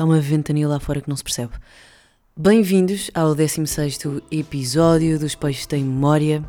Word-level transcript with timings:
Está 0.00 0.06
uma 0.06 0.18
ventania 0.18 0.66
lá 0.66 0.80
fora 0.80 1.02
que 1.02 1.10
não 1.10 1.14
se 1.14 1.22
percebe. 1.22 1.52
Bem-vindos 2.34 3.10
ao 3.12 3.34
16 3.34 3.98
episódio 4.30 5.18
dos 5.18 5.34
Peixes 5.34 5.66
Têm 5.66 5.84
Memória. 5.84 6.42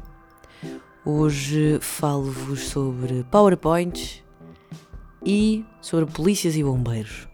Hoje 1.03 1.77
falo-vos 1.81 2.69
sobre 2.69 3.25
PowerPoints 3.29 4.23
e 5.25 5.65
sobre 5.81 6.09
polícias 6.09 6.55
e 6.55 6.63
bombeiros. 6.63 7.27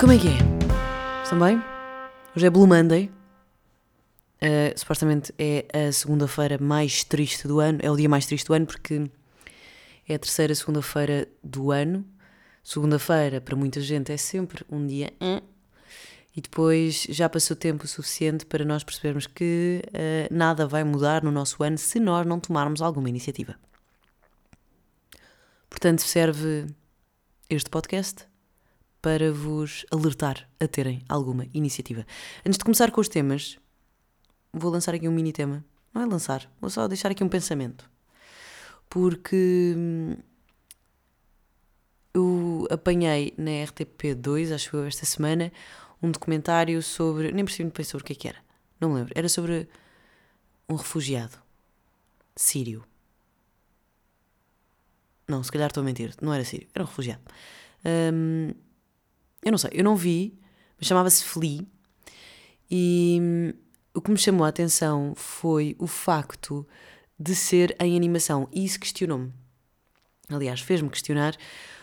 Como 0.00 0.12
é 0.12 0.18
que 0.18 0.26
é? 0.26 1.22
Estão 1.22 1.38
bem? 1.38 1.62
Hoje 2.34 2.46
é 2.46 2.50
Blue 2.50 2.66
Monday. 2.66 3.21
Uh, 4.42 4.76
supostamente 4.76 5.32
é 5.38 5.66
a 5.72 5.92
segunda-feira 5.92 6.58
mais 6.58 7.04
triste 7.04 7.46
do 7.46 7.60
ano. 7.60 7.78
É 7.80 7.88
o 7.88 7.96
dia 7.96 8.08
mais 8.08 8.26
triste 8.26 8.46
do 8.46 8.54
ano 8.54 8.66
porque 8.66 9.08
é 10.08 10.16
a 10.16 10.18
terceira 10.18 10.52
segunda-feira 10.52 11.28
do 11.44 11.70
ano. 11.70 12.04
Segunda-feira, 12.64 13.40
para 13.40 13.54
muita 13.54 13.80
gente, 13.80 14.10
é 14.10 14.16
sempre 14.16 14.64
um 14.68 14.84
dia. 14.84 15.12
E 16.34 16.40
depois 16.40 17.06
já 17.08 17.28
passou 17.28 17.56
tempo 17.56 17.86
suficiente 17.86 18.44
para 18.44 18.64
nós 18.64 18.82
percebermos 18.82 19.28
que 19.28 19.82
uh, 19.88 20.34
nada 20.34 20.66
vai 20.66 20.82
mudar 20.82 21.22
no 21.22 21.30
nosso 21.30 21.62
ano 21.62 21.78
se 21.78 22.00
nós 22.00 22.26
não 22.26 22.40
tomarmos 22.40 22.82
alguma 22.82 23.08
iniciativa. 23.08 23.54
Portanto, 25.68 26.00
serve 26.02 26.66
este 27.48 27.70
podcast 27.70 28.26
para 29.00 29.32
vos 29.32 29.84
alertar 29.90 30.48
a 30.58 30.66
terem 30.66 31.02
alguma 31.08 31.46
iniciativa. 31.52 32.06
Antes 32.46 32.58
de 32.58 32.64
começar 32.64 32.90
com 32.90 33.00
os 33.00 33.08
temas, 33.08 33.58
vou 34.52 34.70
lançar 34.70 34.94
aqui 34.94 35.08
um 35.08 35.12
mini 35.12 35.32
tema. 35.32 35.64
Não 35.94 36.02
é 36.02 36.06
lançar, 36.06 36.50
vou 36.60 36.70
só 36.70 36.88
deixar 36.88 37.10
aqui 37.10 37.22
um 37.22 37.28
pensamento. 37.28 37.90
Porque 38.88 39.74
hum, 39.76 40.16
eu 42.14 42.66
apanhei 42.70 43.34
na 43.38 43.50
RTP2, 43.50 44.54
acho 44.54 44.76
eu, 44.76 44.84
esta 44.84 45.06
semana, 45.06 45.52
um 46.02 46.10
documentário 46.10 46.82
sobre. 46.82 47.32
Nem 47.32 47.44
percebi 47.44 47.64
muito 47.64 47.76
bem 47.76 47.84
sobre 47.84 48.02
o 48.02 48.06
que 48.06 48.12
é 48.12 48.16
que 48.16 48.28
era. 48.28 48.38
Não 48.80 48.90
me 48.90 48.96
lembro. 48.96 49.12
Era 49.16 49.28
sobre 49.28 49.68
um 50.68 50.74
refugiado 50.74 51.38
sírio. 52.36 52.84
Não, 55.28 55.42
se 55.42 55.52
calhar 55.52 55.68
estou 55.68 55.82
a 55.82 55.84
mentir. 55.84 56.14
Não 56.20 56.32
era 56.32 56.44
sírio, 56.44 56.68
era 56.74 56.84
um 56.84 56.86
refugiado. 56.86 57.22
Um, 57.84 58.52
eu 59.42 59.50
não 59.50 59.58
sei, 59.58 59.70
eu 59.72 59.84
não 59.84 59.96
vi, 59.96 60.38
mas 60.78 60.86
chamava-se 60.86 61.24
Flea. 61.24 61.64
E 62.70 63.18
hum, 63.20 63.52
o 63.94 64.00
que 64.00 64.10
me 64.10 64.18
chamou 64.18 64.44
a 64.44 64.48
atenção 64.48 65.14
foi 65.14 65.76
o 65.78 65.86
facto 65.86 66.66
de 67.18 67.34
ser 67.34 67.76
em 67.80 67.96
animação. 67.96 68.48
E 68.52 68.64
isso 68.64 68.80
questionou-me. 68.80 69.32
Aliás, 70.28 70.60
fez-me 70.60 70.88
questionar 70.88 71.36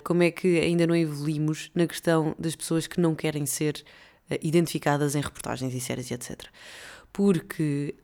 como 0.03 0.23
é 0.23 0.31
que 0.31 0.59
ainda 0.59 0.87
não 0.87 0.95
evoluímos 0.95 1.69
na 1.75 1.85
questão 1.85 2.35
das 2.39 2.55
pessoas 2.55 2.87
que 2.87 2.99
não 2.99 3.13
querem 3.13 3.45
ser 3.45 3.83
uh, 4.29 4.37
identificadas 4.41 5.15
em 5.15 5.21
reportagens 5.21 5.73
e 5.73 5.79
séries 5.79 6.09
etc. 6.09 6.47
Porque 7.13 7.95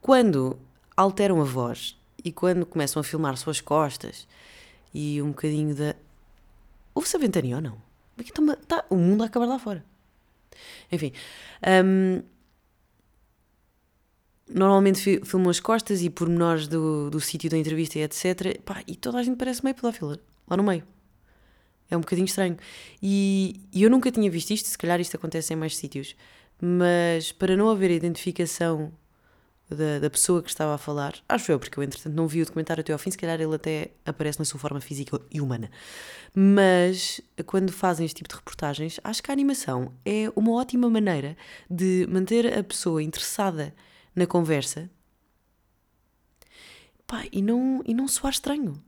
quando 0.00 0.58
alteram 0.96 1.40
a 1.40 1.44
voz 1.44 1.98
e 2.22 2.30
quando 2.30 2.66
começam 2.66 3.00
a 3.00 3.04
filmar 3.04 3.36
suas 3.36 3.60
costas 3.60 4.28
e 4.92 5.22
um 5.22 5.28
bocadinho 5.28 5.74
da. 5.74 5.94
Houve-se 6.94 7.16
a 7.16 7.20
ventania 7.20 7.56
ou 7.56 7.62
não? 7.62 7.82
Está, 8.18 8.42
está 8.52 8.84
o 8.90 8.96
mundo 8.96 9.22
a 9.22 9.26
acabar 9.26 9.46
lá 9.46 9.58
fora. 9.58 9.84
Enfim. 10.90 11.12
Um, 11.84 12.22
normalmente 14.48 15.20
filmam 15.24 15.50
as 15.50 15.60
costas 15.60 16.02
e 16.02 16.10
pormenores 16.10 16.68
do, 16.68 17.10
do 17.10 17.20
sítio 17.20 17.50
da 17.50 17.56
entrevista 17.56 17.98
e 17.98 18.02
etc. 18.02 18.60
Pá, 18.64 18.82
e 18.86 18.94
toda 18.94 19.18
a 19.18 19.22
gente 19.22 19.36
parece 19.36 19.64
meio 19.64 19.74
pedófila, 19.74 20.20
lá 20.48 20.56
no 20.56 20.62
meio. 20.62 20.84
É 21.90 21.96
um 21.96 22.00
bocadinho 22.00 22.26
estranho. 22.26 22.56
E, 23.02 23.60
e, 23.72 23.82
eu 23.82 23.90
nunca 23.90 24.10
tinha 24.10 24.30
visto 24.30 24.50
isto, 24.50 24.68
se 24.68 24.78
calhar 24.78 25.00
isto 25.00 25.16
acontece 25.16 25.52
em 25.52 25.56
mais 25.56 25.76
sítios. 25.76 26.16
Mas 26.60 27.32
para 27.32 27.56
não 27.56 27.68
haver 27.68 27.90
identificação 27.90 28.92
da, 29.68 29.98
da, 29.98 30.10
pessoa 30.10 30.42
que 30.42 30.48
estava 30.48 30.74
a 30.74 30.78
falar. 30.78 31.14
Acho 31.28 31.50
eu, 31.52 31.58
porque 31.58 31.78
eu 31.78 31.82
entretanto 31.82 32.14
não 32.14 32.28
vi 32.28 32.42
o 32.42 32.44
documentário 32.44 32.80
até 32.80 32.92
ao 32.92 32.98
fim, 32.98 33.10
se 33.10 33.18
calhar 33.18 33.40
ele 33.40 33.54
até 33.54 33.90
aparece 34.04 34.38
na 34.38 34.44
sua 34.44 34.60
forma 34.60 34.80
física 34.80 35.20
e 35.30 35.40
humana. 35.40 35.70
Mas 36.34 37.20
quando 37.46 37.72
fazem 37.72 38.06
este 38.06 38.16
tipo 38.16 38.28
de 38.28 38.36
reportagens, 38.36 39.00
acho 39.02 39.22
que 39.22 39.30
a 39.30 39.34
animação 39.34 39.92
é 40.04 40.30
uma 40.36 40.52
ótima 40.52 40.88
maneira 40.88 41.36
de 41.68 42.06
manter 42.08 42.56
a 42.58 42.62
pessoa 42.62 43.02
interessada 43.02 43.74
na 44.14 44.26
conversa 44.26 44.88
pá, 47.06 47.24
e, 47.32 47.42
não, 47.42 47.82
e 47.84 47.94
não 47.94 48.08
soar 48.08 48.32
estranho. 48.32 48.82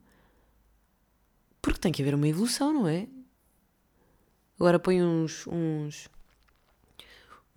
Porque 1.60 1.80
tem 1.80 1.92
que 1.92 2.02
haver 2.02 2.14
uma 2.14 2.28
evolução, 2.28 2.72
não 2.72 2.88
é? 2.88 3.08
Agora 4.58 4.78
põe 4.78 5.02
uns, 5.02 5.46
uns 5.46 6.08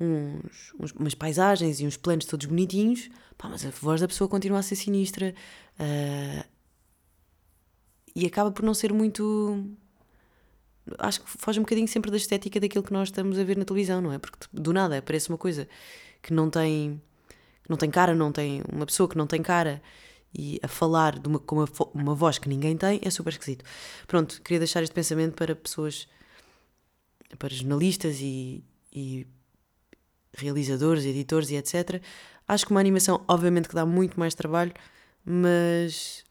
uns, 0.01 0.73
uns, 0.79 0.91
umas 0.93 1.13
paisagens 1.13 1.79
e 1.79 1.85
uns 1.85 1.95
planos 1.95 2.25
todos 2.25 2.47
bonitinhos, 2.47 3.09
pá, 3.37 3.47
mas 3.47 3.65
a 3.65 3.69
voz 3.69 4.01
da 4.01 4.07
pessoa 4.07 4.27
continua 4.27 4.59
a 4.59 4.63
ser 4.63 4.75
sinistra 4.75 5.35
uh, 5.79 6.49
e 8.15 8.25
acaba 8.25 8.51
por 8.51 8.65
não 8.65 8.73
ser 8.73 8.91
muito. 8.91 9.63
Acho 10.97 11.21
que 11.21 11.29
foge 11.29 11.59
um 11.59 11.63
bocadinho 11.63 11.87
sempre 11.87 12.09
da 12.09 12.17
estética 12.17 12.59
daquilo 12.59 12.83
que 12.83 12.91
nós 12.91 13.09
estamos 13.09 13.37
a 13.37 13.43
ver 13.43 13.55
na 13.55 13.63
televisão, 13.63 14.01
não 14.01 14.11
é? 14.11 14.17
Porque 14.17 14.47
do 14.51 14.73
nada 14.73 14.97
aparece 14.97 15.29
uma 15.29 15.37
coisa 15.37 15.67
que 16.21 16.33
não 16.33 16.49
tem, 16.49 17.01
que 17.63 17.69
não 17.69 17.77
tem 17.77 17.89
cara, 17.91 18.15
não 18.15 18.31
tem 18.31 18.63
uma 18.71 18.85
pessoa 18.85 19.07
que 19.07 19.17
não 19.17 19.27
tem 19.27 19.41
cara 19.41 19.81
e 20.33 20.59
a 20.63 20.67
falar 20.67 21.19
de 21.19 21.27
uma, 21.27 21.39
com 21.39 21.57
uma, 21.57 21.67
uma 21.93 22.15
voz 22.15 22.39
que 22.39 22.49
ninguém 22.49 22.75
tem 22.75 22.99
é 23.03 23.09
super 23.09 23.31
esquisito. 23.31 23.63
Pronto, 24.07 24.41
queria 24.41 24.59
deixar 24.59 24.81
este 24.81 24.93
pensamento 24.93 25.35
para 25.35 25.55
pessoas, 25.55 26.07
para 27.37 27.49
jornalistas 27.53 28.19
e, 28.19 28.63
e 28.91 29.27
realizadores, 30.33 31.05
editores 31.05 31.49
e 31.49 31.55
etc. 31.55 32.01
Acho 32.47 32.65
que 32.65 32.71
uma 32.71 32.79
animação, 32.79 33.23
obviamente, 33.27 33.69
que 33.69 33.75
dá 33.75 33.85
muito 33.85 34.19
mais 34.19 34.33
trabalho, 34.33 34.73
mas, 35.25 36.23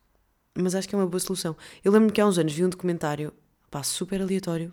mas 0.55 0.75
acho 0.75 0.88
que 0.88 0.94
é 0.94 0.99
uma 0.99 1.06
boa 1.06 1.21
solução. 1.21 1.56
Eu 1.84 1.93
lembro-me 1.93 2.12
que 2.12 2.21
há 2.21 2.27
uns 2.27 2.38
anos 2.38 2.53
vi 2.53 2.65
um 2.65 2.69
documentário, 2.69 3.33
pá, 3.71 3.83
super 3.83 4.21
aleatório. 4.21 4.72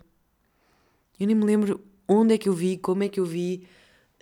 Eu 1.18 1.26
nem 1.26 1.36
me 1.36 1.44
lembro 1.44 1.80
onde 2.06 2.34
é 2.34 2.38
que 2.38 2.48
eu 2.48 2.54
vi, 2.54 2.76
como 2.76 3.02
é 3.02 3.08
que 3.08 3.20
eu 3.20 3.24
vi, 3.24 3.66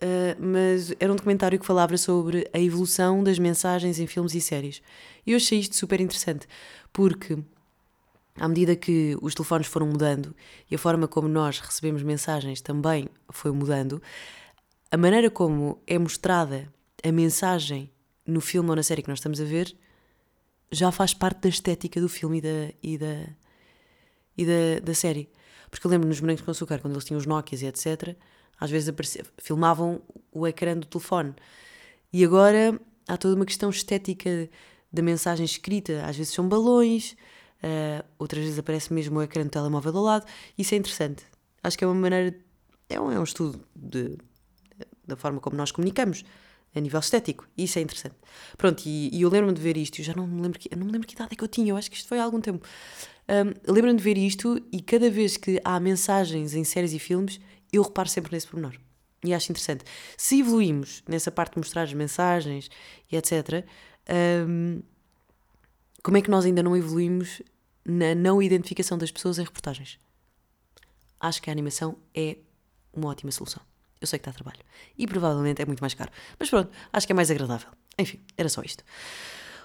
uh, 0.02 0.42
mas 0.44 0.92
era 0.98 1.12
um 1.12 1.16
documentário 1.16 1.58
que 1.58 1.66
falava 1.66 1.96
sobre 1.96 2.48
a 2.52 2.58
evolução 2.58 3.22
das 3.22 3.38
mensagens 3.38 3.98
em 3.98 4.06
filmes 4.06 4.34
e 4.34 4.40
séries. 4.40 4.82
E 5.26 5.32
eu 5.32 5.36
achei 5.36 5.58
isto 5.58 5.76
super 5.76 6.00
interessante, 6.00 6.46
porque 6.92 7.38
à 8.38 8.48
medida 8.48 8.76
que 8.76 9.16
os 9.22 9.34
telefones 9.34 9.66
foram 9.66 9.86
mudando 9.86 10.34
e 10.70 10.74
a 10.74 10.78
forma 10.78 11.08
como 11.08 11.28
nós 11.28 11.58
recebemos 11.58 12.02
mensagens 12.02 12.60
também 12.60 13.08
foi 13.30 13.50
mudando, 13.50 14.02
a 14.90 14.96
maneira 14.96 15.30
como 15.30 15.80
é 15.86 15.98
mostrada 15.98 16.72
a 17.02 17.12
mensagem 17.12 17.90
no 18.26 18.40
filme 18.40 18.70
ou 18.70 18.76
na 18.76 18.82
série 18.82 19.02
que 19.02 19.08
nós 19.08 19.18
estamos 19.18 19.40
a 19.40 19.44
ver 19.44 19.76
já 20.70 20.90
faz 20.90 21.14
parte 21.14 21.40
da 21.40 21.48
estética 21.48 22.00
do 22.00 22.08
filme 22.08 22.38
e 22.38 22.40
da, 22.40 22.74
e 22.82 22.98
da, 22.98 23.26
e 24.36 24.46
da, 24.46 24.80
da 24.82 24.94
série. 24.94 25.28
Porque 25.70 25.86
eu 25.86 25.90
lembro 25.90 26.08
nos 26.08 26.20
Bonecos 26.20 26.44
com 26.44 26.50
Açúcar, 26.50 26.78
quando 26.80 26.94
eles 26.94 27.04
tinham 27.04 27.18
os 27.18 27.26
Nokias 27.26 27.62
e 27.62 27.66
etc., 27.66 28.16
às 28.58 28.70
vezes 28.70 28.88
aparecia, 28.88 29.24
filmavam 29.38 30.00
o 30.32 30.46
ecrã 30.46 30.76
do 30.76 30.86
telefone. 30.86 31.34
E 32.12 32.24
agora 32.24 32.80
há 33.06 33.16
toda 33.16 33.34
uma 33.34 33.44
questão 33.44 33.68
estética 33.70 34.48
da 34.92 35.02
mensagem 35.02 35.44
escrita. 35.44 36.04
Às 36.06 36.16
vezes 36.16 36.32
são 36.32 36.48
balões, 36.48 37.12
uh, 37.62 38.04
outras 38.18 38.42
vezes 38.42 38.58
aparece 38.58 38.92
mesmo 38.92 39.18
o 39.18 39.22
ecrã 39.22 39.44
do 39.44 39.50
telemóvel 39.50 39.96
ao 39.96 40.02
lado. 40.02 40.26
Isso 40.56 40.74
é 40.74 40.78
interessante. 40.78 41.24
Acho 41.62 41.76
que 41.76 41.84
é 41.84 41.86
uma 41.86 41.94
maneira. 41.94 42.34
É 42.88 43.00
um, 43.00 43.12
é 43.12 43.18
um 43.18 43.24
estudo 43.24 43.60
de 43.74 44.16
da 45.06 45.16
forma 45.16 45.40
como 45.40 45.56
nós 45.56 45.70
comunicamos 45.70 46.24
a 46.74 46.80
nível 46.80 47.00
estético. 47.00 47.48
Isso 47.56 47.78
é 47.78 47.82
interessante. 47.82 48.16
Pronto, 48.56 48.82
e, 48.86 49.10
e 49.12 49.22
eu 49.22 49.30
lembro-me 49.30 49.54
de 49.54 49.62
ver 49.62 49.76
isto, 49.76 50.00
eu 50.00 50.04
já 50.04 50.14
não 50.14 50.26
me 50.26 50.42
lembro 50.42 50.58
que, 50.58 50.74
não 50.76 50.86
me 50.86 50.92
lembro 50.92 51.06
que 51.06 51.14
idade 51.14 51.30
é 51.32 51.36
que 51.36 51.42
eu 51.42 51.48
tinha, 51.48 51.70
eu 51.70 51.76
acho 51.76 51.90
que 51.90 51.96
isto 51.96 52.08
foi 52.08 52.18
há 52.18 52.24
algum 52.24 52.40
tempo. 52.40 52.66
Um, 53.28 53.72
lembro-me 53.72 53.96
de 53.96 54.02
ver 54.02 54.18
isto 54.18 54.60
e 54.70 54.80
cada 54.80 55.10
vez 55.10 55.36
que 55.36 55.60
há 55.64 55.80
mensagens 55.80 56.54
em 56.54 56.64
séries 56.64 56.92
e 56.92 56.98
filmes, 56.98 57.40
eu 57.72 57.82
reparo 57.82 58.08
sempre 58.08 58.32
nesse 58.32 58.46
pormenor. 58.46 58.76
E 59.24 59.34
acho 59.34 59.50
interessante. 59.50 59.84
Se 60.16 60.40
evoluímos 60.40 61.02
nessa 61.08 61.30
parte 61.32 61.54
de 61.54 61.58
mostrar 61.58 61.82
as 61.82 61.92
mensagens 61.92 62.68
e 63.10 63.16
etc., 63.16 63.64
um, 64.46 64.82
como 66.02 66.16
é 66.16 66.22
que 66.22 66.30
nós 66.30 66.44
ainda 66.44 66.62
não 66.62 66.76
evoluímos 66.76 67.42
na 67.84 68.14
não 68.14 68.40
identificação 68.40 68.96
das 68.96 69.10
pessoas 69.10 69.38
em 69.38 69.44
reportagens? 69.44 69.98
Acho 71.18 71.42
que 71.42 71.50
a 71.50 71.52
animação 71.52 71.96
é 72.14 72.36
uma 72.92 73.08
ótima 73.08 73.32
solução. 73.32 73.62
Eu 74.00 74.06
sei 74.06 74.18
que 74.18 74.26
dá 74.26 74.32
trabalho. 74.32 74.60
E 74.96 75.06
provavelmente 75.06 75.62
é 75.62 75.66
muito 75.66 75.80
mais 75.80 75.94
caro. 75.94 76.10
Mas 76.38 76.50
pronto, 76.50 76.70
acho 76.92 77.06
que 77.06 77.12
é 77.12 77.16
mais 77.16 77.30
agradável. 77.30 77.68
Enfim, 77.98 78.20
era 78.36 78.48
só 78.48 78.62
isto. 78.62 78.84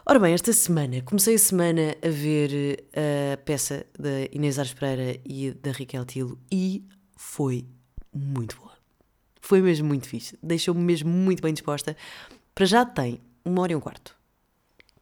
Ora 0.06 0.19
bem, 0.19 0.33
esta 0.33 0.51
semana, 0.51 1.01
comecei 1.04 1.36
a 1.36 1.39
semana 1.39 1.95
a 2.01 2.10
ver 2.10 2.88
eh, 2.92 3.33
a 3.33 3.38
peça 3.38 3.86
da 3.98 4.10
Inês 4.31 4.57
Ares 4.57 4.74
Pereira 4.74 5.19
e 5.24 5.51
da 5.51 5.72
Raquel 5.72 6.06
Tilo 6.06 6.39
e 6.51 6.83
foi 7.16 7.68
muito 8.12 8.57
boa. 8.57 8.72
Foi 9.39 9.62
mesmo 9.62 9.88
muito 9.88 10.07
fixe. 10.07 10.38
Deixou-me 10.42 10.81
mesmo 10.81 11.10
muito 11.10 11.44
bem 11.44 11.54
disposta. 11.54 11.95
Para 12.56 12.66
já 12.66 12.84
tem 12.84 13.22
uma 13.45 13.62
hora 13.62 13.74
e 13.74 13.75
um 13.75 13.80
quarto. 13.80 14.16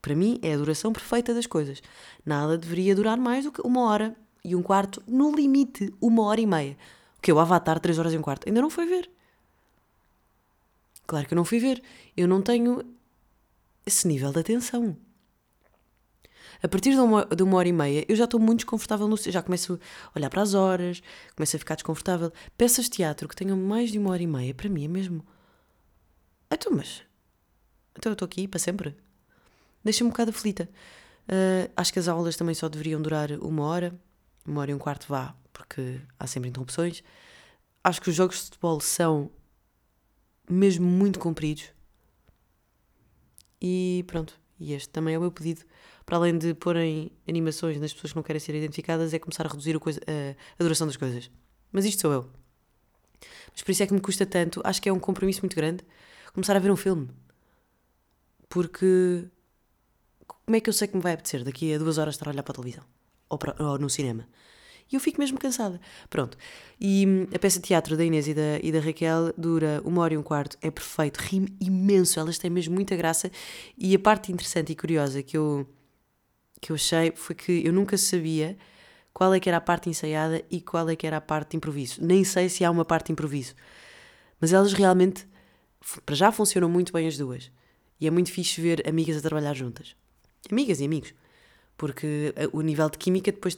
Para 0.02 0.16
mim 0.16 0.40
é 0.42 0.54
a 0.54 0.58
duração 0.58 0.92
perfeita 0.92 1.34
das 1.34 1.46
coisas. 1.46 1.82
Nada 2.26 2.58
deveria 2.58 2.96
durar 2.96 3.18
mais 3.18 3.46
do 3.46 3.52
que 3.52 3.62
uma 3.62 3.82
hora 3.82 4.16
e 4.44 4.56
um 4.56 4.62
quarto, 4.62 5.02
no 5.08 5.36
limite, 5.36 5.94
uma 6.02 6.24
hora 6.24 6.42
e 6.42 6.46
meia. 6.46 6.78
O 7.18 7.22
que 7.22 7.32
o 7.32 7.40
Avatar, 7.40 7.80
três 7.80 8.00
horas 8.00 8.14
e 8.14 8.18
um 8.18 8.22
quarto. 8.22 8.48
Ainda 8.48 8.62
não 8.62 8.70
foi 8.70 8.86
ver. 8.86 9.10
Claro 11.10 11.28
que 11.28 11.34
eu 11.34 11.36
não 11.36 11.44
fui 11.44 11.58
ver. 11.58 11.82
Eu 12.16 12.28
não 12.28 12.40
tenho 12.40 12.84
esse 13.84 14.08
nível 14.08 14.32
de 14.32 14.42
atenção. 14.42 14.96
A 16.62 16.68
partir 16.68 16.92
de 16.92 17.00
uma, 17.00 17.26
de 17.26 17.42
uma 17.42 17.58
hora 17.58 17.68
e 17.68 17.74
meia, 17.74 18.06
eu 18.08 18.16
já 18.16 18.26
estou 18.26 18.40
muito 18.40 18.60
desconfortável 18.60 19.08
no 19.08 19.18
já 19.18 19.42
começo 19.42 19.80
a 20.14 20.20
olhar 20.20 20.30
para 20.30 20.44
as 20.44 20.54
horas, 20.54 21.02
começo 21.36 21.56
a 21.56 21.60
ficar 21.60 21.74
desconfortável. 21.74 22.32
Peças 22.56 22.86
de 22.86 22.92
teatro 22.92 23.28
que 23.28 23.36
tenham 23.36 23.58
mais 23.58 23.92
de 23.92 23.98
uma 23.98 24.12
hora 24.12 24.22
e 24.22 24.28
meia, 24.28 24.54
para 24.54 24.70
mim 24.70 24.86
é 24.86 24.88
mesmo. 24.88 25.26
Então, 26.52 26.72
mas. 26.74 27.02
Então 27.98 28.12
eu 28.12 28.14
estou 28.14 28.28
aqui 28.28 28.48
para 28.48 28.60
sempre. 28.60 28.96
Deixa-me 29.84 30.10
um 30.10 30.12
bocado 30.12 30.30
aflita. 30.30 30.70
Uh, 31.28 31.72
acho 31.76 31.92
que 31.92 31.98
as 31.98 32.08
aulas 32.08 32.36
também 32.36 32.54
só 32.54 32.70
deveriam 32.70 33.02
durar 33.02 33.32
uma 33.32 33.64
hora, 33.64 34.00
uma 34.46 34.62
hora 34.62 34.70
e 34.70 34.76
um 34.76 34.80
quarto 34.80 35.08
vá, 35.10 35.36
porque 35.52 36.00
há 36.20 36.28
sempre 36.28 36.50
interrupções. 36.50 37.02
Acho 37.84 38.00
que 38.00 38.12
os 38.12 38.16
jogos 38.16 38.36
de 38.36 38.44
futebol 38.44 38.80
são 38.80 39.32
mesmo 40.50 40.86
muito 40.86 41.20
compridos. 41.20 41.72
E 43.62 44.04
pronto, 44.08 44.40
e 44.60 44.74
este 44.74 44.90
também 44.90 45.16
é 45.16 45.18
o 45.18 45.22
meu 45.22 45.32
pedido 45.32 45.64
para 46.06 46.18
além 46.18 46.38
de 46.38 46.56
porem 46.56 47.12
animações 47.28 47.80
nas 47.80 47.94
pessoas 47.94 48.12
que 48.12 48.16
não 48.16 48.24
querem 48.24 48.40
ser 48.40 48.56
identificadas, 48.56 49.14
é 49.14 49.20
começar 49.20 49.46
a 49.46 49.50
reduzir 49.50 49.76
a, 49.76 49.80
coisa, 49.80 50.00
a, 50.08 50.32
a 50.60 50.64
duração 50.64 50.88
das 50.88 50.98
coisas. 50.98 51.30
Mas 51.72 51.86
isto 51.86 52.02
sou 52.02 52.12
eu. 52.12 52.30
Mas 53.52 53.62
por 53.62 53.72
isso 53.72 53.84
é 53.84 53.88
que 53.88 53.94
me 53.94 54.02
custa 54.02 54.26
tanto, 54.26 54.60
acho 54.64 54.82
que 54.82 54.90
é 54.90 54.94
um 54.94 55.00
compromisso 55.00 55.42
muito 55.42 55.56
grande, 55.56 55.86
começar 56.34 56.56
a 56.56 56.60
ver 56.60 56.72
um 56.72 56.76
filme. 56.76 57.10
Porque 58.50 59.30
como 60.26 60.56
é 60.56 60.60
que 60.60 60.68
eu 60.68 60.74
sei 60.74 60.88
que 60.88 60.96
me 60.98 61.04
vai 61.04 61.14
apetecer 61.14 61.44
daqui 61.44 61.76
a 61.76 61.78
duas 61.78 62.00
horas 62.00 62.16
estar 62.16 62.28
a 62.28 62.32
olhar 62.32 62.42
para 62.42 62.54
a 62.54 62.56
televisão? 62.56 62.84
Ou, 63.30 63.38
para, 63.38 63.56
ou 63.64 63.78
no 63.78 63.88
cinema? 63.88 64.28
E 64.92 64.96
eu 64.96 65.00
fico 65.00 65.20
mesmo 65.20 65.38
cansada. 65.38 65.80
Pronto. 66.10 66.38
E 66.80 67.06
hum, 67.08 67.28
a 67.34 67.40
peça 67.40 67.60
de 67.60 67.68
teatro 67.68 67.96
da 67.96 68.04
Inês 68.04 68.28
e 68.28 68.34
da, 68.34 68.60
e 68.62 68.72
da 68.72 68.80
Raquel 68.80 69.34
dura 69.38 69.82
uma 69.86 70.02
hora 70.02 70.14
e 70.14 70.18
um 70.18 70.24
quarto. 70.24 70.58
É 70.62 70.72
perfeito. 70.72 71.18
Rime 71.18 71.56
imenso. 71.60 72.20
Elas 72.20 72.38
têm 72.38 72.50
mesmo 72.50 72.74
muita 72.74 72.96
graça. 72.96 73.32
E 73.78 73.96
a 73.96 74.00
parte 74.00 74.32
interessante 74.32 74.72
e 74.72 74.76
curiosa 74.76 75.22
que 75.22 75.38
eu 75.38 75.68
que 76.62 76.72
eu 76.72 76.76
achei 76.76 77.14
foi 77.16 77.36
que 77.36 77.66
eu 77.66 77.72
nunca 77.72 77.98
sabia 77.98 78.58
qual 79.14 79.34
é 79.34 79.40
que 79.40 79.50
era 79.50 79.58
a 79.58 79.62
parte 79.62 79.90
ensaiada 79.90 80.44
e 80.50 80.62
qual 80.62 80.90
é 80.90 80.96
que 80.96 81.08
era 81.08 81.18
a 81.18 81.22
parte 81.22 81.52
de 81.52 81.58
improviso. 81.58 82.04
Nem 82.04 82.24
sei 82.24 82.50
se 82.50 82.64
há 82.64 82.72
uma 82.72 82.86
parte 82.86 83.08
de 83.08 83.12
improviso. 83.14 83.56
Mas 84.40 84.54
elas 84.54 84.74
realmente, 84.74 85.28
para 86.06 86.16
já, 86.16 86.32
funcionam 86.32 86.70
muito 86.70 86.94
bem 86.94 87.08
as 87.08 87.18
duas. 87.18 87.52
E 88.00 88.08
é 88.08 88.12
muito 88.12 88.32
fixe 88.32 88.62
ver 88.62 88.88
amigas 88.88 89.18
a 89.18 89.22
trabalhar 89.22 89.54
juntas. 89.54 89.96
Amigas 90.50 90.80
e 90.80 90.86
amigos. 90.86 91.14
Porque 91.80 92.34
eh, 92.36 92.50
o 92.52 92.60
nível 92.60 92.90
de 92.90 92.98
química 92.98 93.32
depois 93.32 93.58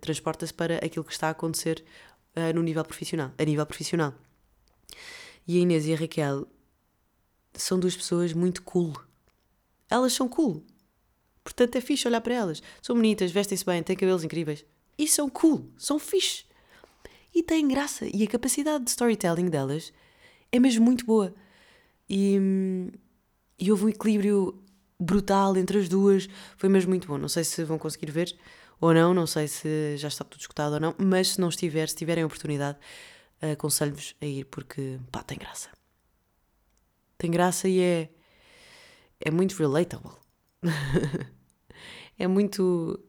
transporta-se 0.00 0.54
para 0.54 0.78
aquilo 0.78 1.04
que 1.04 1.12
está 1.12 1.28
a 1.28 1.30
acontecer 1.30 1.84
uh, 2.34 2.54
no 2.54 2.62
nível 2.62 2.82
profissional, 2.82 3.32
a 3.36 3.44
nível 3.44 3.66
profissional. 3.66 4.14
E 5.46 5.58
a 5.58 5.60
Inês 5.60 5.86
e 5.86 5.92
a 5.92 5.96
Raquel 5.96 6.48
são 7.52 7.78
duas 7.78 7.94
pessoas 7.94 8.32
muito 8.32 8.62
cool. 8.62 8.94
Elas 9.90 10.14
são 10.14 10.26
cool. 10.26 10.64
Portanto, 11.44 11.76
é 11.76 11.82
fixe 11.82 12.08
olhar 12.08 12.22
para 12.22 12.32
elas. 12.32 12.62
São 12.80 12.96
bonitas, 12.96 13.30
vestem-se 13.30 13.66
bem, 13.66 13.82
têm 13.82 13.94
cabelos 13.94 14.24
incríveis. 14.24 14.64
E 14.96 15.06
são 15.06 15.28
cool, 15.28 15.68
são 15.76 15.98
fixe. 15.98 16.44
E 17.34 17.42
têm 17.42 17.68
graça. 17.68 18.06
E 18.06 18.24
a 18.24 18.26
capacidade 18.26 18.84
de 18.84 18.90
storytelling 18.90 19.50
delas 19.50 19.92
é 20.50 20.58
mesmo 20.58 20.82
muito 20.82 21.04
boa. 21.04 21.34
E, 22.08 22.38
e 23.58 23.70
houve 23.70 23.84
um 23.84 23.88
equilíbrio 23.90 24.63
brutal 24.98 25.56
entre 25.56 25.78
as 25.78 25.88
duas. 25.88 26.28
Foi 26.56 26.68
mesmo 26.68 26.90
muito 26.90 27.06
bom. 27.08 27.18
Não 27.18 27.28
sei 27.28 27.44
se 27.44 27.64
vão 27.64 27.78
conseguir 27.78 28.10
ver 28.10 28.34
ou 28.80 28.92
não, 28.92 29.14
não 29.14 29.26
sei 29.26 29.48
se 29.48 29.96
já 29.96 30.08
está 30.08 30.24
tudo 30.24 30.40
escutado 30.40 30.74
ou 30.74 30.80
não, 30.80 30.94
mas 30.98 31.32
se 31.32 31.40
não 31.40 31.48
estiver, 31.48 31.88
se 31.88 31.96
tiverem 31.96 32.24
oportunidade, 32.24 32.76
aconselho-vos 33.40 34.14
a 34.20 34.26
ir 34.26 34.44
porque, 34.44 34.98
pá, 35.10 35.22
tem 35.22 35.38
graça. 35.38 35.70
Tem 37.16 37.30
graça 37.30 37.68
e 37.68 37.80
é, 37.80 38.10
é 39.20 39.30
muito 39.30 39.56
relatable. 39.56 40.12
é 42.18 42.26
muito. 42.26 43.00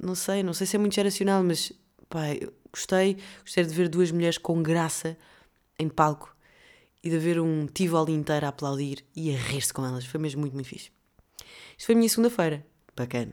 Não 0.00 0.14
sei, 0.14 0.42
não 0.42 0.54
sei 0.54 0.66
se 0.66 0.76
é 0.76 0.78
muito 0.78 0.94
geracional, 0.94 1.42
mas 1.42 1.72
pá, 2.08 2.22
gostei, 2.72 3.18
gostei 3.42 3.64
de 3.64 3.74
ver 3.74 3.88
duas 3.88 4.10
mulheres 4.10 4.38
com 4.38 4.62
graça 4.62 5.18
em 5.78 5.88
palco 5.88 6.34
e 7.02 7.10
de 7.10 7.18
ver 7.18 7.40
um 7.40 7.66
Tivoli 7.66 8.12
inteiro 8.12 8.46
a 8.46 8.48
aplaudir 8.48 9.04
e 9.14 9.34
a 9.34 9.38
rir-se 9.38 9.72
com 9.72 9.84
elas. 9.84 10.04
Foi 10.04 10.20
mesmo 10.20 10.40
muito, 10.40 10.54
muito 10.54 10.66
fixe. 10.66 10.90
Isto 11.76 11.86
foi 11.86 11.94
a 11.94 11.98
minha 11.98 12.08
segunda-feira. 12.08 12.66
Bacana. 12.96 13.32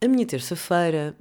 A 0.00 0.06
minha 0.06 0.26
terça-feira, 0.26 1.16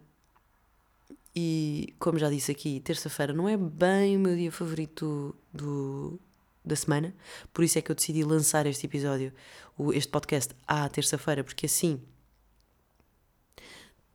e 1.35 1.95
como 1.97 2.19
já 2.19 2.29
disse 2.29 2.51
aqui, 2.51 2.79
terça-feira 2.79 3.33
não 3.33 3.47
é 3.47 3.55
bem 3.55 4.17
o 4.17 4.19
meu 4.19 4.35
dia 4.35 4.51
favorito 4.51 5.35
do, 5.53 6.19
da 6.63 6.75
semana, 6.75 7.15
por 7.53 7.63
isso 7.63 7.79
é 7.79 7.81
que 7.81 7.89
eu 7.89 7.95
decidi 7.95 8.23
lançar 8.23 8.65
este 8.65 8.85
episódio, 8.85 9.33
este 9.93 10.11
podcast, 10.11 10.53
à 10.67 10.87
terça-feira, 10.89 11.43
porque 11.43 11.65
assim 11.65 12.01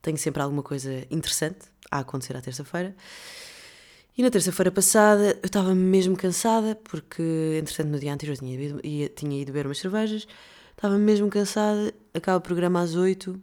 tenho 0.02 0.18
sempre 0.18 0.42
alguma 0.42 0.62
coisa 0.62 1.06
interessante 1.10 1.66
a 1.90 2.00
acontecer 2.00 2.36
à 2.36 2.40
terça-feira. 2.40 2.94
E 4.16 4.22
na 4.22 4.30
terça-feira 4.30 4.70
passada 4.70 5.38
eu 5.42 5.46
estava 5.46 5.74
mesmo 5.74 6.14
cansada, 6.16 6.74
porque 6.76 7.58
entretanto 7.58 7.88
no 7.88 7.98
dia 7.98 8.12
anterior 8.12 8.36
tinha 8.36 8.60
ia, 8.84 9.08
tinha 9.08 9.40
ido 9.40 9.52
beber 9.52 9.66
umas 9.66 9.78
cervejas, 9.78 10.26
estava 10.72 10.98
mesmo 10.98 11.30
cansada, 11.30 11.94
acaba 12.12 12.36
o 12.36 12.40
programa 12.40 12.82
às 12.82 12.94
8. 12.94 13.40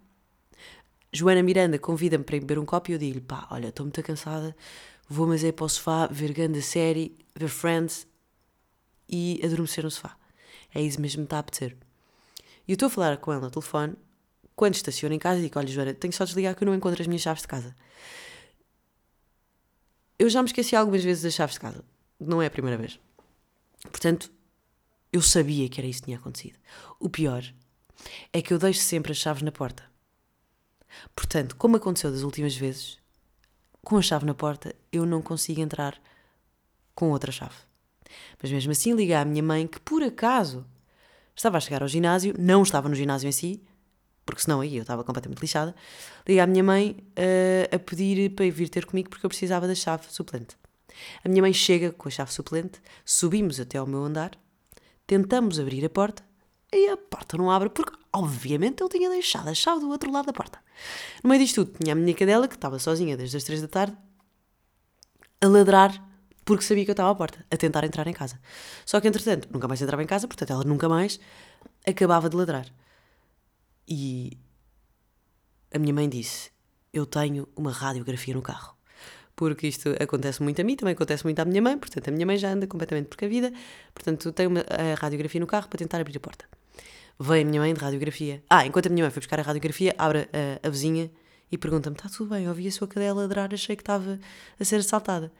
Joana 1.11 1.41
Miranda 1.41 1.79
convida-me 1.79 2.23
para 2.23 2.35
ir 2.35 2.41
beber 2.41 2.59
um 2.59 2.65
copo 2.65 2.91
e 2.91 2.93
eu 2.93 2.99
digo-lhe: 2.99 3.21
pá, 3.21 3.47
olha, 3.49 3.69
estou 3.69 3.83
muito 3.83 4.01
cansada, 4.03 4.55
vou 5.07 5.25
mas 5.25 5.43
é 5.43 5.51
para 5.51 5.65
o 5.65 5.69
sofá 5.69 6.05
ver 6.05 6.33
grande 6.33 6.61
série, 6.61 7.17
ver 7.35 7.49
Friends 7.49 8.05
e 9.09 9.41
adormecer 9.43 9.83
no 9.83 9.89
sofá. 9.89 10.15
É 10.73 10.79
isso 10.79 11.01
mesmo 11.01 11.23
que 11.23 11.25
está 11.25 11.37
a 11.37 11.39
apetecer. 11.39 11.75
E 12.67 12.73
eu 12.73 12.75
estou 12.75 12.85
a 12.85 12.89
falar 12.91 13.17
com 13.17 13.33
ela 13.33 13.41
no 13.41 13.49
telefone, 13.49 13.95
quando 14.55 14.75
estaciono 14.75 15.15
em 15.15 15.19
casa 15.19 15.39
e 15.39 15.43
digo: 15.43 15.57
Olha, 15.57 15.67
Joana, 15.67 15.95
tenho 15.95 16.13
só 16.13 16.25
de 16.25 16.29
desligar 16.29 16.55
que 16.55 16.63
eu 16.63 16.67
não 16.67 16.75
encontro 16.75 17.01
as 17.01 17.07
minhas 17.07 17.23
chaves 17.23 17.41
de 17.41 17.47
casa. 17.47 17.75
Eu 20.19 20.29
já 20.29 20.41
me 20.43 20.47
esqueci 20.47 20.75
algumas 20.75 21.01
vezes 21.01 21.23
das 21.23 21.33
chaves 21.33 21.53
de 21.53 21.61
casa. 21.61 21.83
Não 22.19 22.41
é 22.41 22.47
a 22.47 22.51
primeira 22.51 22.77
vez. 22.77 22.99
Portanto, 23.83 24.29
eu 25.13 25.21
sabia 25.21 25.69
que 25.69 25.79
era 25.79 25.87
isso 25.87 26.01
que 26.01 26.07
tinha 26.07 26.17
acontecido. 26.17 26.59
O 26.99 27.09
pior 27.09 27.41
é 28.33 28.41
que 28.41 28.53
eu 28.53 28.59
deixo 28.59 28.81
sempre 28.81 29.13
as 29.13 29.17
chaves 29.17 29.41
na 29.41 29.51
porta. 29.51 29.83
Portanto, 31.15 31.55
como 31.55 31.77
aconteceu 31.77 32.11
das 32.11 32.23
últimas 32.23 32.53
vezes, 32.53 32.97
com 33.81 33.97
a 33.97 34.01
chave 34.01 34.25
na 34.25 34.33
porta, 34.33 34.75
eu 34.91 35.05
não 35.05 35.21
consigo 35.21 35.61
entrar 35.61 35.97
com 36.93 37.11
outra 37.11 37.31
chave. 37.31 37.55
Mas 38.41 38.51
mesmo 38.51 38.73
assim 38.73 38.93
liguei 38.93 39.15
à 39.15 39.23
minha 39.23 39.41
mãe, 39.41 39.65
que 39.67 39.79
por 39.79 40.03
acaso 40.03 40.65
estava 41.33 41.57
a 41.57 41.61
chegar 41.61 41.81
ao 41.81 41.87
ginásio, 41.87 42.35
não 42.37 42.63
estava 42.63 42.89
no 42.89 42.95
ginásio 42.95 43.29
em 43.29 43.31
si, 43.31 43.63
porque 44.29 44.43
senão 44.43 44.61
aí 44.61 44.77
eu 44.77 44.83
estava 44.83 45.03
completamente 45.03 45.39
lixada. 45.39 45.75
Liguei 46.27 46.39
à 46.39 46.47
minha 46.47 46.63
mãe 46.63 46.95
uh, 47.17 47.75
a 47.75 47.79
pedir 47.79 48.29
para 48.31 48.49
vir 48.49 48.69
ter 48.69 48.85
comigo 48.85 49.09
porque 49.09 49.25
eu 49.25 49.29
precisava 49.29 49.67
da 49.67 49.75
chave 49.75 50.05
suplente. 50.09 50.55
A 51.23 51.29
minha 51.29 51.41
mãe 51.41 51.53
chega 51.53 51.91
com 51.91 52.07
a 52.07 52.11
chave 52.11 52.31
suplente, 52.31 52.81
subimos 53.05 53.59
até 53.59 53.77
ao 53.77 53.87
meu 53.87 54.03
andar, 54.03 54.31
tentamos 55.07 55.59
abrir 55.59 55.83
a 55.85 55.89
porta 55.89 56.23
e 56.71 56.89
a 56.89 56.97
porta 56.97 57.37
não 57.37 57.49
abre 57.49 57.69
porque, 57.69 57.97
obviamente, 58.13 58.81
eu 58.81 58.89
tinha 58.89 59.09
deixado 59.09 59.49
a 59.49 59.53
chave 59.53 59.79
do 59.79 59.89
outro 59.89 60.11
lado 60.11 60.27
da 60.27 60.33
porta. 60.33 60.59
No 61.23 61.29
meio 61.29 61.41
disto 61.41 61.65
tudo, 61.65 61.79
tinha 61.79 61.93
a 61.93 61.95
minha 61.95 62.13
cadela, 62.13 62.47
que 62.47 62.55
estava 62.55 62.77
sozinha 62.79 63.17
desde 63.17 63.37
as 63.37 63.43
três 63.43 63.61
da 63.61 63.67
tarde, 63.67 63.97
a 65.41 65.47
ladrar 65.47 66.09
porque 66.49 66.63
sabia 66.63 66.83
que 66.83 66.89
eu 66.89 66.93
estava 66.93 67.11
à 67.11 67.15
porta, 67.15 67.45
a 67.51 67.57
tentar 67.57 67.83
entrar 67.83 68.07
em 68.07 68.13
casa. 68.13 68.39
Só 68.83 68.99
que, 68.99 69.07
entretanto, 69.07 69.47
nunca 69.51 69.67
mais 69.67 69.81
entrava 69.83 70.01
em 70.01 70.07
casa, 70.07 70.27
portanto, 70.27 70.51
ela 70.51 70.63
nunca 70.63 70.89
mais 70.89 71.19
acabava 71.85 72.27
de 72.27 72.35
ladrar. 72.35 72.65
E 73.89 74.37
a 75.73 75.79
minha 75.79 75.93
mãe 75.93 76.07
disse: 76.07 76.51
Eu 76.93 77.07
tenho 77.07 77.49
uma 77.55 77.71
radiografia 77.71 78.35
no 78.35 78.41
carro. 78.41 78.77
Porque 79.35 79.67
isto 79.67 79.89
acontece 79.99 80.43
muito 80.43 80.61
a 80.61 80.63
mim, 80.63 80.75
também 80.75 80.93
acontece 80.93 81.23
muito 81.23 81.39
à 81.39 81.45
minha 81.45 81.61
mãe, 81.61 81.77
portanto, 81.77 82.09
a 82.09 82.11
minha 82.11 82.25
mãe 82.25 82.37
já 82.37 82.51
anda 82.51 82.67
completamente 82.67 83.07
precavida, 83.07 83.53
portanto, 83.93 84.33
tenho 84.33 84.49
uma 84.49 84.59
a 84.67 84.95
radiografia 84.95 85.39
no 85.39 85.47
carro 85.47 85.69
para 85.69 85.77
tentar 85.77 85.99
abrir 86.01 86.17
a 86.17 86.19
porta. 86.19 86.45
Vem 87.17 87.43
a 87.43 87.45
minha 87.45 87.61
mãe 87.61 87.73
de 87.73 87.79
radiografia. 87.79 88.43
Ah, 88.49 88.65
enquanto 88.65 88.87
a 88.87 88.89
minha 88.89 89.05
mãe 89.05 89.11
foi 89.11 89.21
buscar 89.21 89.39
a 89.39 89.43
radiografia, 89.43 89.95
abre 89.97 90.29
a, 90.33 90.67
a 90.67 90.69
vizinha 90.69 91.09
e 91.49 91.57
pergunta-me: 91.57 91.95
Está 91.95 92.09
tudo 92.09 92.31
bem? 92.31 92.47
ouvi 92.47 92.67
a 92.67 92.71
sua 92.71 92.87
cadela 92.87 93.21
ladrar, 93.21 93.53
achei 93.53 93.75
que 93.75 93.81
estava 93.81 94.19
a 94.59 94.65
ser 94.65 94.77
assaltada. 94.77 95.31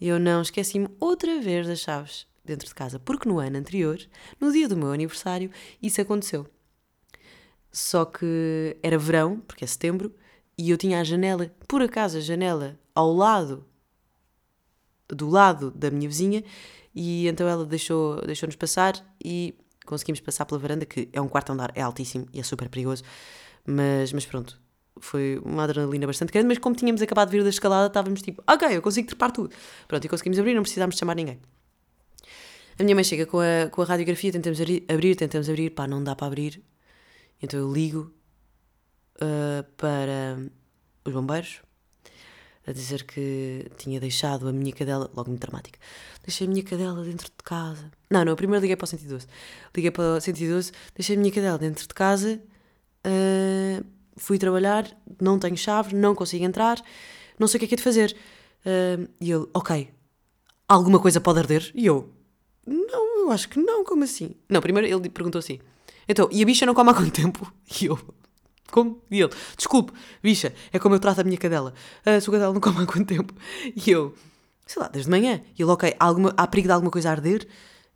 E 0.00 0.08
eu 0.08 0.18
não 0.20 0.40
esqueci-me 0.40 0.88
outra 1.00 1.40
vez 1.40 1.66
das 1.66 1.80
chaves 1.80 2.26
dentro 2.44 2.68
de 2.68 2.74
casa, 2.74 2.98
porque 2.98 3.28
no 3.28 3.40
ano 3.40 3.58
anterior, 3.58 3.98
no 4.40 4.52
dia 4.52 4.68
do 4.68 4.76
meu 4.76 4.92
aniversário, 4.92 5.50
isso 5.82 6.00
aconteceu. 6.00 6.46
Só 7.74 8.04
que 8.04 8.76
era 8.84 8.96
verão, 8.96 9.40
porque 9.48 9.64
é 9.64 9.66
setembro, 9.66 10.14
e 10.56 10.70
eu 10.70 10.78
tinha 10.78 11.00
a 11.00 11.04
janela, 11.04 11.50
por 11.66 11.82
acaso 11.82 12.18
a 12.18 12.20
janela 12.20 12.78
ao 12.94 13.12
lado 13.12 13.66
do 15.08 15.28
lado 15.28 15.72
da 15.72 15.90
minha 15.90 16.08
vizinha 16.08 16.44
e 16.94 17.26
então 17.26 17.48
ela 17.48 17.66
deixou, 17.66 18.24
deixou-nos 18.24 18.54
passar 18.54 18.94
e 19.22 19.54
conseguimos 19.84 20.20
passar 20.20 20.44
pela 20.46 20.60
varanda, 20.60 20.86
que 20.86 21.08
é 21.12 21.20
um 21.20 21.26
quarto 21.26 21.50
andar, 21.50 21.72
é 21.74 21.82
altíssimo 21.82 22.28
e 22.32 22.38
é 22.38 22.44
super 22.44 22.68
perigoso, 22.68 23.02
mas, 23.66 24.12
mas 24.12 24.24
pronto, 24.24 24.56
foi 25.00 25.42
uma 25.44 25.64
adrenalina 25.64 26.06
bastante 26.06 26.32
grande, 26.32 26.46
mas 26.46 26.58
como 26.58 26.76
tínhamos 26.76 27.02
acabado 27.02 27.28
de 27.28 27.36
vir 27.36 27.42
da 27.42 27.50
escalada, 27.50 27.88
estávamos 27.88 28.22
tipo, 28.22 28.40
ok, 28.46 28.68
eu 28.76 28.80
consigo 28.80 29.08
trepar 29.08 29.32
tudo. 29.32 29.52
Pronto, 29.88 30.04
e 30.04 30.08
conseguimos 30.08 30.38
abrir, 30.38 30.54
não 30.54 30.62
precisámos 30.62 30.96
chamar 30.96 31.16
ninguém. 31.16 31.40
A 32.78 32.84
minha 32.84 32.94
mãe 32.94 33.02
chega 33.02 33.26
com 33.26 33.40
a, 33.40 33.68
com 33.68 33.82
a 33.82 33.84
radiografia, 33.84 34.30
tentamos 34.30 34.60
abrir, 34.60 35.16
tentamos 35.16 35.48
abrir, 35.48 35.70
pá, 35.70 35.88
não 35.88 36.02
dá 36.02 36.14
para 36.14 36.28
abrir. 36.28 36.62
Então 37.44 37.60
eu 37.60 37.72
ligo 37.72 38.10
uh, 39.16 39.62
para 39.76 40.38
os 41.04 41.12
bombeiros 41.12 41.60
a 42.66 42.72
dizer 42.72 43.04
que 43.04 43.70
tinha 43.76 44.00
deixado 44.00 44.48
a 44.48 44.52
minha 44.52 44.72
cadela, 44.72 45.10
logo 45.14 45.28
muito 45.28 45.42
dramático, 45.42 45.76
deixei 46.24 46.46
a 46.46 46.50
minha 46.50 46.62
cadela 46.62 47.04
dentro 47.04 47.26
de 47.26 47.44
casa. 47.44 47.92
Não, 48.10 48.24
não, 48.24 48.34
primeiro 48.34 48.62
liguei 48.62 48.74
para 48.74 48.84
o 48.84 48.88
112. 48.88 49.26
Liguei 49.76 49.90
para 49.90 50.16
o 50.16 50.20
112, 50.20 50.72
deixei 50.94 51.16
a 51.16 51.18
minha 51.18 51.30
cadela 51.30 51.58
dentro 51.58 51.86
de 51.86 51.92
casa, 51.92 52.40
uh, 53.06 53.84
fui 54.16 54.38
trabalhar, 54.38 54.90
não 55.20 55.38
tenho 55.38 55.58
chaves, 55.58 55.92
não 55.92 56.14
consigo 56.14 56.44
entrar, 56.44 56.82
não 57.38 57.46
sei 57.46 57.58
o 57.58 57.60
que 57.60 57.66
é 57.66 57.68
que 57.68 57.74
é 57.74 57.76
de 57.76 57.82
fazer. 57.82 58.16
Uh, 58.64 59.06
e 59.20 59.30
ele, 59.30 59.46
ok, 59.52 59.90
alguma 60.66 60.98
coisa 60.98 61.20
pode 61.20 61.40
arder? 61.40 61.70
E 61.74 61.84
eu, 61.84 62.10
não, 62.66 63.26
eu 63.26 63.30
acho 63.30 63.50
que 63.50 63.60
não, 63.60 63.84
como 63.84 64.04
assim? 64.04 64.34
Não, 64.48 64.62
primeiro 64.62 64.88
ele 64.88 65.10
perguntou 65.10 65.38
assim, 65.38 65.60
então, 66.08 66.28
e 66.30 66.42
a 66.42 66.46
bicha 66.46 66.66
não 66.66 66.74
come 66.74 66.90
há 66.90 66.94
quanto 66.94 67.10
tempo? 67.10 67.52
E 67.80 67.86
eu, 67.86 67.98
como? 68.70 69.00
E 69.10 69.20
ele, 69.20 69.32
desculpe, 69.56 69.92
bicha, 70.22 70.52
é 70.72 70.78
como 70.78 70.94
eu 70.94 70.98
trato 70.98 71.20
a 71.20 71.24
minha 71.24 71.38
cadela. 71.38 71.72
A 72.04 72.20
sua 72.20 72.34
cadela 72.34 72.52
não 72.52 72.60
come 72.60 72.82
há 72.82 72.86
quanto 72.86 73.06
tempo? 73.06 73.32
E 73.74 73.90
eu, 73.90 74.14
sei 74.66 74.82
lá, 74.82 74.88
desde 74.88 75.10
manhã. 75.10 75.40
E 75.58 75.62
ele, 75.62 75.70
ok, 75.70 75.94
há, 75.98 76.04
alguma, 76.04 76.34
há 76.36 76.46
perigo 76.46 76.68
de 76.68 76.72
alguma 76.72 76.90
coisa 76.90 77.08
a 77.10 77.12
arder? 77.12 77.46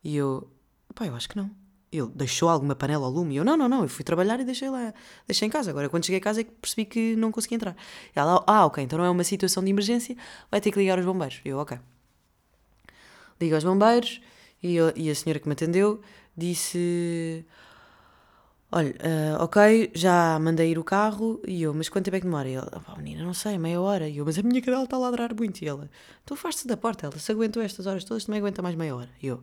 E 0.03 0.17
eu, 0.17 0.49
pá, 0.95 1.07
eu 1.07 1.15
acho 1.15 1.29
que 1.29 1.37
não. 1.37 1.51
Ele 1.91 2.09
deixou 2.15 2.49
alguma 2.49 2.77
panela 2.77 3.07
ao 3.07 3.11
lume? 3.11 3.35
E 3.35 3.39
eu, 3.39 3.45
não, 3.45 3.57
não, 3.57 3.69
não, 3.69 3.83
eu 3.83 3.89
fui 3.89 4.05
trabalhar 4.05 4.39
e 4.41 4.45
deixei 4.45 4.69
lá, 4.69 4.93
deixei 5.27 5.49
em 5.49 5.51
casa. 5.51 5.71
Agora, 5.71 5.89
quando 5.89 6.05
cheguei 6.05 6.19
a 6.19 6.23
casa 6.23 6.43
é 6.43 6.45
que 6.45 6.51
percebi 6.51 6.85
que 6.85 7.17
não 7.17 7.33
conseguia 7.33 7.57
entrar. 7.57 7.77
E 8.15 8.19
ela, 8.19 8.45
ah, 8.47 8.67
ok, 8.67 8.85
então 8.85 8.99
não 8.99 9.07
é 9.07 9.11
uma 9.11 9.25
situação 9.25 9.65
de 9.65 9.71
emergência, 9.71 10.17
vai 10.51 10.61
ter 10.61 10.71
que 10.71 10.79
ligar 10.79 10.99
aos 10.99 11.07
bombeiros. 11.07 11.41
E 11.45 11.49
eu, 11.49 11.59
ok. 11.59 11.79
Ligo 13.41 13.55
aos 13.55 13.65
bombeiros 13.65 14.21
e, 14.63 14.75
eu, 14.77 14.93
e 14.97 15.11
a 15.11 15.15
senhora 15.15 15.39
que 15.39 15.49
me 15.49 15.53
atendeu 15.53 16.01
disse 16.37 17.45
Olha, 18.71 18.91
uh, 18.91 19.43
ok, 19.43 19.91
já 19.95 20.39
mandei 20.39 20.71
ir 20.71 20.79
o 20.79 20.85
carro 20.85 21.41
e 21.47 21.63
eu, 21.63 21.73
mas 21.73 21.89
quanto 21.89 22.05
tempo 22.05 22.17
é 22.17 22.21
que 22.21 22.27
demora? 22.27 22.49
E 22.49 22.55
ele, 22.55 22.67
oh, 22.71 22.97
menina, 22.97 23.25
não 23.25 23.33
sei, 23.33 23.57
meia 23.57 23.81
hora. 23.81 24.07
E 24.07 24.19
eu, 24.19 24.27
mas 24.27 24.39
a 24.39 24.43
minha 24.43 24.61
cadela 24.61 24.85
está 24.85 24.97
a 24.97 24.99
ladrar 24.99 25.35
muito. 25.35 25.63
E 25.63 25.69
ela, 25.69 25.91
tu 26.27 26.37
faz-te 26.37 26.67
da 26.67 26.77
porta, 26.77 27.07
ela 27.07 27.19
se 27.19 27.33
aguentou 27.33 27.63
estas 27.63 27.87
horas 27.87 28.05
todas, 28.05 28.27
também 28.27 28.41
aguenta 28.41 28.61
mais 28.61 28.75
meia 28.75 28.95
hora. 28.95 29.09
E 29.23 29.29
eu, 29.29 29.43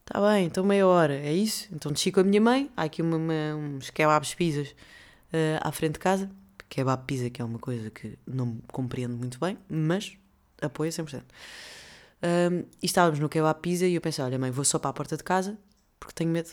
está 0.00 0.18
bem, 0.26 0.46
então 0.46 0.64
meia 0.64 0.86
hora, 0.86 1.14
é 1.14 1.34
isso? 1.34 1.68
Então 1.70 1.92
desci 1.92 2.10
com 2.10 2.20
a 2.20 2.24
minha 2.24 2.40
mãe, 2.40 2.70
há 2.74 2.84
aqui 2.84 3.02
uma, 3.02 3.16
uma, 3.18 3.56
uns 3.56 3.90
kebabs 3.90 4.34
pizzas 4.34 4.68
uh, 4.68 5.60
à 5.60 5.70
frente 5.70 5.94
de 5.94 5.98
casa. 5.98 6.30
Kebab 6.70 7.04
pizza, 7.04 7.28
que 7.28 7.42
é 7.42 7.44
uma 7.44 7.58
coisa 7.58 7.90
que 7.90 8.18
não 8.26 8.56
compreendo 8.68 9.16
muito 9.16 9.38
bem, 9.38 9.58
mas 9.68 10.16
apoio 10.62 10.90
100%. 10.90 11.22
Um, 12.22 12.64
e 12.82 12.86
estávamos 12.86 13.18
no 13.18 13.28
kebab 13.28 13.60
pizza 13.60 13.84
e 13.84 13.94
eu 13.94 14.00
pensei, 14.00 14.24
olha 14.24 14.38
mãe, 14.38 14.50
vou 14.50 14.64
só 14.64 14.78
para 14.78 14.88
a 14.88 14.94
porta 14.94 15.14
de 15.14 15.22
casa 15.22 15.58
porque 16.00 16.14
tenho 16.14 16.30
medo 16.30 16.50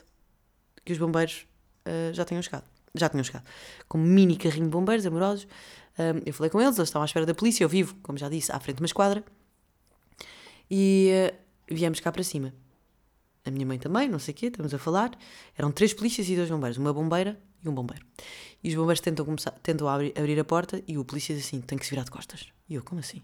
que 0.84 0.92
os 0.92 1.00
bombeiros 1.00 1.46
uh, 1.88 2.14
já 2.14 2.26
tinham 2.26 2.42
chegado. 2.42 2.64
Já 2.94 3.10
tinham 3.10 3.24
chegado. 3.24 3.46
Com 3.88 3.98
um 3.98 4.04
mini 4.04 4.36
carrinho 4.36 4.66
de 4.66 4.72
bombeiros 4.72 5.06
amorosos. 5.06 5.48
Eu 6.26 6.34
falei 6.34 6.50
com 6.50 6.60
eles, 6.60 6.78
eles 6.78 6.90
estavam 6.90 7.04
à 7.04 7.06
espera 7.06 7.26
da 7.26 7.34
polícia. 7.34 7.64
Eu 7.64 7.70
vivo, 7.70 7.96
como 8.02 8.18
já 8.18 8.28
disse, 8.28 8.52
à 8.52 8.60
frente 8.60 8.78
de 8.78 8.82
uma 8.82 8.88
esquadra. 8.88 9.24
E 10.70 11.12
uh, 11.32 11.38
viemos 11.74 12.00
cá 12.00 12.12
para 12.12 12.24
cima. 12.24 12.54
A 13.46 13.52
minha 13.52 13.66
mãe 13.66 13.80
também, 13.80 14.08
não 14.08 14.20
sei 14.20 14.34
o 14.34 14.38
quê, 14.38 14.48
estamos 14.48 14.74
a 14.74 14.78
falar. 14.78 15.12
Eram 15.58 15.72
três 15.72 15.94
polícias 15.94 16.30
e 16.30 16.36
dois 16.36 16.50
bombeiros. 16.50 16.78
Uma 16.78 16.94
bombeira 16.94 17.40
e 17.64 17.70
um 17.70 17.74
bombeiro. 17.74 18.06
E 18.64 18.70
os 18.70 18.76
bombeiros 18.76 19.02
tentam, 19.02 19.26
começar, 19.26 19.52
tentam 19.64 19.88
abrir, 19.88 20.14
abrir 20.18 20.40
a 20.40 20.44
porta 20.44 20.84
e 20.88 20.98
o 20.98 21.04
polícia 21.06 21.36
diz 21.36 21.46
assim: 21.46 21.62
tem 21.62 21.78
que 21.78 21.86
se 21.86 21.92
virar 21.92 22.04
de 22.04 22.12
costas. 22.12 22.48
E 22.70 22.76
eu, 22.76 22.84
como 22.84 23.00
assim? 23.00 23.22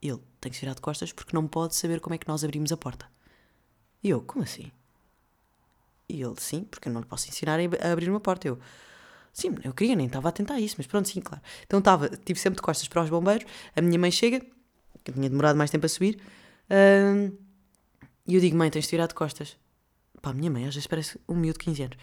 Ele 0.00 0.18
tem 0.40 0.50
que 0.50 0.56
se 0.56 0.60
virar 0.62 0.74
de 0.74 0.80
costas 0.80 1.12
porque 1.12 1.34
não 1.34 1.46
pode 1.46 1.74
saber 1.74 2.00
como 2.00 2.14
é 2.14 2.18
que 2.18 2.28
nós 2.28 2.44
abrimos 2.44 2.72
a 2.72 2.76
porta. 2.76 3.06
E 4.02 4.10
eu, 4.10 4.22
como 4.22 4.44
assim? 4.44 4.70
E 6.08 6.22
ele, 6.22 6.34
sim, 6.38 6.64
porque 6.64 6.88
eu 6.88 6.92
não 6.92 7.00
lhe 7.00 7.06
posso 7.06 7.28
ensinar 7.28 7.58
a 7.60 7.92
abrir 7.92 8.08
uma 8.08 8.20
porta. 8.20 8.48
Eu, 8.48 8.58
sim, 9.32 9.54
eu 9.62 9.74
queria, 9.74 9.94
nem 9.94 10.06
estava 10.06 10.28
a 10.28 10.32
tentar 10.32 10.58
isso, 10.58 10.76
mas 10.78 10.86
pronto, 10.86 11.08
sim, 11.08 11.20
claro. 11.20 11.42
Então 11.66 11.78
estava, 11.78 12.08
tive 12.08 12.38
sempre 12.38 12.56
de 12.56 12.62
costas 12.62 12.88
para 12.88 13.02
os 13.02 13.10
bombeiros, 13.10 13.46
a 13.76 13.82
minha 13.82 13.98
mãe 13.98 14.10
chega, 14.10 14.40
que 15.04 15.12
tinha 15.12 15.28
demorado 15.28 15.56
mais 15.56 15.70
tempo 15.70 15.84
a 15.86 15.88
subir, 15.88 16.18
uh, 16.70 17.36
e 18.26 18.34
eu 18.34 18.40
digo, 18.40 18.56
mãe, 18.56 18.70
tens 18.70 18.84
de 18.84 18.90
virar 18.90 19.06
de 19.06 19.14
costas. 19.14 19.56
Pá, 20.20 20.32
minha 20.34 20.50
mãe 20.50 20.66
às 20.66 20.74
vezes 20.74 20.86
parece 20.86 21.18
um 21.28 21.34
miúdo 21.34 21.58
de 21.58 21.64
15 21.64 21.82
anos. 21.82 21.98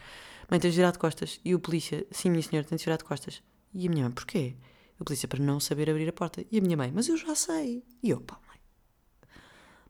Mãe, 0.50 0.60
tens 0.60 0.72
de 0.72 0.78
virar 0.78 0.92
de 0.92 1.00
costas. 1.00 1.40
E 1.46 1.54
o 1.54 1.60
polícia, 1.60 2.06
sim, 2.12 2.30
minha 2.30 2.42
senhora, 2.42 2.68
tens 2.68 2.80
de 2.80 2.86
virar 2.86 2.98
de 2.98 3.04
costas. 3.04 3.44
E 3.74 3.88
a 3.88 3.90
minha 3.90 4.04
mãe, 4.04 4.12
porquê? 4.12 4.56
O 5.00 5.06
polícia, 5.06 5.28
para 5.28 5.40
não 5.44 5.60
saber 5.60 5.90
abrir 5.90 6.08
a 6.10 6.14
porta. 6.14 6.44
E 6.52 6.58
a 6.58 6.62
minha 6.62 6.78
mãe, 6.78 6.92
mas 6.92 7.08
eu 7.10 7.18
já 7.18 7.36
sei. 7.36 7.84
E 8.02 8.10
eu, 8.10 8.22
pá, 8.22 8.40
mãe, 8.48 8.58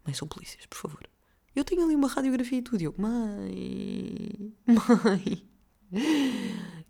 mãe, 0.06 0.14
são 0.14 0.28
polícias, 0.28 0.66
por 0.66 0.78
favor. 0.78 1.15
Eu 1.56 1.64
tenho 1.64 1.84
ali 1.84 1.96
uma 1.96 2.08
radiografia 2.08 2.60
e 2.60 2.62
tudo. 2.62 2.82
E 2.82 2.86
eu, 2.86 2.94
mãe, 2.98 4.54
mãe. 5.04 5.44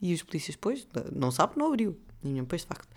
E 0.02 0.14
os 0.14 0.24
polícias, 0.24 0.56
depois, 0.56 0.88
não 1.14 1.32
sabe, 1.32 1.54
não 1.58 1.68
abriu. 1.68 1.98
Ninguém, 2.24 2.44
pois, 2.44 2.62
de 2.62 2.68
facto. 2.68 2.88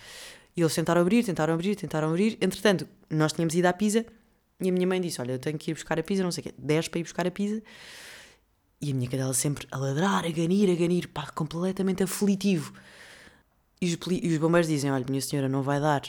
E 0.57 0.61
eles 0.61 0.75
tentaram 0.75 1.03
abrir, 1.03 1.25
tentaram 1.25 1.55
abrir, 1.55 1.77
tentaram 1.77 2.09
abrir. 2.09 2.39
Entretanto, 2.41 2.89
nós 3.11 3.33
tínhamos 3.33 3.55
ido 3.55 3.67
à 3.67 3.73
pizza 3.73 4.05
e 4.61 4.69
a 4.69 4.73
minha 4.73 4.87
mãe 4.87 5.01
disse: 5.01 5.21
Olha, 5.21 5.33
eu 5.33 5.39
tenho 5.39 5.59
que 5.59 5.71
ir 5.71 5.75
buscar 5.75 5.99
a 5.99 6.03
pizza, 6.03 6.23
não 6.23 6.33
sei 6.33 6.41
o 6.41 6.45
quê. 6.45 6.55
10 6.59 6.89
para 6.89 7.01
ir 7.01 7.03
buscar 7.05 7.27
a 7.27 7.31
pizza. 7.31 7.63
E 8.81 8.91
a 8.91 8.95
minha 8.95 9.09
cadela 9.09 9.35
sempre 9.35 9.67
a 9.71 9.77
ladrar, 9.77 10.25
a 10.25 10.31
ganir, 10.31 10.71
a 10.71 10.75
ganir, 10.75 11.09
pá, 11.09 11.27
completamente 11.31 12.03
aflitivo. 12.03 12.73
E 13.81 13.87
os, 13.87 13.99
e 14.11 14.33
os 14.33 14.39
bombeiros 14.39 14.69
dizem: 14.69 14.91
Olha, 14.91 15.05
minha 15.09 15.21
senhora, 15.21 15.49
não 15.49 15.63
vai 15.63 15.81
dar 15.81 16.03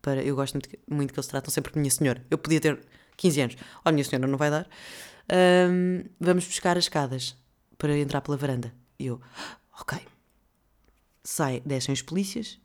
para. 0.00 0.22
Eu 0.22 0.34
gosto 0.34 0.54
muito, 0.54 0.68
muito 0.88 1.12
que 1.12 1.18
eles 1.18 1.26
tratam 1.26 1.50
sempre 1.50 1.78
minha 1.78 1.90
senhora. 1.90 2.24
Eu 2.30 2.38
podia 2.38 2.60
ter 2.60 2.80
15 3.16 3.40
anos. 3.40 3.56
Olha, 3.84 3.92
minha 3.92 4.04
senhora, 4.04 4.26
não 4.26 4.38
vai 4.38 4.50
dar. 4.50 4.68
Um, 5.32 6.04
vamos 6.20 6.46
buscar 6.46 6.76
as 6.76 6.84
escadas 6.84 7.36
para 7.78 7.96
entrar 7.96 8.20
pela 8.20 8.36
varanda. 8.36 8.72
E 8.98 9.06
eu, 9.06 9.20
ok. 9.80 9.98
Sai, 11.24 11.62
descem 11.64 11.92
os 11.92 12.02
polícias, 12.02 12.60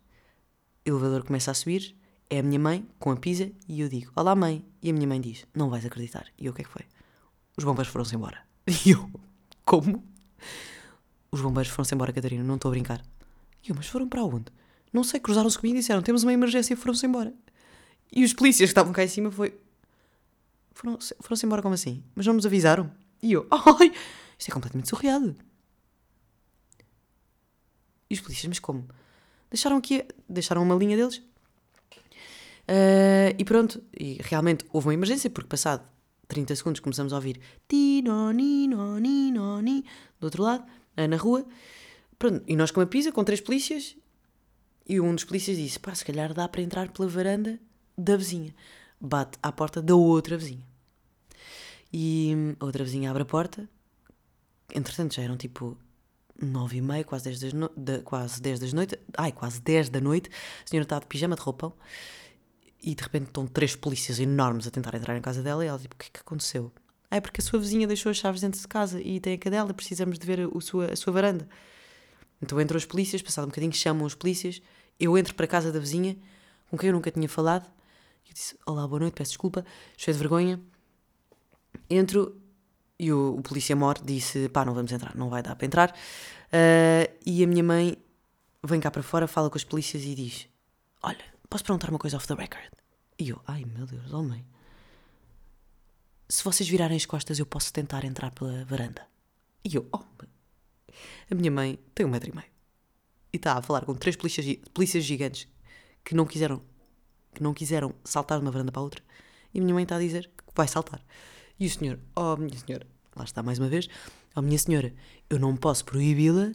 o 0.86 0.90
elevador 0.90 1.24
começa 1.24 1.52
a 1.52 1.54
subir, 1.54 1.96
é 2.30 2.40
a 2.40 2.44
minha 2.44 2.60
mãe 2.60 2.88
com 3.00 3.12
a 3.12 3.16
pizza 3.16 3.50
e 3.68 3.82
eu 3.82 3.90
digo, 3.90 4.12
olá 4.16 4.36
mãe. 4.36 4.66
E 4.82 4.90
a 4.90 4.94
minha 4.94 5.08
mãe 5.08 5.20
diz, 5.20 5.46
não 5.54 5.70
vais 5.70 5.86
acreditar. 5.86 6.28
E 6.38 6.46
eu, 6.46 6.52
o 6.52 6.56
que 6.56 6.62
é 6.62 6.66
que 6.66 6.72
foi? 6.72 6.84
Os 7.58 7.64
bombeiros 7.64 7.92
foram-se 7.92 8.16
embora. 8.16 8.46
E 8.86 8.92
eu, 8.92 9.10
como? 9.64 10.04
Os 11.32 11.42
bombeiros 11.42 11.72
foram-se 11.72 11.96
embora, 11.96 12.12
Catarina, 12.12 12.44
não 12.44 12.56
estou 12.56 12.70
a 12.70 12.72
brincar. 12.72 13.02
E 13.64 13.70
eu, 13.70 13.76
mas 13.76 13.88
foram 13.88 14.08
para 14.08 14.24
onde? 14.24 14.46
Não 14.92 15.04
sei, 15.04 15.20
cruzaram-se 15.20 15.58
comigo 15.58 15.78
e 15.78 15.80
disseram, 15.80 16.02
temos 16.02 16.24
uma 16.24 16.34
emergência 16.34 16.74
e 16.74 16.78
foram-se 16.78 17.06
embora. 17.06 17.34
E 18.12 18.24
os 18.24 18.34
polícias 18.34 18.68
que 18.68 18.72
estavam 18.72 18.94
cá 18.94 19.04
em 19.04 19.08
cima 19.08 19.32
foi, 19.32 19.58
foram-se 20.78 21.16
foram 21.20 21.40
embora 21.44 21.62
como 21.62 21.74
assim? 21.74 22.04
Mas 22.16 22.26
não 22.26 22.36
nos 22.36 22.46
avisaram? 22.46 22.92
E 23.22 23.34
eu, 23.34 23.48
ai, 23.52 23.92
isto 24.38 24.50
é 24.50 24.54
completamente 24.54 24.88
surreal. 24.88 25.34
E 28.10 28.14
os 28.14 28.22
polícias, 28.22 28.48
mas 28.48 28.60
como? 28.60 28.88
Deixaram 29.50 29.78
aqui, 29.78 30.06
deixaram 30.30 30.62
uma 30.62 30.76
linha 30.76 30.96
deles. 30.96 31.18
Uh, 32.70 33.34
e 33.38 33.44
pronto, 33.46 33.82
e 33.98 34.20
realmente 34.22 34.66
houve 34.72 34.88
uma 34.88 34.94
emergência, 34.94 35.30
porque 35.30 35.48
passado 35.48 35.88
30 36.28 36.56
segundos 36.56 36.82
começamos 36.82 37.14
a 37.14 37.16
ouvir 37.16 37.40
tino, 37.68 38.32
nino, 38.32 39.00
nino, 39.00 39.62
ni, 39.62 39.84
do 40.20 40.26
outro 40.26 40.44
lado, 40.44 40.64
uh, 40.98 41.08
na 41.08 41.18
rua. 41.18 41.46
Pronto, 42.20 42.44
e 42.48 42.56
nós 42.56 42.72
com 42.72 42.82
a 42.82 42.86
pizza, 42.86 43.12
com 43.12 43.24
três 43.24 43.42
polícias, 43.42 43.96
e 44.88 45.02
um 45.02 45.16
dos 45.16 45.24
polícias 45.24 45.58
disse: 45.58 45.80
pá, 45.80 45.96
se 45.96 46.06
calhar 46.06 46.34
dá 46.34 46.48
para 46.48 46.62
entrar 46.62 46.90
pela 46.90 47.08
varanda 47.08 47.60
da 47.98 48.16
vizinha 48.16 48.54
bate 49.00 49.38
à 49.42 49.52
porta 49.52 49.82
da 49.82 49.96
outra 49.96 50.38
vizinha. 50.38 50.66
E 51.92 52.56
a 52.60 52.66
outra 52.66 52.84
vizinha 52.84 53.10
abre 53.10 53.24
a 53.24 53.26
porta. 53.26 53.68
Entretanto, 54.74 55.16
já 55.16 55.22
eram 55.22 55.38
tipo 55.38 55.78
nove 56.42 56.78
e 56.78 56.82
meia, 56.82 57.04
quase 57.04 57.26
dez, 57.26 57.40
das 57.40 57.54
no... 57.54 57.72
de... 57.76 58.00
quase 58.00 58.42
dez 58.42 58.60
das 58.60 58.74
noite. 58.74 59.00
Ai, 59.18 59.32
quase 59.32 59.62
dez 59.62 59.90
da 59.90 60.02
noite. 60.02 60.30
A 60.66 60.70
senhora 60.70 60.84
está 60.84 61.00
de 61.00 61.06
pijama, 61.06 61.36
de 61.36 61.42
roupão. 61.42 61.74
E 62.82 62.94
de 62.94 63.02
repente 63.02 63.28
estão 63.28 63.48
três 63.48 63.76
polícias 63.76 64.20
enormes 64.20 64.68
a 64.68 64.72
tentar 64.72 64.94
entrar 64.96 65.18
em 65.18 65.22
casa 65.22 65.42
dela. 65.42 65.64
E 65.64 65.68
ela 65.68 65.80
tipo, 65.80 65.96
o 65.96 65.98
que 65.98 66.08
é 66.08 66.10
que 66.12 66.20
aconteceu? 66.20 66.72
Ah, 67.10 67.18
é 67.18 67.22
porque 67.22 67.40
a 67.40 67.44
sua 67.44 67.60
vizinha 67.60 67.88
deixou 67.88 68.10
as 68.10 68.18
chaves 68.18 68.42
dentro 68.42 68.60
de 68.60 68.68
casa 68.68 69.02
e 69.02 69.20
tem 69.20 69.34
a 69.34 69.38
cadela, 69.38 69.74
precisamos 69.74 70.20
de 70.20 70.26
ver 70.26 70.42
a 70.42 70.62
sua, 70.62 70.92
a 70.92 70.96
sua 70.96 71.14
varanda. 71.14 71.48
Então 72.42 72.60
entram 72.60 72.78
os 72.78 72.86
polícias, 72.86 73.22
passado 73.22 73.46
um 73.46 73.48
bocadinho 73.48 73.72
chamam 73.74 74.06
os 74.06 74.14
polícias, 74.14 74.62
eu 75.00 75.18
entro 75.18 75.34
para 75.34 75.46
a 75.46 75.48
casa 75.48 75.72
da 75.72 75.80
vizinha, 75.80 76.18
com 76.70 76.78
quem 76.78 76.90
eu 76.90 76.94
nunca 76.94 77.10
tinha 77.10 77.30
falado, 77.30 77.66
eu 78.28 78.34
disse: 78.34 78.58
Olá, 78.66 78.88
boa 78.88 79.00
noite, 79.00 79.14
peço 79.14 79.32
desculpa, 79.32 79.66
cheio 79.96 80.16
de 80.16 80.20
vergonha. 80.20 80.60
Entro 81.90 82.40
e 83.00 83.12
o, 83.12 83.36
o 83.38 83.42
polícia 83.42 83.76
mor 83.76 84.00
disse: 84.04 84.50
Pá, 84.50 84.66
não 84.66 84.74
vamos 84.74 84.92
entrar, 84.92 85.16
não 85.16 85.30
vai 85.30 85.44
dar 85.44 85.56
para 85.56 85.66
entrar. 85.66 85.92
Uh, 86.48 87.12
e 87.26 87.44
a 87.44 87.48
minha 87.48 87.64
mãe 87.64 87.98
vem 88.64 88.80
cá 88.80 88.90
para 88.90 89.04
fora, 89.04 89.28
fala 89.28 89.50
com 89.50 89.58
os 89.58 89.64
polícias 89.64 90.04
e 90.04 90.16
diz: 90.16 90.48
Olha, 91.02 91.24
posso 91.50 91.64
perguntar 91.64 91.90
uma 91.90 92.00
coisa 92.00 92.18
off 92.18 92.28
the 92.28 92.34
record? 92.34 92.70
E 93.20 93.30
eu: 93.30 93.42
Ai 93.46 93.66
meu 93.66 93.86
Deus, 93.86 94.12
oh 94.14 94.24
mãe, 94.24 94.46
se 96.30 96.44
vocês 96.44 96.68
virarem 96.68 96.98
as 96.98 97.06
costas, 97.06 97.40
eu 97.40 97.46
posso 97.46 97.72
tentar 97.72 98.04
entrar 98.04 98.32
pela 98.32 98.66
varanda. 98.66 99.08
E 99.64 99.76
eu, 99.76 99.88
oh, 99.92 100.04
a 101.30 101.36
minha 101.36 101.52
mãe 101.52 101.80
tem 101.94 102.06
um 102.06 102.10
metro 102.10 102.30
e 102.30 102.36
meio. 102.36 102.48
E 103.32 103.38
está 103.38 103.54
a 103.58 103.62
falar 103.62 103.86
com 103.86 103.94
três 103.94 104.16
polícias, 104.16 104.46
polícias 104.74 105.04
gigantes 105.04 105.48
que 106.04 106.16
não 106.16 106.26
quiseram 106.26 106.62
que 107.34 107.44
não 107.44 107.54
quiseram 107.54 107.94
saltar 108.04 108.40
de 108.40 108.46
uma 108.46 108.52
varanda 108.52 108.72
para 108.72 108.82
outra. 108.82 109.04
E 109.54 109.60
a 109.60 109.62
minha 109.62 109.74
mãe 109.74 109.84
está 109.84 109.96
a 109.96 110.00
dizer 110.00 110.30
que 110.38 110.54
vai 110.56 110.68
saltar. 110.68 111.04
E 111.60 111.66
o 111.66 111.70
senhor, 111.70 112.00
oh 112.16 112.36
minha 112.38 112.58
senhora, 112.58 112.88
lá 113.16 113.24
está 113.24 113.42
mais 113.42 113.60
uma 113.60 113.68
vez, 113.68 113.88
oh 114.36 114.42
minha 114.42 114.58
senhora, 114.58 114.94
eu 115.30 115.40
não 115.40 115.56
posso 115.56 115.86
proibi-la 115.86 116.48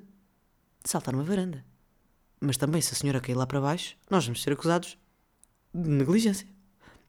de 0.82 0.90
saltar 0.90 1.12
numa 1.12 1.24
varanda. 1.24 1.64
Mas 2.40 2.56
também, 2.56 2.80
se 2.80 2.92
a 2.92 2.96
senhora 2.96 3.20
cair 3.20 3.34
lá 3.34 3.46
para 3.46 3.60
baixo, 3.60 3.96
nós 4.10 4.24
vamos 4.24 4.42
ser 4.42 4.52
acusados 4.52 4.98
de 5.72 5.88
negligência. 5.88 6.46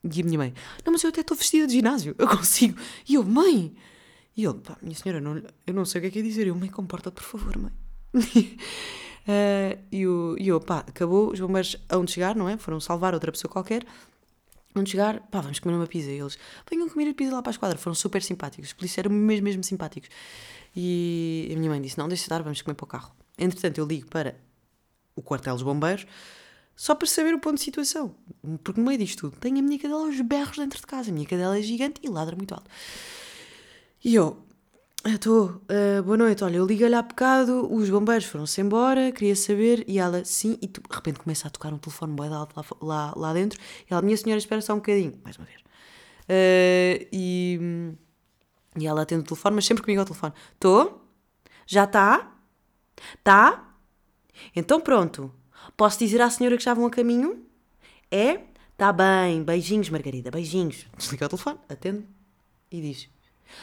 E 0.04 0.22
a 0.22 0.24
minha 0.24 0.38
mãe, 0.38 0.54
não, 0.86 0.92
mas 0.92 1.04
eu 1.04 1.10
até 1.10 1.22
estou 1.22 1.36
vestida 1.36 1.66
de 1.66 1.74
ginásio, 1.74 2.14
eu 2.18 2.28
consigo. 2.28 2.80
E 3.08 3.16
eu, 3.16 3.24
mãe! 3.24 3.76
E 4.36 4.44
ele, 4.44 4.60
pá, 4.60 4.78
minha 4.82 4.96
senhora, 4.96 5.22
não, 5.22 5.42
eu 5.66 5.74
não 5.74 5.86
sei 5.86 6.00
o 6.00 6.02
que 6.02 6.08
é 6.08 6.12
que 6.12 6.20
é 6.20 6.22
dizer. 6.22 6.48
Eu, 6.48 6.56
mãe, 6.56 6.70
comporta-te, 6.70 7.16
por 7.16 7.24
favor, 7.24 7.58
mãe. 7.58 7.72
uh, 9.28 9.80
e, 9.92 10.08
o, 10.08 10.36
e 10.40 10.48
eu, 10.48 10.60
pá, 10.60 10.80
acabou, 10.80 11.32
os 11.32 11.40
bombeiros 11.40 11.78
hão 11.90 12.06
chegar, 12.08 12.36
não 12.36 12.48
é? 12.48 12.58
Foram 12.58 12.80
salvar 12.80 13.14
outra 13.14 13.32
pessoa 13.32 13.52
qualquer. 13.52 13.86
Vão 14.74 14.86
chegar, 14.86 15.20
pá, 15.28 15.42
vamos 15.42 15.60
comer 15.60 15.76
uma 15.76 15.88
pizza. 15.88 16.10
E 16.10 16.20
eles, 16.20 16.38
venham 16.70 16.90
comer 16.90 17.10
a 17.10 17.14
pizza 17.14 17.34
lá 17.34 17.42
para 17.42 17.52
a 17.52 17.54
esquadra. 17.54 17.78
Foram 17.78 17.96
super 17.96 18.22
simpáticos. 18.22 18.70
Os 18.70 18.74
polícias 18.74 19.00
eram 19.00 19.12
mesmo, 19.12 19.44
mesmo 19.44 19.64
simpáticos. 19.64 20.10
E 20.76 21.52
a 21.54 21.58
minha 21.58 21.70
mãe 21.70 21.82
disse, 21.82 21.98
não, 21.98 22.08
deixa 22.08 22.24
estar, 22.24 22.42
vamos 22.42 22.62
comer 22.62 22.76
para 22.76 22.84
o 22.84 22.88
carro. 22.88 23.12
Entretanto, 23.38 23.78
eu 23.78 23.86
ligo 23.86 24.08
para 24.08 24.36
o 25.16 25.22
quartel 25.22 25.54
dos 25.54 25.64
bombeiros 25.64 26.08
só 26.76 26.96
para 26.96 27.08
saber 27.08 27.34
o 27.34 27.40
ponto 27.40 27.56
de 27.56 27.62
situação. 27.62 28.16
Porque 28.64 28.80
no 28.80 28.88
meio 28.88 29.00
disto 29.00 29.30
tudo, 29.30 29.40
tenho 29.40 29.60
a 29.60 29.62
minha 29.62 29.80
cadela 29.80 30.06
aos 30.06 30.20
berros 30.22 30.58
dentro 30.58 30.80
de 30.80 30.88
casa. 30.88 31.12
A 31.12 31.14
minha 31.14 31.26
cadela 31.26 31.58
é 31.58 31.62
gigante 31.62 32.02
e 32.04 32.10
ladra 32.10 32.36
muito 32.36 32.54
alto. 32.54 32.70
E 34.04 34.16
eu, 34.16 34.44
estou, 35.12 35.62
uh, 35.70 36.02
boa 36.04 36.16
noite, 36.16 36.44
olha, 36.46 36.58
eu 36.58 36.66
liguei-lhe 36.66 36.96
há 36.96 37.02
bocado, 37.02 37.74
os 37.74 37.90
bombeiros 37.90 38.26
foram-se 38.26 38.62
embora, 38.62 39.12
queria 39.12 39.36
saber, 39.36 39.84
e 39.86 40.00
ela, 40.00 40.24
sim, 40.24 40.58
e 40.62 40.68
de 40.68 40.80
repente 40.90 41.20
começa 41.20 41.46
a 41.48 41.52
tocar 41.52 41.74
um 41.74 41.78
telefone 41.78 42.14
boi 42.14 42.30
lá, 42.30 42.48
lá, 42.82 43.14
lá 43.14 43.34
dentro, 43.34 43.60
e 43.90 43.94
ela, 43.94 44.02
minha 44.02 44.16
senhora, 44.16 44.38
espera 44.38 44.62
só 44.62 44.74
um 44.74 44.78
bocadinho, 44.78 45.20
mais 45.22 45.38
uma 45.38 45.46
vez. 45.46 45.60
Uh, 45.60 47.06
e, 47.12 47.60
e 48.80 48.88
ela 48.88 49.02
atende 49.02 49.24
o 49.24 49.26
telefone, 49.26 49.56
mas 49.58 49.66
sempre 49.66 49.84
comigo 49.84 50.00
ao 50.00 50.06
telefone. 50.06 50.34
Estou? 50.54 51.06
Já 51.68 51.84
está? 51.84 52.32
Tá? 53.24 53.76
Então 54.56 54.80
pronto. 54.80 55.34
Posso 55.76 56.00
dizer 56.00 56.22
à 56.22 56.30
senhora 56.30 56.58
que 56.58 56.74
vão 56.74 56.86
a 56.86 56.90
caminho? 56.90 57.46
É? 58.10 58.40
Tá 58.78 58.94
bem. 58.94 59.44
Beijinhos, 59.44 59.90
Margarida. 59.90 60.32
Beijinhos. 60.32 60.86
Desliga 60.98 61.26
o 61.26 61.30
telefone, 61.30 61.60
atende 61.70 62.06
e 62.72 62.82
diz: 62.82 63.10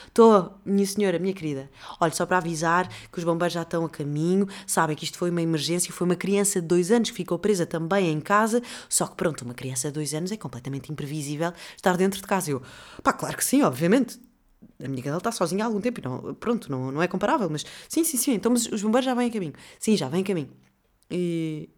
Estou, 0.08 0.58
minha 0.64 0.86
senhora, 0.86 1.18
minha 1.18 1.32
querida. 1.32 1.70
Olha, 2.00 2.12
só 2.12 2.26
para 2.26 2.38
avisar 2.38 2.88
que 3.10 3.18
os 3.18 3.24
bombeiros 3.24 3.54
já 3.54 3.62
estão 3.62 3.84
a 3.84 3.88
caminho, 3.88 4.46
sabem 4.66 4.96
que 4.96 5.04
isto 5.04 5.18
foi 5.18 5.30
uma 5.30 5.42
emergência, 5.42 5.92
foi 5.92 6.04
uma 6.06 6.16
criança 6.16 6.60
de 6.60 6.66
dois 6.66 6.90
anos 6.90 7.10
que 7.10 7.16
ficou 7.16 7.38
presa 7.38 7.66
também 7.66 8.10
em 8.10 8.20
casa, 8.20 8.62
só 8.88 9.06
que 9.06 9.14
pronto, 9.16 9.44
uma 9.44 9.54
criança 9.54 9.88
de 9.88 9.94
dois 9.94 10.12
anos 10.14 10.32
é 10.32 10.36
completamente 10.36 10.90
imprevisível 10.92 11.52
estar 11.76 11.96
dentro 11.96 12.20
de 12.20 12.26
casa. 12.26 12.50
Eu, 12.50 12.62
pá, 13.02 13.12
claro 13.12 13.36
que 13.36 13.44
sim, 13.44 13.62
obviamente. 13.62 14.20
A 14.82 14.88
minha 14.88 15.02
cadela 15.02 15.18
está 15.18 15.32
sozinha 15.32 15.64
há 15.64 15.66
algum 15.66 15.80
tempo 15.80 16.00
não, 16.02 16.34
pronto, 16.34 16.70
não, 16.70 16.90
não 16.92 17.02
é 17.02 17.08
comparável, 17.08 17.48
mas 17.50 17.64
sim, 17.88 18.02
sim, 18.04 18.16
sim, 18.16 18.32
então 18.32 18.52
os 18.52 18.82
bombeiros 18.82 19.04
já 19.04 19.14
vêm 19.14 19.28
a 19.28 19.32
caminho. 19.32 19.52
Sim, 19.78 19.96
já 19.96 20.08
vêm 20.08 20.22
a 20.22 20.24
caminho. 20.24 20.50
E, 21.10 21.68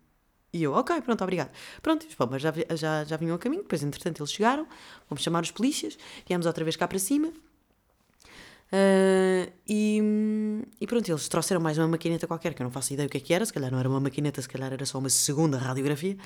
e 0.53 0.63
eu, 0.63 0.73
ok, 0.75 1.01
pronto, 1.03 1.23
obrigado. 1.23 1.51
Pronto, 1.81 2.07
os 2.07 2.15
bombeiros 2.15 2.43
já, 2.43 2.53
já, 2.77 3.05
já 3.05 3.17
vinham 3.17 3.35
a 3.37 3.39
caminho, 3.39 3.63
depois 3.63 3.83
entretanto 3.83 4.21
eles 4.21 4.33
chegaram, 4.33 4.67
vamos 5.09 5.23
chamar 5.23 5.43
os 5.43 5.51
polícias, 5.51 5.97
viemos 6.27 6.47
outra 6.47 6.65
vez 6.65 6.77
cá 6.77 6.87
para 6.87 6.99
cima. 6.99 7.33
Uh, 8.73 9.53
e, 9.69 10.01
e, 10.81 10.87
pronto, 10.87 11.07
eles 11.07 11.29
trouxeram 11.29 11.61
mais 11.61 11.77
uma 11.77 11.87
maquineta 11.87 12.27
qualquer, 12.27 12.55
que 12.55 12.63
eu 12.63 12.65
não 12.65 12.71
faço 12.71 12.95
ideia 12.95 13.07
o 13.07 13.11
que 13.11 13.19
é 13.19 13.21
que 13.21 13.35
era, 13.35 13.45
se 13.45 13.53
calhar 13.53 13.71
não 13.71 13.79
era 13.79 13.87
uma 13.87 14.01
maquineta, 14.01 14.41
se 14.41 14.49
calhar 14.49 14.73
era 14.73 14.87
só 14.87 14.99
uma 14.99 15.11
segunda 15.11 15.59
radiografia. 15.59 16.17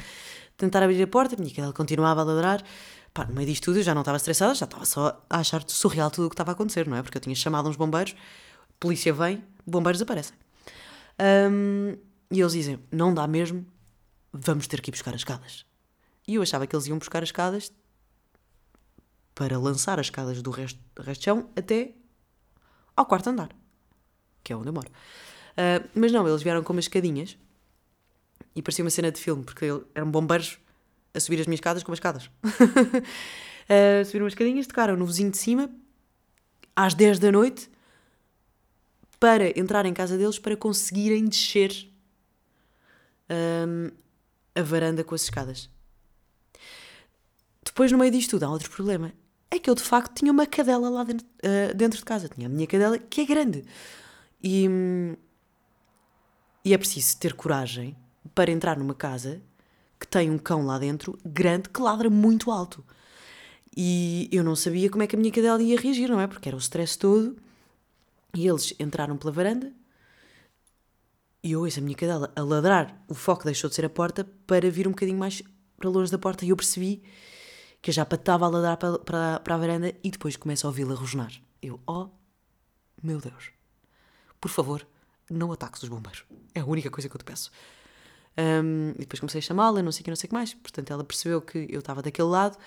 Tentar 0.57 0.83
abrir 0.85 1.03
a 1.03 1.07
porta, 1.09 1.35
a 1.35 1.39
minha 1.39 1.53
cadela 1.53 1.73
continuava 1.73 2.21
a 2.21 2.25
ladrar. 2.25 2.63
Pá, 3.13 3.25
no 3.25 3.35
meio 3.35 3.49
disto 3.49 3.65
tudo 3.65 3.79
eu 3.79 3.83
já 3.83 3.95
não 3.95 4.03
estava 4.03 4.17
estressada, 4.17 4.55
já 4.55 4.65
estava 4.65 4.85
só 4.85 5.21
a 5.29 5.39
achar 5.41 5.65
surreal 5.67 6.11
tudo 6.11 6.27
o 6.27 6.31
que 6.31 6.35
estava 6.35 6.53
a 6.53 6.55
acontecer, 6.55 6.87
não 6.87 6.97
é? 6.97 7.03
Porque 7.03 7.19
eu 7.19 7.23
tinha 7.23 7.35
chamado 7.35 7.69
uns 7.69 7.77
bombeiros, 7.77 8.15
polícia 8.79 9.13
vem, 9.13 9.43
bombeiros 9.67 10.01
aparecem. 10.01 10.37
Um, 11.51 11.97
e 12.31 12.41
eles 12.41 12.53
dizem: 12.53 12.79
não 12.93 13.13
dá 13.13 13.27
mesmo, 13.27 13.67
vamos 14.33 14.69
ter 14.69 14.81
que 14.81 14.91
ir 14.91 14.93
buscar 14.93 15.15
as 15.15 15.23
escadas. 15.23 15.67
E 16.29 16.37
eu 16.37 16.43
achava 16.43 16.67
que 16.67 16.77
eles 16.77 16.87
iam 16.87 16.99
buscar 16.99 17.23
as 17.23 17.31
escadas 17.31 17.73
para 19.35 19.59
lançar 19.59 19.99
as 19.99 20.07
escadas 20.07 20.43
do 20.43 20.51
resto, 20.51 20.79
do 20.95 21.03
resto 21.03 21.21
de 21.21 21.25
chão 21.25 21.51
até 21.57 21.95
ao 22.97 23.07
quarto 23.07 23.29
andar, 23.29 23.51
que 24.43 24.53
é 24.53 24.57
onde 24.57 24.69
eu 24.69 24.73
moro. 24.73 24.89
Uh, 24.89 25.89
mas 25.95 26.11
não, 26.11 26.27
eles 26.27 26.43
vieram 26.43 26.63
com 26.63 26.73
umas 26.73 26.85
escadinhas 26.85 27.37
e 28.55 28.63
parecia 28.63 28.85
uma 28.85 28.91
cena 28.91 29.13
de 29.13 29.21
filme, 29.21 29.45
porque 29.45 29.67
eram 29.95 30.11
bombeiros 30.11 30.59
a 31.15 31.21
subir 31.21 31.41
as 31.41 31.47
minhas 31.47 31.59
escadas 31.59 31.83
com 31.83 31.93
as 31.93 31.99
escadas. 31.99 32.27
uh, 32.45 34.05
subiram 34.05 34.25
umas 34.25 34.33
escadinhas, 34.33 34.67
tocaram 34.67 34.97
no 34.97 35.07
vizinho 35.07 35.31
de 35.31 35.39
cima 35.39 35.71
às 36.75 36.95
10 36.95 37.19
da 37.19 37.31
noite 37.31 37.71
para 39.19 39.59
entrar 39.59 39.87
em 39.87 39.95
casa 39.95 40.19
deles 40.19 40.39
para 40.39 40.57
conseguirem 40.57 41.27
descer 41.27 41.91
um, 43.31 43.91
a 44.55 44.63
varanda 44.63 45.03
com 45.03 45.15
as 45.15 45.23
escadas. 45.23 45.71
Depois, 47.65 47.91
no 47.91 47.99
meio 47.99 48.13
disto 48.13 48.31
tudo, 48.31 48.45
há 48.45 48.51
outro 48.51 48.71
problema. 48.71 49.13
É 49.51 49.59
que 49.59 49.71
eu, 49.71 49.75
de 49.75 49.83
facto, 49.83 50.15
tinha 50.15 50.33
uma 50.33 50.47
cadela 50.47 50.89
lá 50.89 51.05
dentro, 51.05 51.27
uh, 51.27 51.75
dentro 51.75 51.99
de 51.99 52.05
casa. 52.05 52.29
Tinha 52.29 52.47
a 52.47 52.51
minha 52.51 52.67
cadela, 52.67 52.99
que 52.99 53.21
é 53.21 53.25
grande. 53.25 53.65
E, 54.43 54.69
e 56.65 56.75
é 56.75 56.79
preciso 56.79 57.17
ter 57.19 57.35
coragem 57.35 57.97
para 58.35 58.51
entrar 58.51 58.77
numa 58.77 58.95
casa 58.95 59.41
que 59.99 60.07
tem 60.07 60.31
um 60.31 60.39
cão 60.39 60.67
lá 60.67 60.79
dentro, 60.79 61.19
grande, 61.25 61.69
que 61.69 61.81
ladra 61.81 62.11
muito 62.11 62.51
alto. 62.51 62.85
E 63.77 64.29
eu 64.33 64.43
não 64.43 64.57
sabia 64.57 64.91
como 64.91 65.03
é 65.03 65.07
que 65.07 65.17
a 65.17 65.19
minha 65.19 65.33
cadela 65.33 65.63
ia 65.63 65.79
reagir, 65.79 66.09
não 66.09 66.21
é? 66.21 66.27
Porque 66.27 66.49
era 66.49 66.57
o 66.57 66.61
stress 66.61 66.99
todo. 66.99 67.37
E 68.35 68.47
eles 68.47 68.75
entraram 68.79 69.17
pela 69.17 69.33
varanda, 69.33 69.73
e 71.47 71.53
eu 71.53 71.61
ouço 71.61 71.79
a 71.79 71.83
minha 71.83 71.97
cadela 71.97 72.33
a 72.35 72.43
ladrar, 72.43 73.01
o 73.07 73.15
foco 73.15 73.45
deixou 73.45 73.71
de 73.71 73.77
ser 73.77 73.85
a 73.85 73.89
porta 73.89 74.29
para 74.49 74.69
vir 74.69 74.89
um 74.89 74.91
bocadinho 74.91 75.17
mais 75.17 75.43
para 75.77 75.89
longe 75.89 76.11
da 76.11 76.19
porta 76.19 76.45
e 76.45 76.49
eu 76.49 76.57
percebi 76.57 77.05
que 77.87 77.91
a 77.91 77.93
japa 77.93 78.17
estava 78.17 78.47
a 78.47 78.49
ladrar 78.49 78.77
para, 78.77 78.99
para, 78.99 79.39
para 79.39 79.55
a 79.55 79.59
varanda 79.59 79.95
e 80.03 80.11
depois 80.11 80.37
começo 80.37 80.67
a 80.67 80.71
ouvi-la 80.71 80.97
rosnar. 80.97 81.31
Eu, 81.63 81.79
oh 81.87 82.09
meu 83.01 83.21
Deus, 83.21 83.53
por 84.41 84.49
favor, 84.49 84.85
não 85.31 85.53
ataques 85.53 85.85
os 85.85 85.89
bombeiros. 85.89 86.25
É 86.53 86.59
a 86.59 86.65
única 86.65 86.91
coisa 86.91 87.09
que 87.09 87.15
eu 87.15 87.19
te 87.21 87.25
peço. 87.25 87.49
Um, 88.37 88.91
e 88.97 88.99
depois 88.99 89.21
comecei 89.21 89.39
a 89.39 89.43
chamá-la, 89.43 89.85
não 89.85 89.93
sei 89.93 90.01
o 90.01 90.05
que, 90.05 90.11
não 90.11 90.17
sei 90.17 90.27
o 90.27 90.31
que 90.31 90.35
mais. 90.35 90.53
Portanto, 90.53 90.93
ela 90.93 91.05
percebeu 91.05 91.41
que 91.41 91.69
eu 91.71 91.79
estava 91.79 92.03
daquele 92.03 92.27
lado. 92.27 92.59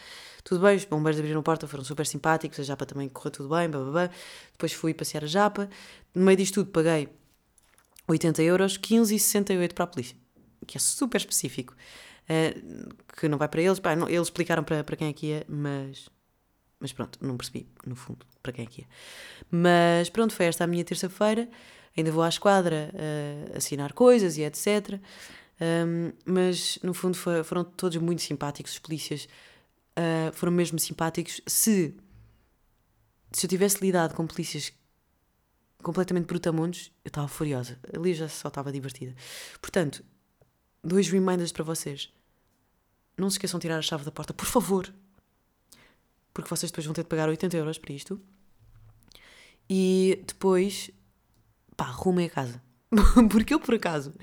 Tudo 0.41 0.61
bem, 0.61 0.77
os 0.77 0.85
bombeiros 0.85 1.19
abriram 1.19 1.41
a 1.41 1.43
porta, 1.43 1.67
foram 1.67 1.83
super 1.83 2.07
simpáticos, 2.07 2.57
a 2.57 2.63
japa 2.63 2.85
também 2.85 3.09
correu 3.09 3.31
tudo 3.31 3.49
bem, 3.49 3.69
blá, 3.69 3.81
blá, 3.81 3.91
blá. 3.91 4.09
Depois 4.53 4.71
fui 4.71 4.93
passear 4.93 5.25
a 5.25 5.27
japa. 5.27 5.69
No 6.15 6.23
meio 6.23 6.37
disto 6.37 6.63
tudo, 6.63 6.71
paguei 6.71 7.09
80 8.07 8.41
euros, 8.41 8.77
15,68 8.77 9.73
para 9.73 9.83
a 9.83 9.87
polícia, 9.87 10.15
que 10.65 10.77
é 10.77 10.79
super 10.79 11.17
específico. 11.17 11.75
Uh, 12.29 12.93
que 13.19 13.27
não 13.27 13.37
vai 13.37 13.47
para 13.47 13.61
eles, 13.61 13.79
pá, 13.79 13.95
não, 13.95 14.07
eles 14.07 14.27
explicaram 14.27 14.63
para, 14.63 14.83
para 14.83 14.95
quem 14.95 15.09
é 15.09 15.13
que 15.13 15.27
ia, 15.27 15.45
mas, 15.49 16.07
mas 16.79 16.93
pronto, 16.93 17.17
não 17.21 17.35
percebi, 17.35 17.67
no 17.85 17.95
fundo, 17.95 18.25
para 18.41 18.51
quem 18.51 18.65
é 18.65 18.67
que 18.67 18.81
ia. 18.81 18.87
Mas 19.49 20.09
pronto, 20.09 20.33
foi 20.33 20.45
esta 20.45 20.63
a 20.63 20.67
minha 20.67 20.83
terça-feira, 20.83 21.49
ainda 21.97 22.11
vou 22.11 22.23
à 22.23 22.29
esquadra 22.29 22.91
uh, 22.93 23.57
assinar 23.57 23.93
coisas 23.93 24.37
e 24.37 24.43
etc. 24.43 24.99
Um, 25.59 26.13
mas 26.23 26.79
no 26.81 26.93
fundo 26.93 27.17
foram 27.43 27.63
todos 27.63 27.97
muito 27.97 28.21
simpáticos, 28.21 28.73
os 28.73 28.79
polícias 28.79 29.27
uh, 29.97 30.33
foram 30.33 30.53
mesmo 30.53 30.79
simpáticos. 30.79 31.41
Se, 31.45 31.95
se 33.31 33.45
eu 33.45 33.49
tivesse 33.49 33.81
lidado 33.81 34.15
com 34.15 34.25
polícias 34.25 34.71
completamente 35.83 36.25
brutamundos, 36.25 36.91
eu 37.03 37.09
estava 37.09 37.27
furiosa. 37.27 37.77
Ali 37.93 38.13
já 38.13 38.29
só 38.29 38.47
estava 38.47 38.71
divertida. 38.71 39.15
Portanto, 39.61 40.03
dois 40.83 41.09
reminders 41.09 41.51
para 41.51 41.63
vocês. 41.63 42.11
Não 43.19 43.29
se 43.29 43.35
esqueçam 43.35 43.59
de 43.59 43.63
tirar 43.63 43.77
a 43.77 43.81
chave 43.81 44.05
da 44.05 44.11
porta, 44.11 44.33
por 44.33 44.45
favor. 44.45 44.93
Porque 46.33 46.49
vocês 46.49 46.71
depois 46.71 46.85
vão 46.85 46.93
ter 46.93 47.03
de 47.03 47.09
pagar 47.09 47.27
80 47.27 47.57
euros 47.57 47.77
para 47.77 47.93
isto. 47.93 48.19
E 49.69 50.23
depois, 50.25 50.89
pá, 51.75 51.85
arrumem 51.85 52.27
a 52.27 52.29
casa. 52.29 52.61
porque 53.29 53.53
eu, 53.53 53.59
por 53.59 53.75
acaso, 53.75 54.13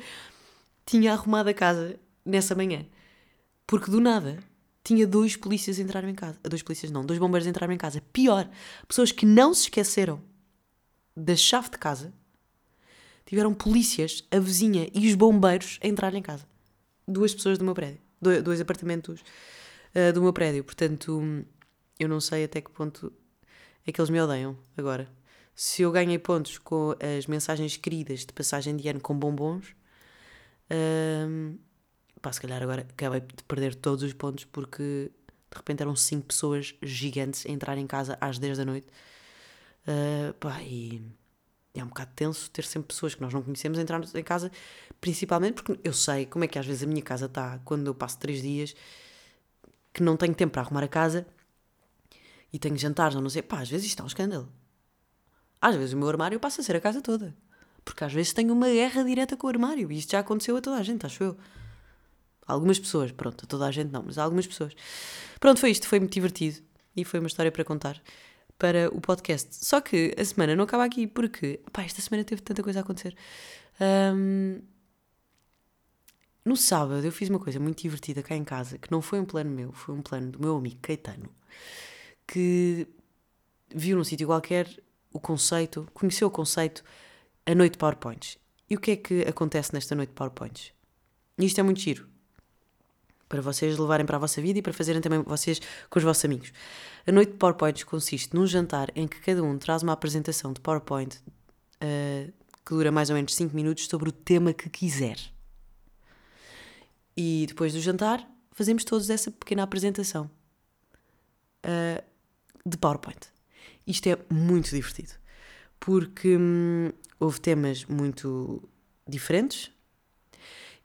tinha 0.86 1.12
arrumado 1.12 1.50
a 1.50 1.54
casa 1.54 2.00
nessa 2.24 2.54
manhã. 2.54 2.86
Porque 3.66 3.90
do 3.90 4.00
nada 4.00 4.38
tinha 4.82 5.06
dois 5.06 5.36
polícias 5.36 5.78
entrarem 5.78 6.10
em 6.10 6.14
casa. 6.14 6.38
Dois 6.42 6.62
polícias 6.62 6.90
não, 6.90 7.04
dois 7.04 7.18
bombeiros 7.18 7.46
entrarem 7.46 7.74
em 7.74 7.78
casa. 7.78 8.00
Pior, 8.12 8.48
pessoas 8.88 9.12
que 9.12 9.26
não 9.26 9.52
se 9.52 9.62
esqueceram 9.62 10.22
da 11.14 11.36
chave 11.36 11.70
de 11.70 11.78
casa, 11.78 12.14
tiveram 13.26 13.52
polícias, 13.52 14.24
a 14.30 14.38
vizinha 14.38 14.88
e 14.94 15.08
os 15.08 15.14
bombeiros 15.14 15.78
a 15.82 15.88
entrar 15.88 16.14
em 16.14 16.22
casa. 16.22 16.46
Duas 17.06 17.34
pessoas 17.34 17.58
do 17.58 17.64
meu 17.64 17.74
prédio. 17.74 18.05
Dois 18.42 18.60
apartamentos 18.60 19.22
uh, 19.94 20.12
do 20.12 20.22
meu 20.22 20.32
prédio. 20.32 20.64
Portanto, 20.64 21.44
eu 21.98 22.08
não 22.08 22.20
sei 22.20 22.44
até 22.44 22.60
que 22.60 22.70
ponto 22.70 23.12
é 23.86 23.92
que 23.92 24.00
eles 24.00 24.10
me 24.10 24.20
odeiam 24.20 24.56
agora. 24.76 25.08
Se 25.54 25.82
eu 25.82 25.90
ganhei 25.90 26.18
pontos 26.18 26.58
com 26.58 26.94
as 27.00 27.26
mensagens 27.26 27.76
queridas 27.76 28.20
de 28.20 28.32
passagem 28.32 28.76
de 28.76 28.88
ano 28.88 29.00
com 29.00 29.18
bombons, 29.18 29.74
hum, 30.70 31.56
pá, 32.20 32.30
se 32.32 32.40
calhar 32.40 32.62
agora 32.62 32.82
acabei 32.82 33.20
de 33.20 33.42
perder 33.44 33.74
todos 33.74 34.02
os 34.02 34.12
pontos 34.12 34.44
porque 34.44 35.10
de 35.50 35.56
repente 35.56 35.80
eram 35.80 35.96
5 35.96 36.26
pessoas 36.26 36.74
gigantes 36.82 37.46
a 37.46 37.50
entrar 37.50 37.78
em 37.78 37.86
casa 37.86 38.18
às 38.20 38.38
10 38.38 38.58
da 38.58 38.64
noite. 38.64 38.86
Uh, 39.88 40.34
pá, 40.34 40.60
e 40.62 41.00
é 41.74 41.82
um 41.82 41.88
bocado 41.88 42.10
tenso 42.14 42.50
ter 42.50 42.64
sempre 42.64 42.88
pessoas 42.88 43.14
que 43.14 43.22
nós 43.22 43.32
não 43.32 43.42
conhecemos 43.42 43.78
a 43.78 43.82
entrar 43.82 44.02
em 44.02 44.22
casa, 44.22 44.50
principalmente 45.06 45.62
porque 45.62 45.78
eu 45.84 45.92
sei 45.92 46.26
como 46.26 46.44
é 46.44 46.48
que 46.48 46.58
às 46.58 46.66
vezes 46.66 46.82
a 46.82 46.86
minha 46.86 47.00
casa 47.00 47.26
está 47.26 47.60
quando 47.64 47.86
eu 47.86 47.94
passo 47.94 48.18
3 48.18 48.42
dias 48.42 48.74
que 49.94 50.02
não 50.02 50.16
tenho 50.16 50.34
tempo 50.34 50.54
para 50.54 50.62
arrumar 50.62 50.82
a 50.82 50.88
casa 50.88 51.24
e 52.52 52.58
tenho 52.58 52.76
jantares 52.76 53.14
não 53.14 53.30
sei. 53.30 53.40
Pá, 53.40 53.60
às 53.60 53.70
vezes 53.70 53.86
isto 53.86 54.00
é 54.00 54.02
um 54.02 54.08
escândalo. 54.08 54.52
Às 55.60 55.76
vezes 55.76 55.92
o 55.92 55.96
meu 55.96 56.08
armário 56.08 56.40
passa 56.40 56.60
a 56.60 56.64
ser 56.64 56.74
a 56.74 56.80
casa 56.80 57.00
toda. 57.00 57.36
Porque 57.84 58.02
às 58.02 58.12
vezes 58.12 58.32
tenho 58.32 58.52
uma 58.52 58.68
guerra 58.68 59.04
direta 59.04 59.36
com 59.36 59.46
o 59.46 59.50
armário 59.50 59.92
e 59.92 59.98
isto 59.98 60.10
já 60.10 60.18
aconteceu 60.18 60.56
a 60.56 60.60
toda 60.60 60.76
a 60.76 60.82
gente, 60.82 61.06
acho 61.06 61.22
eu. 61.22 61.36
Algumas 62.44 62.80
pessoas, 62.80 63.12
pronto, 63.12 63.44
a 63.44 63.46
toda 63.46 63.64
a 63.64 63.70
gente 63.70 63.92
não, 63.92 64.02
mas 64.02 64.18
algumas 64.18 64.44
pessoas. 64.44 64.74
Pronto, 65.38 65.60
foi 65.60 65.70
isto, 65.70 65.86
foi 65.86 66.00
muito 66.00 66.14
divertido 66.14 66.58
e 66.96 67.04
foi 67.04 67.20
uma 67.20 67.28
história 67.28 67.52
para 67.52 67.62
contar 67.62 68.02
para 68.58 68.88
o 68.92 69.00
podcast. 69.00 69.64
Só 69.64 69.80
que 69.80 70.12
a 70.18 70.24
semana 70.24 70.56
não 70.56 70.64
acaba 70.64 70.84
aqui 70.84 71.06
porque, 71.06 71.60
pá, 71.72 71.82
esta 71.82 72.02
semana 72.02 72.24
teve 72.24 72.42
tanta 72.42 72.60
coisa 72.60 72.80
a 72.80 72.82
acontecer. 72.82 73.16
Um, 73.80 74.60
no 76.46 76.56
sábado 76.56 77.04
eu 77.04 77.10
fiz 77.10 77.28
uma 77.28 77.40
coisa 77.40 77.58
muito 77.58 77.82
divertida 77.82 78.22
cá 78.22 78.36
em 78.36 78.44
casa, 78.44 78.78
que 78.78 78.90
não 78.90 79.02
foi 79.02 79.18
um 79.18 79.24
plano 79.24 79.50
meu, 79.50 79.72
foi 79.72 79.94
um 79.94 80.00
plano 80.00 80.30
do 80.30 80.40
meu 80.40 80.56
amigo 80.56 80.78
Caetano, 80.80 81.28
que 82.26 82.86
viu 83.74 83.96
num 83.96 84.04
sítio 84.04 84.28
qualquer 84.28 84.68
o 85.12 85.18
conceito, 85.18 85.88
conheceu 85.92 86.28
o 86.28 86.30
conceito 86.30 86.84
a 87.44 87.54
noite 87.54 87.72
de 87.72 87.78
PowerPoints. 87.78 88.38
E 88.70 88.76
o 88.76 88.80
que 88.80 88.92
é 88.92 88.96
que 88.96 89.22
acontece 89.22 89.74
nesta 89.74 89.94
noite 89.96 90.10
de 90.10 90.14
PowerPoints? 90.14 90.72
Isto 91.36 91.60
é 91.60 91.62
muito 91.64 91.80
giro 91.80 92.08
para 93.28 93.42
vocês 93.42 93.76
levarem 93.76 94.06
para 94.06 94.16
a 94.16 94.20
vossa 94.20 94.40
vida 94.40 94.60
e 94.60 94.62
para 94.62 94.72
fazerem 94.72 95.00
também 95.00 95.20
vocês 95.22 95.60
com 95.90 95.98
os 95.98 96.04
vossos 96.04 96.24
amigos. 96.24 96.52
A 97.04 97.10
noite 97.10 97.32
de 97.32 97.38
PowerPoint 97.38 97.84
consiste 97.84 98.34
num 98.34 98.46
jantar 98.46 98.90
em 98.94 99.08
que 99.08 99.20
cada 99.20 99.42
um 99.42 99.58
traz 99.58 99.82
uma 99.82 99.92
apresentação 99.92 100.52
de 100.52 100.60
PowerPoint 100.60 101.16
uh, 101.16 102.32
que 102.64 102.70
dura 102.70 102.92
mais 102.92 103.10
ou 103.10 103.16
menos 103.16 103.34
5 103.34 103.54
minutos 103.54 103.86
sobre 103.86 104.08
o 104.08 104.12
tema 104.12 104.52
que 104.52 104.70
quiser. 104.70 105.18
E 107.16 107.46
depois 107.48 107.72
do 107.72 107.80
jantar, 107.80 108.28
fazemos 108.52 108.84
todos 108.84 109.08
essa 109.10 109.30
pequena 109.30 109.62
apresentação 109.62 110.30
uh, 111.64 112.04
de 112.64 112.76
PowerPoint. 112.76 113.18
Isto 113.86 114.08
é 114.08 114.18
muito 114.30 114.70
divertido, 114.70 115.12
porque 115.78 116.36
hum, 116.36 116.90
houve 117.18 117.40
temas 117.40 117.84
muito 117.84 118.68
diferentes 119.06 119.70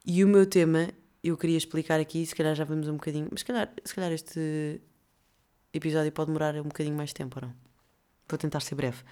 e 0.05 0.23
o 0.23 0.27
meu 0.27 0.45
tema 0.45 0.89
eu 1.23 1.37
queria 1.37 1.57
explicar 1.57 1.99
aqui, 1.99 2.25
se 2.25 2.35
calhar 2.35 2.55
já 2.55 2.63
vamos 2.63 2.87
um 2.87 2.93
bocadinho, 2.93 3.27
mas 3.29 3.41
se 3.41 3.45
calhar, 3.45 3.71
se 3.83 3.93
calhar 3.93 4.11
este 4.11 4.81
episódio 5.73 6.11
pode 6.11 6.27
demorar 6.27 6.55
um 6.55 6.63
bocadinho 6.63 6.95
mais 6.95 7.13
tempo 7.13 7.39
ou 7.39 7.47
não? 7.47 7.55
Vou 8.27 8.37
tentar 8.37 8.59
ser 8.61 8.75
breve. 8.75 9.03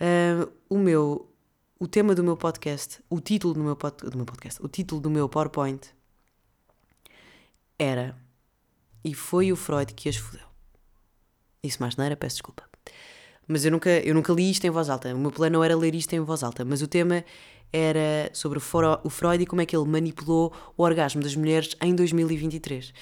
Uh, 0.00 0.50
o 0.68 0.78
meu, 0.78 1.30
o 1.78 1.86
tema 1.86 2.14
do 2.14 2.22
meu 2.22 2.36
podcast, 2.36 3.00
o 3.10 3.20
título 3.20 3.54
do 3.54 3.60
meu, 3.60 3.76
pod, 3.76 3.96
do 3.96 4.16
meu 4.16 4.26
podcast, 4.26 4.62
o 4.62 4.68
título 4.68 5.00
do 5.00 5.10
meu 5.10 5.28
PowerPoint 5.28 5.95
era 7.78 8.16
E 9.04 9.14
foi 9.14 9.52
o 9.52 9.56
Freud 9.56 9.92
que 9.94 10.08
as 10.08 10.16
fodeu. 10.16 10.46
Isso 11.62 11.78
mais 11.80 11.96
não 11.96 12.04
era, 12.04 12.16
peço 12.16 12.36
desculpa. 12.36 12.64
Mas 13.46 13.64
eu 13.64 13.70
nunca, 13.70 13.90
eu 13.90 14.14
nunca 14.14 14.32
li 14.32 14.50
isto 14.50 14.64
em 14.66 14.70
voz 14.70 14.88
alta. 14.88 15.14
O 15.14 15.18
meu 15.18 15.30
plano 15.30 15.54
não 15.54 15.64
era 15.64 15.76
ler 15.76 15.94
isto 15.94 16.12
em 16.14 16.20
voz 16.20 16.42
alta, 16.42 16.64
mas 16.64 16.82
o 16.82 16.88
tema 16.88 17.24
era 17.72 18.30
sobre 18.32 18.58
o 18.58 19.10
Freud 19.10 19.42
e 19.42 19.46
como 19.46 19.62
é 19.62 19.66
que 19.66 19.76
ele 19.76 19.86
manipulou 19.86 20.52
o 20.76 20.82
orgasmo 20.82 21.22
das 21.22 21.36
mulheres 21.36 21.76
em 21.80 21.94
2023. 21.94 22.92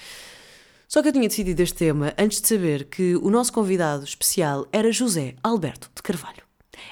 Só 0.88 1.02
que 1.02 1.08
eu 1.08 1.12
tinha 1.12 1.28
decidido 1.28 1.62
este 1.62 1.76
tema 1.76 2.14
antes 2.18 2.40
de 2.40 2.48
saber 2.48 2.84
que 2.84 3.16
o 3.16 3.30
nosso 3.30 3.52
convidado 3.52 4.04
especial 4.04 4.66
era 4.72 4.92
José 4.92 5.34
Alberto 5.42 5.90
de 5.94 6.02
Carvalho. 6.02 6.42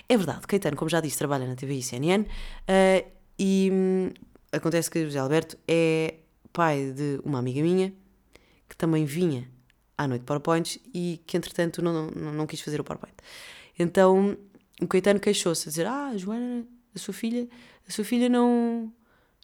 É 0.09 0.16
verdade, 0.16 0.47
Caetano, 0.47 0.77
como 0.77 0.88
já 0.88 1.01
disse, 1.01 1.18
trabalha 1.18 1.47
na 1.47 1.55
TVI 1.55 1.83
CNN 1.83 2.25
uh, 2.25 3.11
e 3.38 3.71
hum, 3.73 4.11
acontece 4.51 4.90
que 4.90 5.05
José 5.05 5.18
Alberto 5.18 5.57
é 5.68 6.14
pai 6.53 6.93
de 6.93 7.21
uma 7.25 7.38
amiga 7.38 7.62
minha 7.62 7.93
que 8.69 8.77
também 8.77 9.05
vinha 9.05 9.49
à 9.97 10.07
noite 10.07 10.25
PowerPoints 10.25 10.79
e 10.95 11.21
que 11.27 11.37
entretanto 11.37 11.83
não, 11.83 12.11
não, 12.11 12.33
não 12.33 12.47
quis 12.47 12.61
fazer 12.61 12.81
o 12.81 12.85
PowerPoint. 12.85 13.15
Então 13.79 14.37
o 14.81 14.87
Caetano 14.87 15.21
queixou-se 15.21 15.69
a 15.69 15.71
dizer: 15.71 15.87
Ah, 15.87 16.17
Joana, 16.17 16.67
a 16.95 16.99
sua 16.99 17.15
filha, 17.15 17.49
a 17.87 17.91
sua 17.91 18.05
filha 18.05 18.29
não, 18.29 18.93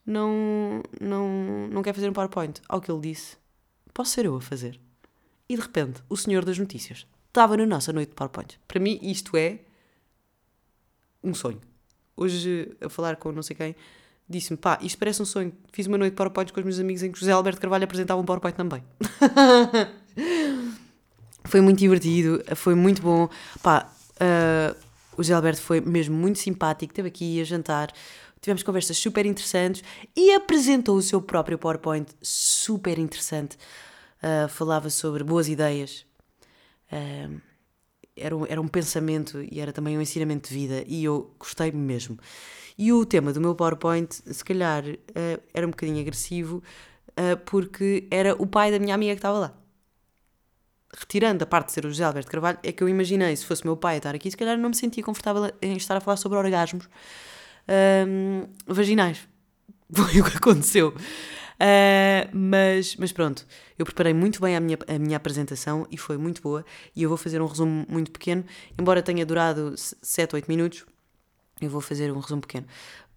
não, 0.04 0.82
não, 1.00 1.68
não 1.68 1.82
quer 1.82 1.94
fazer 1.94 2.08
um 2.08 2.12
PowerPoint. 2.12 2.60
Ao 2.68 2.80
que 2.80 2.90
ele 2.90 3.00
disse: 3.00 3.36
Posso 3.92 4.12
ser 4.12 4.26
eu 4.26 4.36
a 4.36 4.40
fazer. 4.40 4.80
E 5.48 5.56
de 5.56 5.62
repente, 5.62 6.02
o 6.08 6.16
senhor 6.16 6.44
das 6.44 6.58
notícias 6.58 7.06
estava 7.28 7.56
na 7.56 7.64
nossa 7.64 7.92
noite 7.92 8.10
de 8.10 8.14
PowerPoint. 8.14 8.60
Para 8.66 8.80
mim, 8.80 8.98
isto 9.02 9.36
é 9.36 9.60
um 11.22 11.32
sonho. 11.34 11.60
Hoje, 12.16 12.76
a 12.80 12.88
falar 12.88 13.16
com 13.16 13.32
não 13.32 13.42
sei 13.42 13.56
quem, 13.56 13.76
disse-me: 14.28 14.56
pá, 14.56 14.78
isto 14.82 14.98
parece 14.98 15.22
um 15.22 15.24
sonho. 15.24 15.52
Fiz 15.72 15.86
uma 15.86 15.96
noite 15.96 16.12
de 16.12 16.16
PowerPoint 16.16 16.52
com 16.52 16.60
os 16.60 16.64
meus 16.64 16.78
amigos 16.78 17.02
em 17.02 17.10
que 17.10 17.18
José 17.18 17.32
Alberto 17.32 17.60
Carvalho 17.60 17.84
apresentava 17.84 18.20
um 18.20 18.24
PowerPoint 18.24 18.56
também. 18.56 18.82
foi 21.44 21.60
muito 21.60 21.78
divertido, 21.78 22.42
foi 22.54 22.74
muito 22.74 23.00
bom. 23.00 23.28
Pá, 23.62 23.90
uh, 24.20 24.76
o 25.16 25.22
José 25.22 25.34
Alberto 25.34 25.60
foi 25.60 25.80
mesmo 25.80 26.16
muito 26.16 26.38
simpático, 26.38 26.92
esteve 26.92 27.08
aqui 27.08 27.40
a 27.40 27.44
jantar, 27.44 27.92
tivemos 28.40 28.62
conversas 28.62 28.96
super 28.98 29.26
interessantes 29.26 29.82
e 30.14 30.32
apresentou 30.34 30.96
o 30.96 31.02
seu 31.02 31.20
próprio 31.20 31.58
PowerPoint 31.58 32.08
super 32.22 32.98
interessante. 32.98 33.56
Uh, 34.22 34.48
falava 34.48 34.90
sobre 34.90 35.22
boas 35.22 35.48
ideias. 35.48 36.04
Uh, 36.92 37.40
era, 38.16 38.36
um, 38.36 38.46
era 38.46 38.60
um 38.60 38.68
pensamento 38.68 39.40
e 39.50 39.60
era 39.60 39.72
também 39.72 39.96
um 39.96 40.00
ensinamento 40.00 40.48
de 40.48 40.54
vida 40.54 40.84
e 40.86 41.04
eu 41.04 41.32
gostei 41.38 41.70
mesmo. 41.70 42.18
E 42.78 42.92
o 42.92 43.04
tema 43.04 43.32
do 43.32 43.40
meu 43.40 43.54
PowerPoint, 43.54 44.08
se 44.08 44.44
calhar, 44.44 44.84
uh, 44.86 45.42
era 45.52 45.66
um 45.66 45.70
bocadinho 45.70 46.00
agressivo, 46.00 46.62
porque 47.44 48.06
era 48.12 48.40
o 48.40 48.46
pai 48.46 48.70
da 48.70 48.78
minha 48.78 48.94
amiga 48.94 49.12
que 49.12 49.18
estava 49.18 49.36
lá 49.36 49.58
retirando 50.96 51.44
a 51.44 51.46
parte 51.46 51.66
de 51.66 51.72
ser 51.72 51.84
o 51.84 51.88
José 51.88 52.04
Alberto 52.04 52.30
Carvalho, 52.30 52.58
é 52.62 52.72
que 52.72 52.82
eu 52.82 52.88
imaginei, 52.88 53.34
se 53.36 53.44
fosse 53.44 53.64
meu 53.64 53.76
pai 53.76 53.94
a 53.94 53.98
estar 53.98 54.14
aqui, 54.14 54.30
se 54.30 54.36
calhar 54.36 54.56
não 54.56 54.70
me 54.70 54.74
sentia 54.74 55.02
confortável 55.02 55.50
em 55.60 55.76
estar 55.76 55.96
a 55.96 56.00
falar 56.00 56.16
sobre 56.16 56.38
orgasmos 56.38 56.88
um, 58.06 58.46
vaginais. 58.66 59.28
Foi 59.92 60.20
o 60.20 60.24
que 60.24 60.36
aconteceu. 60.36 60.88
Uh, 60.90 62.28
mas, 62.32 62.94
mas 62.96 63.10
pronto, 63.10 63.44
eu 63.78 63.84
preparei 63.84 64.14
muito 64.14 64.40
bem 64.40 64.54
a 64.54 64.60
minha, 64.60 64.78
a 64.86 64.98
minha 64.98 65.16
apresentação 65.16 65.86
e 65.90 65.98
foi 65.98 66.16
muito 66.16 66.40
boa. 66.40 66.64
E 66.94 67.02
eu 67.02 67.08
vou 67.08 67.18
fazer 67.18 67.42
um 67.42 67.46
resumo 67.46 67.84
muito 67.88 68.12
pequeno, 68.12 68.44
embora 68.78 69.02
tenha 69.02 69.26
durado 69.26 69.74
7 69.76 70.34
ou 70.34 70.36
8 70.36 70.46
minutos, 70.46 70.86
eu 71.60 71.70
vou 71.70 71.80
fazer 71.80 72.12
um 72.12 72.18
resumo 72.18 72.42
pequeno. 72.42 72.66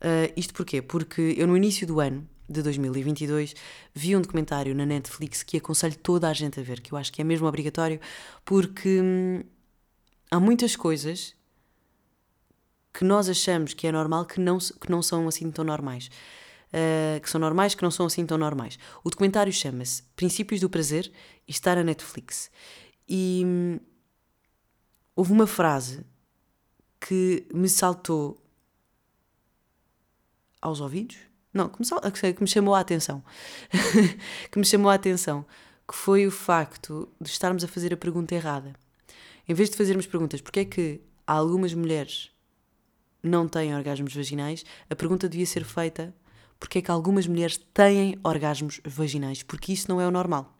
Uh, 0.01 0.31
isto 0.35 0.53
porquê? 0.53 0.81
Porque 0.81 1.35
eu 1.37 1.47
no 1.47 1.55
início 1.55 1.85
do 1.85 1.99
ano, 1.99 2.27
de 2.51 2.61
2022, 2.61 3.55
vi 3.93 4.15
um 4.15 4.21
documentário 4.21 4.75
na 4.75 4.85
Netflix 4.85 5.41
que 5.41 5.57
aconselho 5.57 5.95
toda 5.95 6.27
a 6.27 6.33
gente 6.33 6.59
a 6.59 6.63
ver, 6.63 6.81
que 6.81 6.93
eu 6.93 6.97
acho 6.97 7.11
que 7.11 7.21
é 7.21 7.23
mesmo 7.23 7.47
obrigatório, 7.47 7.99
porque 8.43 9.01
hum, 9.01 9.43
há 10.29 10.39
muitas 10.39 10.75
coisas 10.75 11.35
que 12.93 13.05
nós 13.05 13.29
achamos 13.29 13.73
que 13.73 13.87
é 13.87 13.91
normal 13.91 14.25
que 14.25 14.39
não, 14.39 14.57
que 14.57 14.91
não 14.91 15.01
são 15.01 15.27
assim 15.27 15.49
tão 15.49 15.63
normais. 15.63 16.09
Uh, 16.73 17.19
que 17.19 17.29
são 17.29 17.39
normais, 17.39 17.75
que 17.75 17.83
não 17.83 17.91
são 17.91 18.05
assim 18.05 18.25
tão 18.25 18.37
normais. 18.37 18.79
O 19.03 19.09
documentário 19.09 19.51
chama-se 19.51 20.03
Princípios 20.15 20.61
do 20.61 20.69
Prazer 20.69 21.11
e 21.45 21.51
está 21.51 21.75
na 21.75 21.83
Netflix. 21.83 22.49
E 23.07 23.43
hum, 23.45 23.79
houve 25.15 25.33
uma 25.33 25.47
frase 25.47 26.05
que 27.01 27.45
me 27.53 27.67
saltou 27.67 28.41
aos 30.61 30.79
ouvidos 30.79 31.17
não, 31.53 31.67
que 31.67 31.79
me, 31.79 32.33
que 32.33 32.41
me 32.41 32.47
chamou 32.47 32.73
a 32.73 32.79
atenção. 32.79 33.23
que 34.49 34.57
me 34.57 34.65
chamou 34.65 34.89
a 34.89 34.93
atenção. 34.93 35.45
Que 35.87 35.95
foi 35.95 36.25
o 36.25 36.31
facto 36.31 37.09
de 37.19 37.29
estarmos 37.29 37.63
a 37.63 37.67
fazer 37.67 37.93
a 37.93 37.97
pergunta 37.97 38.33
errada. 38.33 38.73
Em 39.47 39.53
vez 39.53 39.69
de 39.69 39.75
fazermos 39.75 40.07
perguntas, 40.07 40.39
porque 40.39 40.61
é 40.61 40.65
que 40.65 41.01
algumas 41.27 41.73
mulheres 41.73 42.31
não 43.21 43.47
têm 43.47 43.75
orgasmos 43.75 44.13
vaginais, 44.15 44.63
a 44.89 44.95
pergunta 44.95 45.27
devia 45.27 45.45
ser 45.45 45.63
feita 45.63 46.13
porque 46.59 46.77
é 46.77 46.81
que 46.81 46.91
algumas 46.91 47.25
mulheres 47.25 47.57
têm 47.73 48.19
orgasmos 48.23 48.79
vaginais, 48.85 49.41
porque 49.41 49.73
isso 49.73 49.89
não 49.89 49.99
é 49.99 50.07
o 50.07 50.11
normal. 50.11 50.55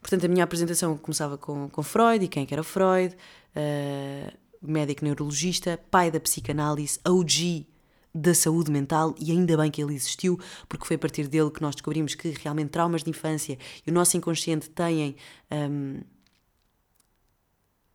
Portanto, 0.00 0.24
a 0.24 0.28
minha 0.28 0.42
apresentação 0.42 0.96
começava 0.96 1.36
com, 1.36 1.68
com 1.68 1.82
Freud 1.82 2.24
e 2.24 2.28
quem 2.28 2.44
é 2.44 2.46
que 2.46 2.54
era 2.54 2.62
Freud, 2.62 3.14
uh, 3.14 4.38
médico 4.60 5.04
neurologista, 5.04 5.78
pai 5.90 6.10
da 6.10 6.20
psicanálise, 6.20 6.98
OG 7.06 7.66
da 8.14 8.34
saúde 8.34 8.70
mental 8.70 9.14
e 9.18 9.30
ainda 9.30 9.56
bem 9.56 9.70
que 9.70 9.80
ele 9.82 9.94
existiu, 9.94 10.38
porque 10.68 10.84
foi 10.84 10.96
a 10.96 10.98
partir 10.98 11.28
dele 11.28 11.50
que 11.50 11.62
nós 11.62 11.74
descobrimos 11.74 12.14
que 12.14 12.30
realmente 12.30 12.70
traumas 12.70 13.04
de 13.04 13.10
infância 13.10 13.56
e 13.86 13.90
o 13.90 13.94
nosso 13.94 14.16
inconsciente 14.16 14.68
têm. 14.68 15.16
Um, 15.50 16.00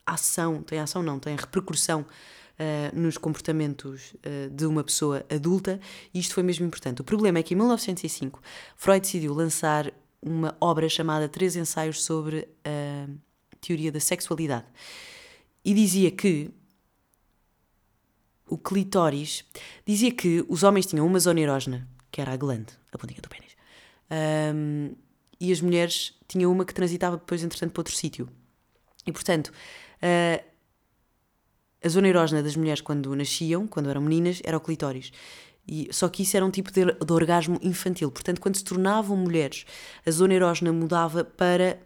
ação, 0.05 0.61
tem 0.61 0.79
ação 0.79 1.01
não, 1.01 1.19
tem 1.19 1.35
repercussão 1.35 2.01
uh, 2.01 2.99
nos 2.99 3.17
comportamentos 3.17 4.13
uh, 4.13 4.49
de 4.51 4.65
uma 4.65 4.83
pessoa 4.83 5.25
adulta, 5.29 5.79
e 6.13 6.19
isto 6.19 6.33
foi 6.33 6.43
mesmo 6.43 6.65
importante. 6.65 7.01
O 7.01 7.03
problema 7.03 7.39
é 7.39 7.43
que 7.43 7.53
em 7.53 7.57
1905 7.57 8.41
Freud 8.75 9.01
decidiu 9.01 9.33
lançar 9.33 9.91
uma 10.21 10.55
obra 10.61 10.87
chamada 10.89 11.27
Três 11.27 11.55
Ensaios 11.55 12.03
sobre 12.03 12.47
a 12.63 13.07
Teoria 13.61 13.91
da 13.91 13.99
Sexualidade. 13.99 14.65
E 15.65 15.73
dizia 15.73 16.11
que 16.11 16.51
o 18.47 18.57
clitóris 18.57 19.43
dizia 19.85 20.11
que 20.11 20.45
os 20.47 20.61
homens 20.61 20.85
tinham 20.85 21.05
uma 21.05 21.19
zona 21.19 21.41
erógena, 21.41 21.87
que 22.11 22.21
era 22.21 22.33
a 22.33 22.37
glande, 22.37 22.71
a 22.91 22.97
pontinha 22.97 23.19
do 23.19 23.27
pênis, 23.27 23.57
um, 24.53 24.95
e 25.39 25.51
as 25.51 25.59
mulheres 25.61 26.13
tinham 26.27 26.51
uma 26.51 26.63
que 26.63 26.73
transitava 26.73 27.17
depois, 27.17 27.43
entretanto, 27.43 27.71
para 27.71 27.81
outro 27.81 27.95
sítio. 27.95 28.29
E, 29.05 29.11
portanto, 29.11 29.47
uh, 29.47 30.45
a 31.83 31.89
zona 31.89 32.07
erógena 32.07 32.41
das 32.41 32.55
mulheres 32.55 32.81
quando 32.81 33.15
nasciam, 33.15 33.67
quando 33.67 33.89
eram 33.89 34.01
meninas, 34.01 34.41
era 34.43 34.57
o 34.57 34.61
clitóris. 34.61 35.11
E, 35.67 35.89
só 35.91 36.07
que 36.09 36.23
isso 36.23 36.37
era 36.37 36.45
um 36.45 36.51
tipo 36.51 36.71
de, 36.71 36.85
de, 36.85 37.13
orgasmo 37.13 37.59
infantil. 37.61 38.11
Portanto, 38.11 38.39
quando 38.39 38.55
se 38.55 38.63
tornavam 38.63 39.17
mulheres, 39.17 39.65
a 40.05 40.11
zona 40.11 40.35
erógena 40.35 40.71
mudava 40.71 41.23
para, 41.23 41.79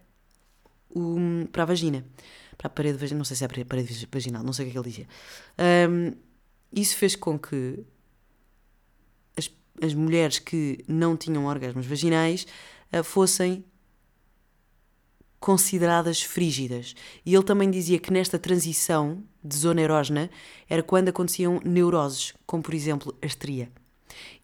o, 0.89 1.47
para 1.51 1.63
a 1.63 1.65
vagina. 1.65 2.05
Para 2.59 2.67
a 2.67 2.69
parede 2.69 2.97
vaginal. 2.97 3.17
Não 3.19 3.25
sei 3.25 3.37
se 3.37 3.43
é 3.43 3.47
a 3.47 3.65
parede 3.65 4.07
vaginal, 4.11 4.43
não 4.43 4.51
sei 4.51 4.65
o 4.65 4.67
que 4.67 4.69
é 4.69 4.73
que 4.73 4.79
ele 4.79 4.89
dizia. 4.89 5.07
Um, 5.89 6.11
isso 6.73 6.97
fez 6.97 7.15
com 7.15 7.39
que 7.39 7.79
as, 9.37 9.49
as 9.81 9.93
mulheres 9.93 10.39
que 10.39 10.83
não 10.85 11.15
tinham 11.15 11.45
orgasmos 11.45 11.85
vaginais 11.85 12.45
uh, 12.93 13.01
fossem 13.01 13.63
consideradas 15.39 16.21
frígidas. 16.21 16.95
E 17.25 17.33
ele 17.33 17.45
também 17.45 17.71
dizia 17.71 17.97
que 17.97 18.11
nesta 18.11 18.37
transição 18.37 19.23
de 19.41 19.55
zona 19.55 19.81
erógena 19.81 20.29
era 20.69 20.83
quando 20.83 21.07
aconteciam 21.07 21.61
neuroses, 21.63 22.33
como 22.45 22.61
por 22.61 22.73
exemplo 22.73 23.17
a 23.21 23.25
estria. 23.25 23.71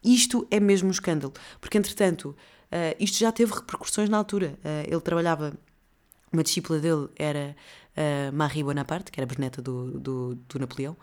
Isto 0.01 0.47
é 0.49 0.59
mesmo 0.59 0.87
um 0.87 0.91
escândalo, 0.91 1.33
porque 1.59 1.77
entretanto 1.77 2.29
uh, 2.29 2.95
isto 2.97 3.17
já 3.17 3.31
teve 3.31 3.53
repercussões 3.53 4.09
na 4.09 4.17
altura. 4.17 4.57
Uh, 4.63 4.87
ele 4.89 5.01
trabalhava, 5.01 5.53
uma 6.31 6.43
discípula 6.43 6.79
dele 6.79 7.09
era 7.17 7.55
uh, 7.97 8.33
Marie 8.33 8.63
Bonaparte, 8.63 9.11
que 9.11 9.19
era 9.19 9.25
bisneta 9.25 9.61
do, 9.61 9.99
do, 9.99 10.35
do 10.35 10.59
Napoleão, 10.59 10.95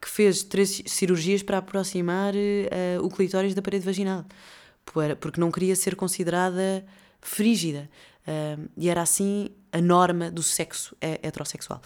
que 0.00 0.08
fez 0.08 0.44
três 0.44 0.82
cirurgias 0.86 1.42
para 1.42 1.58
aproximar 1.58 2.32
o 3.02 3.08
clitóris 3.08 3.54
da 3.54 3.62
parede 3.62 3.84
vaginal, 3.84 4.24
porque 5.20 5.40
não 5.40 5.50
queria 5.50 5.74
ser 5.74 5.96
considerada 5.96 6.84
frígida. 7.20 7.90
Uh, 8.26 8.68
e 8.76 8.88
era 8.88 9.02
assim 9.02 9.50
a 9.72 9.80
norma 9.80 10.30
do 10.30 10.42
sexo 10.42 10.96
heterossexual. 11.00 11.80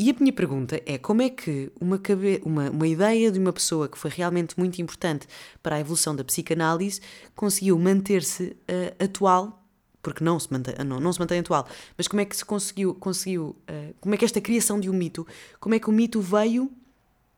E 0.00 0.10
a 0.10 0.14
minha 0.20 0.32
pergunta 0.32 0.80
é 0.86 0.96
como 0.96 1.22
é 1.22 1.28
que 1.28 1.72
uma, 1.80 1.98
cabe 1.98 2.40
uma, 2.44 2.70
uma 2.70 2.86
ideia 2.86 3.32
de 3.32 3.38
uma 3.40 3.52
pessoa 3.52 3.88
que 3.88 3.98
foi 3.98 4.12
realmente 4.12 4.56
muito 4.56 4.80
importante 4.80 5.26
para 5.60 5.74
a 5.74 5.80
evolução 5.80 6.14
da 6.14 6.22
psicanálise 6.22 7.00
conseguiu 7.34 7.76
manter-se 7.76 8.56
uh, 8.70 9.04
atual, 9.04 9.67
porque 10.08 10.24
não 10.24 10.40
se, 10.40 10.50
mantém, 10.50 10.74
não, 10.86 10.98
não 10.98 11.12
se 11.12 11.20
mantém 11.20 11.40
atual, 11.40 11.68
mas 11.94 12.08
como 12.08 12.22
é 12.22 12.24
que 12.24 12.34
se 12.34 12.42
conseguiu, 12.42 12.94
conseguiu 12.94 13.54
uh, 13.68 13.94
como 14.00 14.14
é 14.14 14.18
que 14.18 14.24
esta 14.24 14.40
criação 14.40 14.80
de 14.80 14.88
um 14.88 14.94
mito, 14.94 15.26
como 15.60 15.74
é 15.74 15.78
que 15.78 15.86
o 15.86 15.92
mito 15.92 16.18
veio 16.18 16.72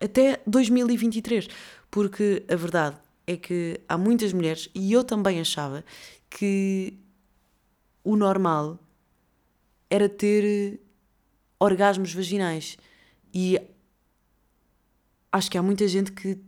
até 0.00 0.40
2023? 0.46 1.48
Porque 1.90 2.44
a 2.48 2.54
verdade 2.54 2.96
é 3.26 3.36
que 3.36 3.80
há 3.88 3.98
muitas 3.98 4.32
mulheres, 4.32 4.70
e 4.72 4.92
eu 4.92 5.02
também 5.02 5.40
achava, 5.40 5.84
que 6.30 6.94
o 8.04 8.14
normal 8.14 8.78
era 9.90 10.08
ter 10.08 10.78
orgasmos 11.58 12.14
vaginais. 12.14 12.78
E 13.34 13.60
acho 15.32 15.50
que 15.50 15.58
há 15.58 15.62
muita 15.62 15.88
gente 15.88 16.12
que 16.12 16.38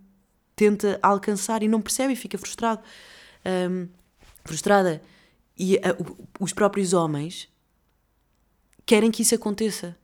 tenta 0.55 1.01
alcançar 1.03 1.65
e 1.65 1.69
não 1.69 1.83
percebe 1.83 2.13
e 2.13 2.17
fica 2.17 2.39
frustrado. 2.39 2.81
Um, 3.45 3.89
frustrada. 4.45 5.03
E 5.63 5.77
uh, 5.77 6.29
os 6.41 6.53
próprios 6.53 6.93
homens 6.93 7.49
querem 8.85 9.13
que 9.13 9.23
isso 9.23 9.33
aconteça. 9.33 9.97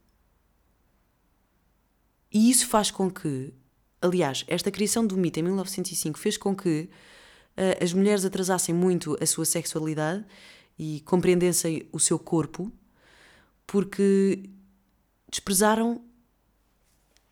E 2.33 2.49
isso 2.49 2.69
faz 2.69 2.93
com 2.93 3.11
que, 3.11 3.53
aliás, 4.01 4.45
esta 4.47 4.71
criação 4.71 5.05
do 5.05 5.17
mito 5.17 5.41
em 5.41 5.43
1905 5.43 6.17
fez 6.17 6.37
com 6.37 6.55
que 6.55 6.89
uh, 7.57 7.83
as 7.83 7.93
mulheres 7.93 8.25
atrasassem 8.25 8.73
muito 8.73 9.19
a 9.21 9.27
sua 9.27 9.45
sexualidade 9.45 10.25
e 10.79 11.01
compreendessem 11.01 11.89
o 11.91 11.99
seu 11.99 12.21
corpo, 12.21 12.71
porque 13.67 14.49
desprezaram 15.29 16.05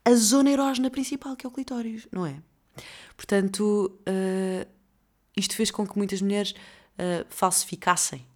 a 0.05 0.13
zona 0.17 0.51
erógena 0.51 0.91
principal, 0.91 1.37
que 1.37 1.47
é 1.47 1.49
o 1.49 1.53
clitóris, 1.53 2.09
não 2.11 2.27
é? 2.27 2.43
Portanto, 3.17 4.01
uh, 4.01 4.69
isto 5.37 5.55
fez 5.55 5.71
com 5.71 5.87
que 5.87 5.97
muitas 5.97 6.21
mulheres 6.21 6.55
uh, 6.99 7.27
falsificassem 7.29 8.27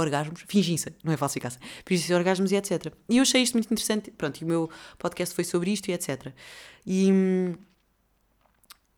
orgasmos, 0.00 0.44
fingissem, 0.46 0.94
não 1.02 1.12
é 1.12 1.16
falsificassem, 1.16 1.60
fingissem 1.84 2.14
orgasmos 2.14 2.52
e 2.52 2.56
etc. 2.56 2.92
E 3.08 3.16
eu 3.18 3.22
achei 3.22 3.42
isto 3.42 3.54
muito 3.54 3.70
interessante, 3.72 4.10
pronto, 4.12 4.40
e 4.40 4.44
o 4.44 4.46
meu 4.46 4.70
podcast 4.96 5.34
foi 5.34 5.44
sobre 5.44 5.72
isto 5.72 5.88
e 5.88 5.92
etc. 5.92 6.32
E, 6.86 7.08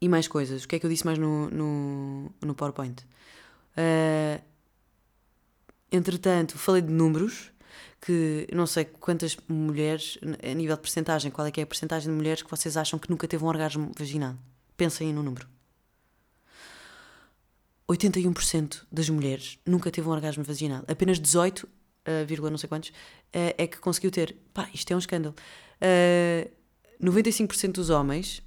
e 0.00 0.09
mais 0.09 0.28
coisas. 0.28 0.64
O 0.64 0.68
que 0.68 0.76
é 0.76 0.78
que 0.78 0.87
eu 0.87 0.90
disse 0.90 1.06
mais 1.06 1.18
no, 1.18 1.50
no, 1.50 2.33
no 2.42 2.54
PowerPoint? 2.54 3.02
Uh, 3.76 4.42
entretanto, 5.90 6.59
falei 6.59 6.83
de 6.83 6.92
números, 6.92 7.50
que 8.00 8.46
não 8.52 8.66
sei 8.66 8.85
quantas 8.85 9.37
mulheres, 9.48 10.18
a 10.42 10.54
nível 10.54 10.76
de 10.76 10.83
percentagem, 10.83 11.30
qual 11.30 11.46
é 11.46 11.50
que 11.50 11.61
é 11.61 11.64
a 11.64 11.66
percentagem 11.66 12.11
de 12.11 12.16
mulheres 12.16 12.42
que 12.42 12.50
vocês 12.50 12.76
acham 12.76 12.98
que 12.98 13.11
nunca 13.11 13.26
teve 13.26 13.42
um 13.42 13.48
orgasmo 13.48 13.90
vaginal? 13.96 14.35
Pensem 14.76 15.12
no 15.12 15.22
número. 15.22 15.60
81% 17.90 18.83
das 18.90 19.09
mulheres 19.11 19.59
nunca 19.66 19.90
teve 19.90 20.09
um 20.09 20.12
orgasmo 20.12 20.44
vaginal. 20.44 20.85
Apenas 20.87 21.18
18, 21.18 21.64
uh, 21.64 22.50
não 22.50 22.59
sei 22.59 22.68
quantos, 22.68 22.90
uh, 22.90 23.55
é 23.59 23.66
que 23.66 23.79
conseguiu 23.79 24.11
ter. 24.11 24.37
Pá, 24.55 24.68
isto 24.72 24.92
é 24.92 24.96
um 24.96 24.98
escândalo. 24.98 25.35
Uh, 25.83 26.48
95% 27.03 27.72
dos 27.72 27.90
homens 27.90 28.42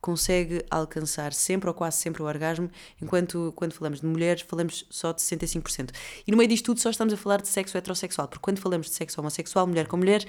consegue 0.00 0.64
alcançar 0.70 1.32
sempre 1.32 1.68
ou 1.68 1.74
quase 1.74 1.96
sempre 1.96 2.22
o 2.22 2.26
orgasmo, 2.26 2.70
enquanto 3.00 3.52
quando 3.56 3.72
falamos 3.72 4.00
de 4.00 4.06
mulheres 4.06 4.42
falamos 4.42 4.86
só 4.90 5.12
de 5.12 5.20
65%. 5.20 5.90
E 6.26 6.30
no 6.30 6.36
meio 6.36 6.48
disto 6.48 6.66
tudo 6.66 6.80
só 6.80 6.90
estamos 6.90 7.14
a 7.14 7.16
falar 7.16 7.40
de 7.40 7.48
sexo 7.48 7.76
heterossexual, 7.76 8.28
porque 8.28 8.42
quando 8.42 8.58
falamos 8.58 8.88
de 8.88 8.94
sexo 8.94 9.20
homossexual, 9.20 9.66
mulher 9.66 9.88
com 9.88 9.96
mulher, 9.96 10.24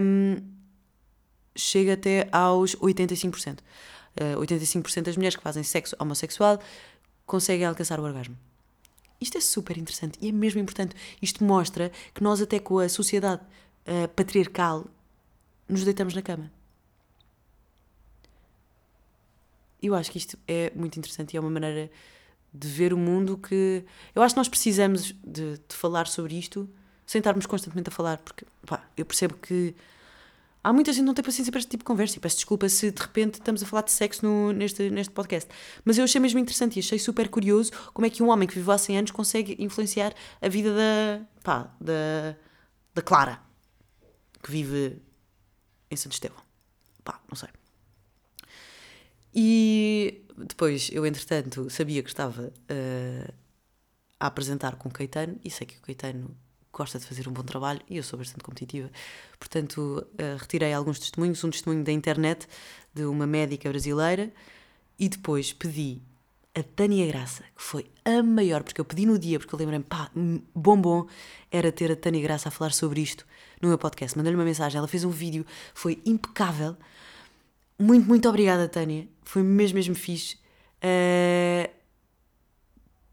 hum, 0.00 0.36
chega 1.56 1.94
até 1.94 2.28
aos 2.32 2.76
85%. 2.76 3.58
Uh, 4.16 4.40
85% 4.40 5.02
das 5.02 5.16
mulheres 5.16 5.36
que 5.36 5.42
fazem 5.42 5.64
sexo 5.64 5.96
homossexual 5.98 6.60
conseguem 7.26 7.66
alcançar 7.66 7.98
o 8.00 8.02
orgasmo. 8.02 8.36
Isto 9.20 9.38
é 9.38 9.40
super 9.40 9.78
interessante 9.78 10.18
e 10.20 10.28
é 10.28 10.32
mesmo 10.32 10.60
importante. 10.60 10.94
Isto 11.22 11.44
mostra 11.44 11.90
que 12.12 12.22
nós, 12.22 12.42
até 12.42 12.58
com 12.58 12.78
a 12.78 12.88
sociedade 12.88 13.42
uh, 13.86 14.08
patriarcal, 14.08 14.84
nos 15.68 15.84
deitamos 15.84 16.14
na 16.14 16.22
cama. 16.22 16.50
eu 19.86 19.94
acho 19.94 20.10
que 20.10 20.18
isto 20.18 20.38
é 20.48 20.72
muito 20.74 20.98
interessante 20.98 21.34
e 21.34 21.36
é 21.36 21.40
uma 21.40 21.50
maneira 21.50 21.90
de 22.52 22.68
ver 22.68 22.92
o 22.92 22.96
mundo 22.96 23.36
que. 23.36 23.84
Eu 24.14 24.22
acho 24.22 24.34
que 24.34 24.38
nós 24.38 24.48
precisamos 24.48 25.14
de, 25.24 25.58
de 25.58 25.74
falar 25.74 26.06
sobre 26.06 26.38
isto 26.38 26.68
sem 27.06 27.18
estarmos 27.18 27.44
constantemente 27.44 27.88
a 27.88 27.92
falar, 27.92 28.18
porque 28.18 28.46
pá, 28.66 28.82
eu 28.96 29.04
percebo 29.04 29.34
que 29.34 29.74
há 30.64 30.72
muita 30.72 30.92
gente 30.92 31.02
que 31.02 31.06
não 31.06 31.14
tem 31.14 31.24
paciência 31.24 31.52
para 31.52 31.58
este 31.58 31.70
tipo 31.70 31.82
de 31.82 31.86
conversa 31.86 32.16
e 32.16 32.20
peço 32.20 32.36
desculpa 32.36 32.68
se 32.68 32.90
de 32.90 33.00
repente 33.00 33.34
estamos 33.34 33.62
a 33.62 33.66
falar 33.66 33.82
de 33.82 33.92
sexo 33.92 34.24
no, 34.24 34.50
neste, 34.52 34.90
neste 34.90 35.12
podcast. 35.12 35.48
Mas 35.84 35.98
eu 35.98 36.04
achei 36.04 36.20
mesmo 36.20 36.38
interessante 36.38 36.76
e 36.76 36.80
achei 36.80 36.98
super 36.98 37.28
curioso 37.28 37.70
como 37.92 38.06
é 38.06 38.10
que 38.10 38.22
um 38.22 38.30
homem 38.30 38.48
que 38.48 38.54
viveu 38.54 38.72
há 38.72 38.78
100 38.78 38.98
anos 38.98 39.10
consegue 39.10 39.56
influenciar 39.58 40.14
a 40.40 40.48
vida 40.48 40.74
da. 40.74 41.26
pá, 41.42 41.76
da. 41.78 42.36
da 42.94 43.02
Clara, 43.02 43.40
que 44.42 44.50
vive 44.50 45.02
em 45.90 45.96
Santo 45.96 46.12
Estevão. 46.14 46.42
Pá, 47.04 47.20
não 47.28 47.36
sei. 47.36 47.50
E 49.34 50.24
depois 50.38 50.88
eu, 50.92 51.04
entretanto, 51.04 51.68
sabia 51.68 52.02
que 52.02 52.08
estava 52.08 52.42
uh, 52.42 53.34
a 54.18 54.26
apresentar 54.26 54.76
com 54.76 54.88
o 54.88 54.92
Caetano 54.92 55.38
e 55.44 55.50
sei 55.50 55.66
que 55.66 55.76
o 55.76 55.82
Caetano 55.82 56.34
gosta 56.76 56.98
de 56.98 57.06
fazer 57.06 57.28
um 57.28 57.32
bom 57.32 57.42
trabalho 57.42 57.80
e 57.88 57.96
eu 57.96 58.02
sou 58.02 58.18
bastante 58.18 58.42
competitiva. 58.42 58.90
Portanto, 59.38 60.06
uh, 60.12 60.36
retirei 60.38 60.72
alguns 60.72 60.98
testemunhos, 60.98 61.42
um 61.44 61.50
testemunho 61.50 61.84
da 61.84 61.92
internet 61.92 62.46
de 62.92 63.04
uma 63.04 63.26
médica 63.26 63.68
brasileira 63.68 64.32
e 64.98 65.08
depois 65.08 65.52
pedi 65.52 66.00
a 66.54 66.62
Tânia 66.62 67.06
Graça, 67.06 67.42
que 67.56 67.62
foi 67.62 67.86
a 68.04 68.22
maior, 68.22 68.62
porque 68.62 68.80
eu 68.80 68.84
pedi 68.84 69.04
no 69.06 69.18
dia, 69.18 69.38
porque 69.40 69.52
eu 69.54 69.58
lembrei-me, 69.58 69.84
pá, 69.84 70.08
bom 70.54 70.80
bom 70.80 71.06
era 71.50 71.72
ter 71.72 71.90
a 71.90 71.96
Tânia 71.96 72.22
Graça 72.22 72.48
a 72.48 72.52
falar 72.52 72.72
sobre 72.72 73.00
isto 73.00 73.26
no 73.60 73.68
meu 73.68 73.78
podcast. 73.78 74.16
Mandei-lhe 74.16 74.36
uma 74.36 74.44
mensagem, 74.44 74.78
ela 74.78 74.86
fez 74.86 75.04
um 75.04 75.10
vídeo, 75.10 75.44
foi 75.74 76.00
impecável. 76.06 76.76
Muito, 77.76 78.06
muito 78.06 78.28
obrigada, 78.28 78.68
Tânia. 78.68 79.08
Foi 79.24 79.42
mesmo, 79.42 79.74
mesmo 79.74 79.94
fixe. 79.96 80.36
Uh, 80.76 81.68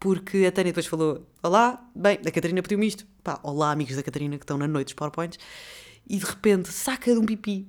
porque 0.02 0.44
a 0.46 0.50
Tânia 0.50 0.72
depois 0.72 0.86
falou: 0.86 1.24
Olá, 1.44 1.88
bem, 1.94 2.18
a 2.26 2.30
Catarina 2.32 2.60
pediu-me 2.60 2.88
isto. 2.88 3.06
Pá, 3.22 3.38
olá, 3.44 3.70
amigos 3.70 3.94
da 3.94 4.02
Catarina 4.02 4.36
que 4.36 4.42
estão 4.42 4.58
na 4.58 4.66
noite 4.66 4.88
dos 4.88 4.94
PowerPoints. 4.94 5.38
E 6.10 6.18
de 6.18 6.24
repente 6.24 6.72
saca 6.72 7.14
de 7.14 7.20
um 7.20 7.24
pipi 7.24 7.68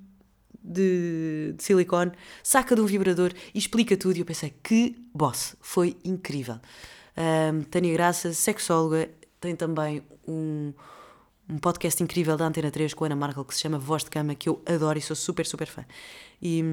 de, 0.59 1.53
de 1.55 1.63
silicone, 1.63 2.11
saca 2.41 2.75
de 2.75 2.81
um 2.81 2.87
vibrador 2.87 3.31
e 3.53 3.59
explica 3.59 3.95
tudo. 3.95 4.17
E 4.17 4.21
eu 4.21 4.25
pensei: 4.25 4.51
Que 4.63 4.95
boss, 5.13 5.55
foi 5.61 5.95
incrível. 6.03 6.59
Um, 7.15 7.61
Tânia 7.65 7.93
Graça, 7.93 8.33
sexóloga, 8.33 9.11
tem 9.39 9.55
também 9.55 10.01
um, 10.27 10.73
um 11.47 11.59
podcast 11.59 12.01
incrível 12.01 12.35
da 12.35 12.47
Antena 12.47 12.71
3 12.71 12.95
com 12.95 13.03
a 13.03 13.07
Ana 13.09 13.15
Markel 13.15 13.45
que 13.45 13.53
se 13.53 13.61
chama 13.61 13.77
Voz 13.77 14.03
de 14.03 14.09
Cama, 14.09 14.33
que 14.33 14.49
eu 14.49 14.59
adoro 14.65 14.97
e 14.97 15.01
sou 15.03 15.15
super, 15.15 15.45
super 15.45 15.67
fã. 15.67 15.85
E, 16.41 16.63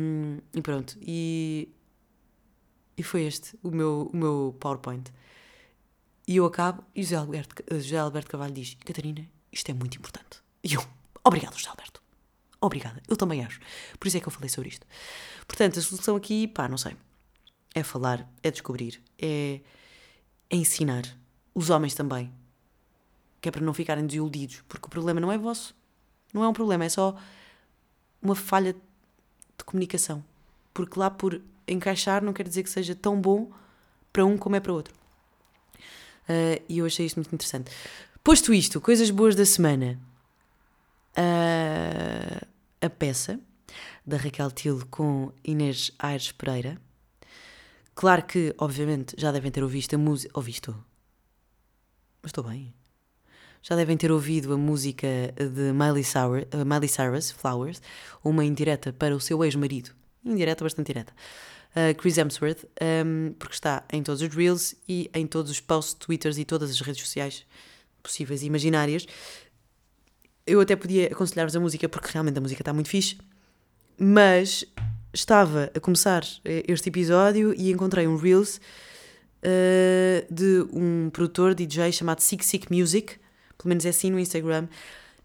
e 0.55 0.63
pronto, 0.63 0.97
e, 1.03 1.69
e 2.97 3.03
foi 3.03 3.25
este 3.25 3.59
o 3.63 3.71
meu, 3.71 4.11
o 4.11 4.17
meu 4.17 4.57
PowerPoint. 4.59 5.13
E 6.31 6.37
eu 6.37 6.47
acabo 6.47 6.85
e 6.95 7.03
José 7.03 7.17
Alberto, 7.17 7.65
José 7.73 7.99
Alberto 7.99 8.31
Carvalho 8.31 8.55
diz: 8.55 8.77
Catarina, 8.85 9.29
isto 9.51 9.69
é 9.69 9.75
muito 9.75 9.99
importante. 9.99 10.41
E 10.63 10.75
eu, 10.75 10.87
obrigado, 11.25 11.59
José 11.59 11.69
Alberto. 11.69 12.01
Obrigada, 12.61 13.03
eu 13.09 13.17
também 13.17 13.45
acho. 13.45 13.59
Por 13.99 14.07
isso 14.07 14.17
é 14.17 14.21
que 14.21 14.29
eu 14.29 14.31
falei 14.31 14.49
sobre 14.49 14.69
isto. 14.69 14.87
Portanto, 15.49 15.81
a 15.81 15.83
solução 15.83 16.15
aqui, 16.15 16.47
pá, 16.47 16.69
não 16.69 16.79
sei. 16.79 16.97
É 17.75 17.83
falar, 17.83 18.31
é 18.45 18.51
descobrir, 18.53 19.03
é, 19.19 19.61
é 20.49 20.57
ensinar. 20.57 21.03
Os 21.53 21.69
homens 21.69 21.97
também 21.97 22.33
que 23.41 23.49
é 23.49 23.51
para 23.53 23.63
não 23.63 23.75
ficarem 23.75 24.07
desiludidos, 24.07 24.63
porque 24.69 24.87
o 24.87 24.89
problema 24.89 25.19
não 25.19 25.33
é 25.33 25.39
vosso, 25.39 25.75
não 26.33 26.45
é 26.45 26.49
um 26.49 26.53
problema, 26.53 26.85
é 26.85 26.89
só 26.89 27.17
uma 28.23 28.37
falha 28.37 28.73
de 28.73 29.65
comunicação. 29.65 30.23
Porque 30.73 30.97
lá 30.97 31.11
por 31.11 31.43
encaixar 31.67 32.23
não 32.23 32.33
quer 32.33 32.47
dizer 32.47 32.63
que 32.63 32.71
seja 32.71 32.95
tão 32.95 33.21
bom 33.21 33.51
para 34.13 34.25
um 34.25 34.39
como 34.39 34.55
é 34.55 34.61
para 34.61 34.73
outro. 34.73 35.00
Uh, 36.31 36.63
e 36.69 36.79
eu 36.79 36.87
achei 36.87 37.07
isto 37.07 37.17
muito 37.17 37.35
interessante. 37.35 37.73
Posto 38.23 38.55
isto, 38.55 38.81
coisas 38.81 39.11
boas 39.11 39.35
da 39.35 39.45
semana. 39.45 39.99
Uh, 41.19 42.47
a 42.81 42.89
peça 42.89 43.41
da 44.07 44.17
Raquel 44.17 44.51
Tilo 44.53 44.87
com 44.87 45.33
Inês 45.43 45.91
Aires 45.99 46.31
Pereira. 46.31 46.81
Claro 47.95 48.23
que, 48.23 48.55
obviamente, 48.59 49.17
já 49.19 49.33
devem 49.33 49.51
ter 49.51 49.65
ouvido 49.65 49.95
a 49.95 49.99
música. 49.99 50.33
Ouvisto? 50.39 50.73
Mas 52.23 52.31
estou 52.31 52.45
bem 52.45 52.73
já 53.63 53.77
devem 53.77 53.97
ter 53.97 54.11
ouvido 54.11 54.55
a 54.55 54.57
música 54.57 55.07
de 55.37 55.73
Miley, 55.73 56.03
uh, 56.03 56.65
Miley 56.65 56.89
Cyrus, 56.89 57.31
Flowers, 57.31 57.81
uma 58.25 58.45
indireta 58.45 58.93
para 58.93 59.15
o 59.15 59.21
seu 59.21 59.45
ex-marido. 59.45 59.91
Indireta, 60.25 60.65
bastante 60.65 60.87
direta. 60.87 61.13
Uh, 61.71 61.95
Chris 61.97 62.19
Hemsworth, 62.19 62.65
um, 62.83 63.33
porque 63.39 63.55
está 63.55 63.85
em 63.93 64.03
todos 64.03 64.21
os 64.21 64.29
Reels 64.35 64.75
e 64.89 65.09
em 65.15 65.25
todos 65.25 65.53
os 65.53 65.61
posts, 65.61 65.95
Twitters 65.95 66.37
e 66.37 66.45
todas 66.45 66.69
as 66.69 66.81
redes 66.81 67.01
sociais 67.01 67.47
possíveis 68.03 68.43
e 68.43 68.47
imaginárias. 68.47 69.07
Eu 70.45 70.61
até 70.61 70.75
podia 70.75 71.07
aconselhar-vos 71.07 71.55
a 71.55 71.61
música 71.61 71.89
porque 71.89 72.09
realmente 72.13 72.39
a 72.39 72.41
música 72.41 72.61
está 72.61 72.73
muito 72.73 72.89
fixe, 72.89 73.17
mas 73.97 74.65
estava 75.13 75.71
a 75.75 75.81
começar 75.81 76.25
eh, 76.45 76.65
este 76.67 76.89
episódio 76.89 77.55
e 77.57 77.71
encontrei 77.71 78.07
um 78.07 78.17
Reels 78.17 78.61
uh, 79.45 80.33
de 80.35 80.67
um 80.73 81.11
produtor 81.11 81.55
DJ 81.55 81.93
chamado 81.93 82.21
Sick 82.21 82.45
Sick 82.45 82.73
Music, 82.73 83.17
pelo 83.59 83.69
menos 83.69 83.85
é 83.85 83.91
assim 83.91 84.11
no 84.11 84.19
Instagram, 84.19 84.69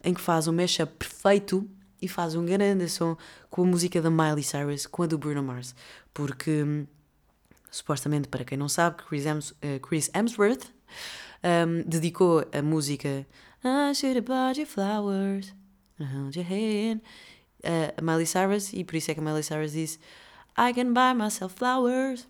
em 0.04 0.14
que 0.14 0.22
faz 0.22 0.48
um 0.48 0.54
mashup 0.54 0.94
perfeito 0.98 1.68
e 2.02 2.08
faz 2.08 2.36
um 2.36 2.46
grande 2.46 2.88
som 2.90 3.18
com 3.50 3.64
a 3.64 3.66
música 3.66 4.02
da 4.02 4.10
Miley 4.10 4.44
Cyrus 4.44 4.86
com 4.86 5.04
a 5.04 5.08
do 5.08 5.18
Bruno 5.18 5.42
Mars. 5.42 5.74
Porque, 6.16 6.64
hum, 6.64 6.88
supostamente, 7.70 8.28
para 8.28 8.44
quem 8.44 8.58
não 8.58 8.68
sabe, 8.68 9.04
Chris, 9.04 9.26
Chris 9.88 10.10
Hemsworth 10.16 10.74
um, 11.44 11.88
dedicou 11.88 12.44
a 12.52 12.62
música 12.64 13.28
I 13.64 13.94
should 13.94 14.18
have 14.18 14.26
bought 14.26 14.60
you 14.60 14.66
flowers, 14.66 15.54
held 16.00 16.36
your 16.36 16.48
hand, 16.48 17.02
a 17.98 18.02
Miley 18.02 18.26
Cyrus, 18.26 18.74
e 18.74 18.84
por 18.84 18.96
isso 18.96 19.12
é 19.12 19.14
que 19.14 19.20
a 19.20 19.24
Miley 19.24 19.44
Cyrus 19.44 19.74
disse 19.74 20.00
I 20.58 20.74
can 20.74 20.94
buy 20.94 21.14
myself 21.14 21.56
flowers. 21.56 22.28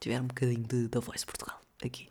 Tiveram 0.00 0.24
um 0.24 0.28
bocadinho 0.28 0.62
de 0.62 0.88
da 0.88 1.00
Voice 1.00 1.26
Portugal 1.26 1.60
aqui. 1.84 2.08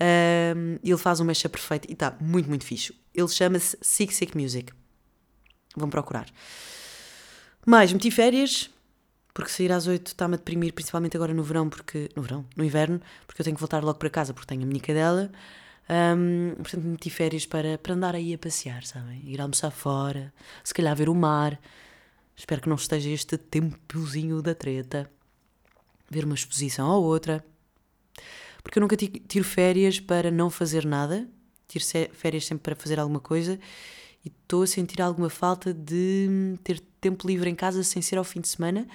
Um, 0.00 0.78
ele 0.82 0.98
faz 0.98 1.20
um 1.20 1.24
mecha 1.24 1.48
perfeito 1.48 1.88
e 1.88 1.92
está 1.92 2.16
muito, 2.20 2.48
muito 2.48 2.64
fixe. 2.64 2.94
Ele 3.14 3.28
chama-se 3.28 3.76
Sick 3.80 4.14
Sick 4.14 4.36
Music. 4.36 4.72
Vão 5.76 5.88
procurar. 5.88 6.26
Mais, 7.66 7.92
meti 7.92 8.10
férias, 8.10 8.70
porque 9.34 9.50
sair 9.50 9.72
às 9.72 9.86
8 9.86 10.08
está-me 10.08 10.34
a 10.34 10.36
deprimir, 10.36 10.72
principalmente 10.72 11.16
agora 11.16 11.32
no 11.32 11.42
verão, 11.42 11.68
porque. 11.68 12.10
No 12.14 12.22
verão, 12.22 12.44
no 12.56 12.64
inverno, 12.64 13.00
porque 13.26 13.40
eu 13.40 13.44
tenho 13.44 13.56
que 13.56 13.60
voltar 13.60 13.82
logo 13.82 13.98
para 13.98 14.10
casa 14.10 14.34
porque 14.34 14.46
tenho 14.46 14.62
a 14.62 14.66
minha 14.66 14.80
cadela. 14.80 15.30
Um, 15.88 16.54
portanto, 16.56 16.84
meti 16.84 17.10
férias 17.10 17.44
para, 17.46 17.76
para 17.78 17.94
andar 17.94 18.14
aí 18.14 18.32
a 18.34 18.38
passear, 18.38 18.84
sabem? 18.84 19.20
Ir 19.24 19.40
almoçar 19.40 19.70
fora, 19.70 20.32
se 20.62 20.72
calhar 20.72 20.94
ver 20.94 21.08
o 21.08 21.14
mar. 21.14 21.60
Espero 22.36 22.60
que 22.60 22.68
não 22.68 22.76
esteja 22.76 23.10
este 23.10 23.36
tempozinho 23.36 24.40
da 24.42 24.54
treta. 24.54 25.10
Ver 26.10 26.24
uma 26.24 26.34
exposição 26.34 26.88
ou 26.90 27.04
outra 27.04 27.44
porque 28.62 28.78
eu 28.78 28.80
nunca 28.80 28.96
tiro 28.96 29.44
férias 29.44 29.98
para 29.98 30.30
não 30.30 30.48
fazer 30.48 30.84
nada, 30.84 31.28
tiro 31.66 31.84
férias 32.12 32.46
sempre 32.46 32.62
para 32.62 32.76
fazer 32.76 32.98
alguma 33.00 33.20
coisa 33.20 33.58
e 34.24 34.28
estou 34.28 34.62
a 34.62 34.66
sentir 34.66 35.02
alguma 35.02 35.28
falta 35.28 35.74
de 35.74 36.56
ter 36.62 36.80
tempo 37.00 37.26
livre 37.26 37.50
em 37.50 37.54
casa 37.54 37.82
sem 37.82 38.00
ser 38.00 38.18
ao 38.18 38.24
fim 38.24 38.40
de 38.40 38.48
semana, 38.48 38.86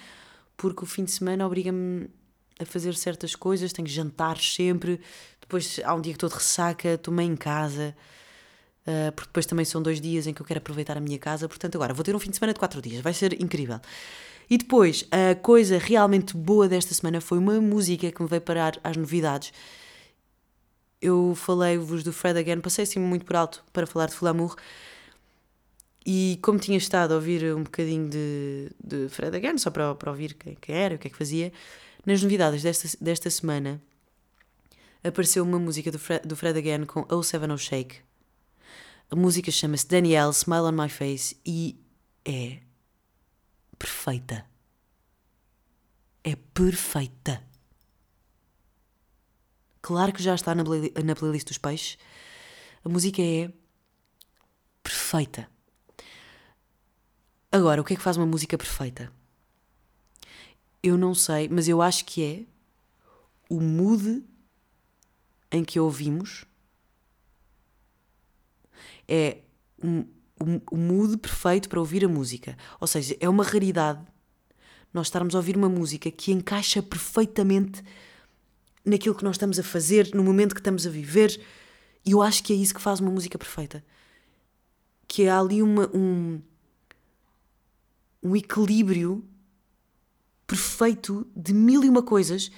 porque 0.57 0.83
o 0.83 0.87
fim 0.87 1.03
de 1.03 1.11
semana 1.11 1.45
obriga-me 1.45 2.09
a 2.59 2.65
fazer 2.65 2.95
certas 2.95 3.35
coisas, 3.35 3.71
tenho 3.71 3.87
jantares 3.87 4.55
sempre, 4.55 4.99
depois 5.39 5.79
há 5.83 5.93
um 5.93 6.01
dia 6.01 6.11
que 6.11 6.17
estou 6.17 6.27
de 6.27 6.35
ressaca, 6.35 6.97
tomei 6.97 7.27
em 7.27 7.35
casa, 7.35 7.95
uh, 8.81 9.11
porque 9.11 9.29
depois 9.29 9.45
também 9.45 9.63
são 9.63 9.81
dois 9.81 10.01
dias 10.01 10.25
em 10.25 10.33
que 10.33 10.41
eu 10.41 10.45
quero 10.45 10.57
aproveitar 10.57 10.97
a 10.97 10.99
minha 10.99 11.19
casa, 11.19 11.47
portanto 11.47 11.75
agora 11.75 11.93
vou 11.93 12.03
ter 12.03 12.15
um 12.15 12.19
fim 12.19 12.31
de 12.31 12.37
semana 12.37 12.53
de 12.53 12.59
quatro 12.59 12.81
dias, 12.81 13.01
vai 13.01 13.13
ser 13.13 13.39
incrível. 13.39 13.79
E 14.49 14.57
depois, 14.57 15.05
a 15.11 15.35
coisa 15.35 15.77
realmente 15.77 16.35
boa 16.35 16.69
desta 16.69 16.93
semana 16.93 17.19
foi 17.19 17.37
uma 17.37 17.59
música 17.59 18.11
que 18.11 18.21
me 18.21 18.29
veio 18.29 18.41
parar 18.41 18.79
às 18.81 18.95
novidades. 18.95 19.51
Eu 21.01 21.35
falei-vos 21.35 22.01
do 22.01 22.13
Fred 22.13 22.39
Again, 22.39 22.61
passei 22.61 22.83
assim 22.83 22.97
muito 22.97 23.25
por 23.25 23.35
alto 23.35 23.63
para 23.73 23.85
falar 23.85 24.05
de 24.05 24.13
Flamour. 24.13 24.55
E 26.09 26.39
como 26.41 26.57
tinha 26.57 26.77
estado 26.77 27.11
a 27.11 27.15
ouvir 27.15 27.53
um 27.53 27.63
bocadinho 27.63 28.07
de, 28.07 28.71
de 28.81 29.09
Fred 29.09 29.35
Again, 29.35 29.57
só 29.57 29.69
para, 29.69 29.93
para 29.93 30.09
ouvir 30.09 30.35
quem, 30.35 30.55
quem 30.55 30.73
era, 30.73 30.95
o 30.95 30.97
que 30.97 31.09
é 31.09 31.11
que 31.11 31.17
fazia, 31.17 31.51
nas 32.05 32.23
novidades 32.23 32.63
desta, 32.63 32.97
desta 33.01 33.29
semana 33.29 33.81
apareceu 35.03 35.43
uma 35.43 35.59
música 35.59 35.91
do 35.91 35.99
Fred, 35.99 36.25
do 36.25 36.33
Fred 36.33 36.57
Again 36.57 36.85
com 36.85 37.05
O 37.13 37.21
Seven 37.21 37.51
O 37.51 37.57
Shake. 37.57 37.97
A 39.11 39.17
música 39.17 39.51
chama-se 39.51 39.85
Danielle, 39.85 40.31
Smile 40.31 40.61
on 40.61 40.71
My 40.71 40.87
Face 40.87 41.35
e 41.45 41.77
é 42.23 42.59
perfeita. 43.77 44.45
É 46.23 46.37
perfeita. 46.53 47.43
Claro 49.81 50.13
que 50.13 50.23
já 50.23 50.35
está 50.35 50.55
na, 50.55 50.63
na 51.03 51.15
playlist 51.15 51.49
dos 51.49 51.57
peixes. 51.57 51.97
A 52.81 52.87
música 52.87 53.21
é 53.21 53.51
perfeita. 54.81 55.56
Agora, 57.51 57.81
o 57.81 57.83
que 57.83 57.93
é 57.93 57.95
que 57.95 58.01
faz 58.01 58.17
uma 58.17 58.25
música 58.25 58.57
perfeita? 58.57 59.11
Eu 60.83 60.97
não 60.97 61.13
sei, 61.13 61.47
mas 61.49 61.67
eu 61.67 61.81
acho 61.81 62.05
que 62.05 62.23
é 62.23 62.45
o 63.49 63.61
mood 63.61 64.23
em 65.51 65.63
que 65.63 65.79
ouvimos. 65.79 66.45
É 69.07 69.37
um, 69.81 70.01
o, 70.39 70.75
o 70.75 70.77
mood 70.77 71.17
perfeito 71.17 71.69
para 71.69 71.79
ouvir 71.79 72.03
a 72.03 72.09
música. 72.09 72.57
Ou 72.79 72.87
seja, 72.87 73.15
é 73.19 73.29
uma 73.29 73.43
raridade 73.43 74.05
nós 74.93 75.07
estarmos 75.07 75.35
a 75.35 75.37
ouvir 75.37 75.55
uma 75.55 75.69
música 75.69 76.09
que 76.09 76.31
encaixa 76.31 76.81
perfeitamente 76.81 77.83
naquilo 78.83 79.15
que 79.15 79.23
nós 79.23 79.35
estamos 79.35 79.59
a 79.59 79.63
fazer, 79.63 80.13
no 80.13 80.23
momento 80.23 80.55
que 80.55 80.61
estamos 80.61 80.87
a 80.87 80.89
viver. 80.89 81.39
E 82.05 82.11
eu 82.11 82.21
acho 82.21 82.43
que 82.43 82.53
é 82.53 82.55
isso 82.55 82.73
que 82.73 82.81
faz 82.81 82.99
uma 82.99 83.11
música 83.11 83.37
perfeita. 83.37 83.83
Que 85.07 85.27
há 85.27 85.39
ali 85.39 85.61
uma, 85.61 85.89
um, 85.95 86.41
um 88.27 88.35
equilíbrio 88.35 89.23
perfeito 90.45 91.27
de 91.35 91.53
mil 91.53 91.83
e 91.83 91.89
uma 91.89 92.03
coisas 92.03 92.51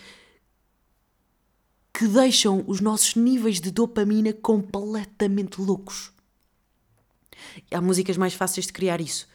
que 1.94 2.08
deixam 2.08 2.64
os 2.68 2.80
nossos 2.80 3.16
níveis 3.16 3.60
de 3.60 3.72
dopamina 3.72 4.34
completamente 4.34 5.60
loucos. 5.62 6.12
Há 7.72 7.82
músicas 7.82 8.18
mais 8.18 8.34
fáceis 8.34 8.66
de 8.66 8.74
criar 8.74 9.02
isso. 9.02 9.28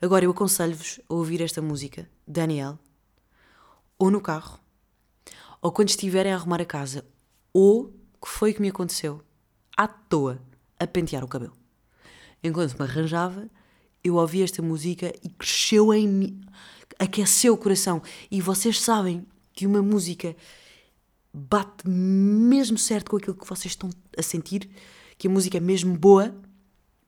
Agora 0.00 0.24
eu 0.24 0.30
aconselho-vos 0.30 1.00
a 1.08 1.14
ouvir 1.14 1.40
esta 1.40 1.60
música, 1.60 2.08
Daniel, 2.26 2.78
ou 3.98 4.10
no 4.10 4.20
carro, 4.20 4.60
ou 5.60 5.72
quando 5.72 5.88
estiverem 5.88 6.32
a 6.32 6.36
arrumar 6.36 6.60
a 6.60 6.64
casa, 6.64 7.04
ou 7.52 7.92
que 8.22 8.28
foi 8.28 8.54
que 8.54 8.62
me 8.62 8.68
aconteceu, 8.68 9.22
à 9.76 9.88
toa, 9.88 10.40
a 10.78 10.86
pentear 10.86 11.24
o 11.24 11.28
cabelo. 11.28 11.56
Enquanto 12.44 12.78
me 12.78 12.84
arranjava, 12.84 13.50
eu 14.08 14.16
ouvi 14.16 14.42
esta 14.42 14.60
música 14.60 15.12
e 15.22 15.28
cresceu 15.28 15.92
em 15.94 16.08
mim, 16.08 16.40
aqueceu 16.98 17.54
o 17.54 17.56
coração. 17.56 18.02
E 18.30 18.40
vocês 18.40 18.80
sabem 18.80 19.26
que 19.52 19.66
uma 19.66 19.82
música 19.82 20.36
bate 21.32 21.88
mesmo 21.88 22.78
certo 22.78 23.10
com 23.10 23.16
aquilo 23.16 23.36
que 23.36 23.46
vocês 23.46 23.72
estão 23.72 23.90
a 24.16 24.22
sentir, 24.22 24.68
que 25.16 25.28
a 25.28 25.30
música 25.30 25.56
é 25.56 25.60
mesmo 25.60 25.96
boa 25.96 26.34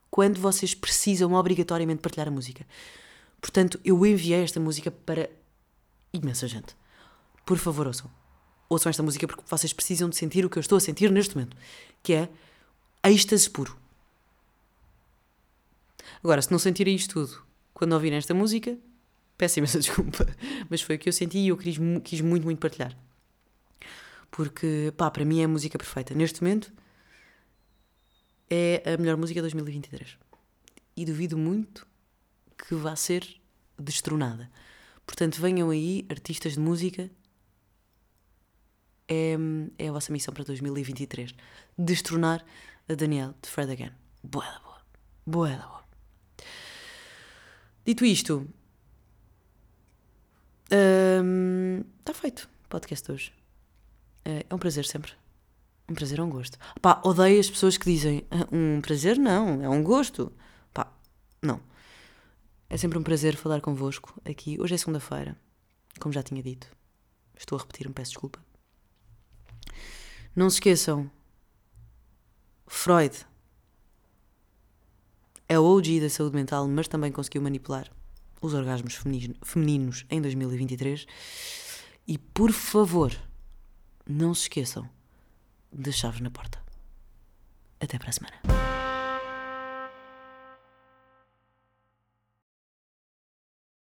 quando 0.09 0.39
vocês 0.39 0.73
precisam 0.73 1.33
obrigatoriamente 1.33 2.01
partilhar 2.01 2.27
a 2.27 2.31
música. 2.31 2.65
Portanto, 3.39 3.79
eu 3.83 4.05
enviei 4.05 4.43
esta 4.43 4.59
música 4.59 4.91
para 4.91 5.29
imensa 6.13 6.47
gente. 6.47 6.75
Por 7.45 7.57
favor, 7.57 7.87
ouçam. 7.87 8.09
Ouçam 8.69 8.89
esta 8.89 9.03
música 9.03 9.27
porque 9.27 9.43
vocês 9.47 9.73
precisam 9.73 10.09
de 10.09 10.15
sentir 10.15 10.45
o 10.45 10.49
que 10.49 10.57
eu 10.57 10.61
estou 10.61 10.77
a 10.77 10.81
sentir 10.81 11.11
neste 11.11 11.35
momento, 11.35 11.57
que 12.03 12.13
é 12.13 12.29
êxtase 13.03 13.49
puro. 13.49 13.80
Agora, 16.23 16.41
se 16.41 16.51
não 16.51 16.59
sentirem 16.59 16.95
isto 16.95 17.13
tudo 17.13 17.43
quando 17.73 17.93
ouvirem 17.93 18.17
esta 18.17 18.33
música, 18.33 18.77
peço 19.37 19.59
imensa 19.59 19.79
desculpa, 19.81 20.25
mas 20.69 20.81
foi 20.81 20.95
o 20.95 20.99
que 20.99 21.09
eu 21.09 21.13
senti 21.13 21.39
e 21.39 21.47
eu 21.47 21.57
quis, 21.57 21.77
quis 22.03 22.21
muito, 22.21 22.43
muito 22.43 22.59
partilhar. 22.59 22.95
Porque, 24.29 24.93
pá, 24.95 25.11
para 25.11 25.25
mim 25.25 25.41
é 25.41 25.45
a 25.45 25.47
música 25.47 25.77
perfeita. 25.77 26.13
Neste 26.13 26.41
momento, 26.41 26.71
é 28.49 28.93
a 28.93 28.97
melhor 28.97 29.17
música 29.17 29.39
de 29.39 29.41
2023. 29.41 30.17
E 30.95 31.05
duvido 31.05 31.37
muito 31.37 31.85
que 32.57 32.75
vá 32.75 32.95
ser 32.95 33.27
destronada. 33.77 34.49
Portanto, 35.05 35.41
venham 35.41 35.69
aí, 35.69 36.05
artistas 36.09 36.53
de 36.53 36.59
música. 36.59 37.09
É, 39.07 39.35
é 39.77 39.89
a 39.89 39.91
vossa 39.91 40.13
missão 40.13 40.33
para 40.33 40.43
2023. 40.45 41.33
Destronar 41.77 42.45
a 42.87 42.93
Danielle 42.93 43.33
de 43.41 43.49
Fred 43.49 43.71
Again. 43.71 43.91
Boa 44.23 44.45
da 44.45 44.59
boa. 44.59 44.81
Boa 45.25 45.49
da 45.49 45.67
boa. 45.67 45.80
Dito 47.91 48.05
isto, 48.05 48.47
está 50.63 51.21
hum, 51.21 51.83
feito 52.13 52.49
o 52.63 52.69
podcast 52.69 53.11
hoje. 53.11 53.33
É, 54.23 54.45
é 54.49 54.55
um 54.55 54.57
prazer 54.57 54.85
sempre. 54.85 55.11
Um 55.89 55.93
prazer 55.93 56.19
é 56.19 56.23
um 56.23 56.29
gosto. 56.29 56.57
Pá, 56.81 57.01
odeio 57.03 57.37
as 57.37 57.49
pessoas 57.49 57.77
que 57.77 57.91
dizem 57.91 58.25
ah, 58.31 58.47
um 58.49 58.79
prazer 58.79 59.17
não, 59.17 59.61
é 59.61 59.67
um 59.67 59.83
gosto. 59.83 60.31
Pá, 60.73 60.89
não. 61.41 61.59
É 62.69 62.77
sempre 62.77 62.97
um 62.97 63.03
prazer 63.03 63.35
falar 63.35 63.59
convosco 63.59 64.17
aqui. 64.23 64.55
Hoje 64.57 64.75
é 64.75 64.77
segunda-feira, 64.77 65.35
como 65.99 66.13
já 66.13 66.23
tinha 66.23 66.41
dito. 66.41 66.71
Estou 67.37 67.57
a 67.57 67.61
repetir-me, 67.61 67.93
peço 67.93 68.11
desculpa. 68.11 68.39
Não 70.33 70.49
se 70.49 70.55
esqueçam, 70.55 71.11
Freud 72.65 73.27
é 75.51 75.59
o 75.59 75.65
OG 75.65 75.99
da 75.99 76.09
saúde 76.09 76.33
mental, 76.33 76.65
mas 76.65 76.87
também 76.87 77.11
conseguiu 77.11 77.41
manipular 77.41 77.91
os 78.41 78.53
orgasmos 78.53 78.95
femininos 79.43 80.05
em 80.09 80.21
2023. 80.21 81.05
E 82.07 82.17
por 82.17 82.53
favor, 82.53 83.13
não 84.07 84.33
se 84.33 84.43
esqueçam 84.43 84.89
de 85.69 85.91
chaves 85.91 86.21
na 86.21 86.31
porta. 86.31 86.57
Até 87.81 87.99
para 87.99 88.11
a 88.11 88.13
semana. 88.13 88.60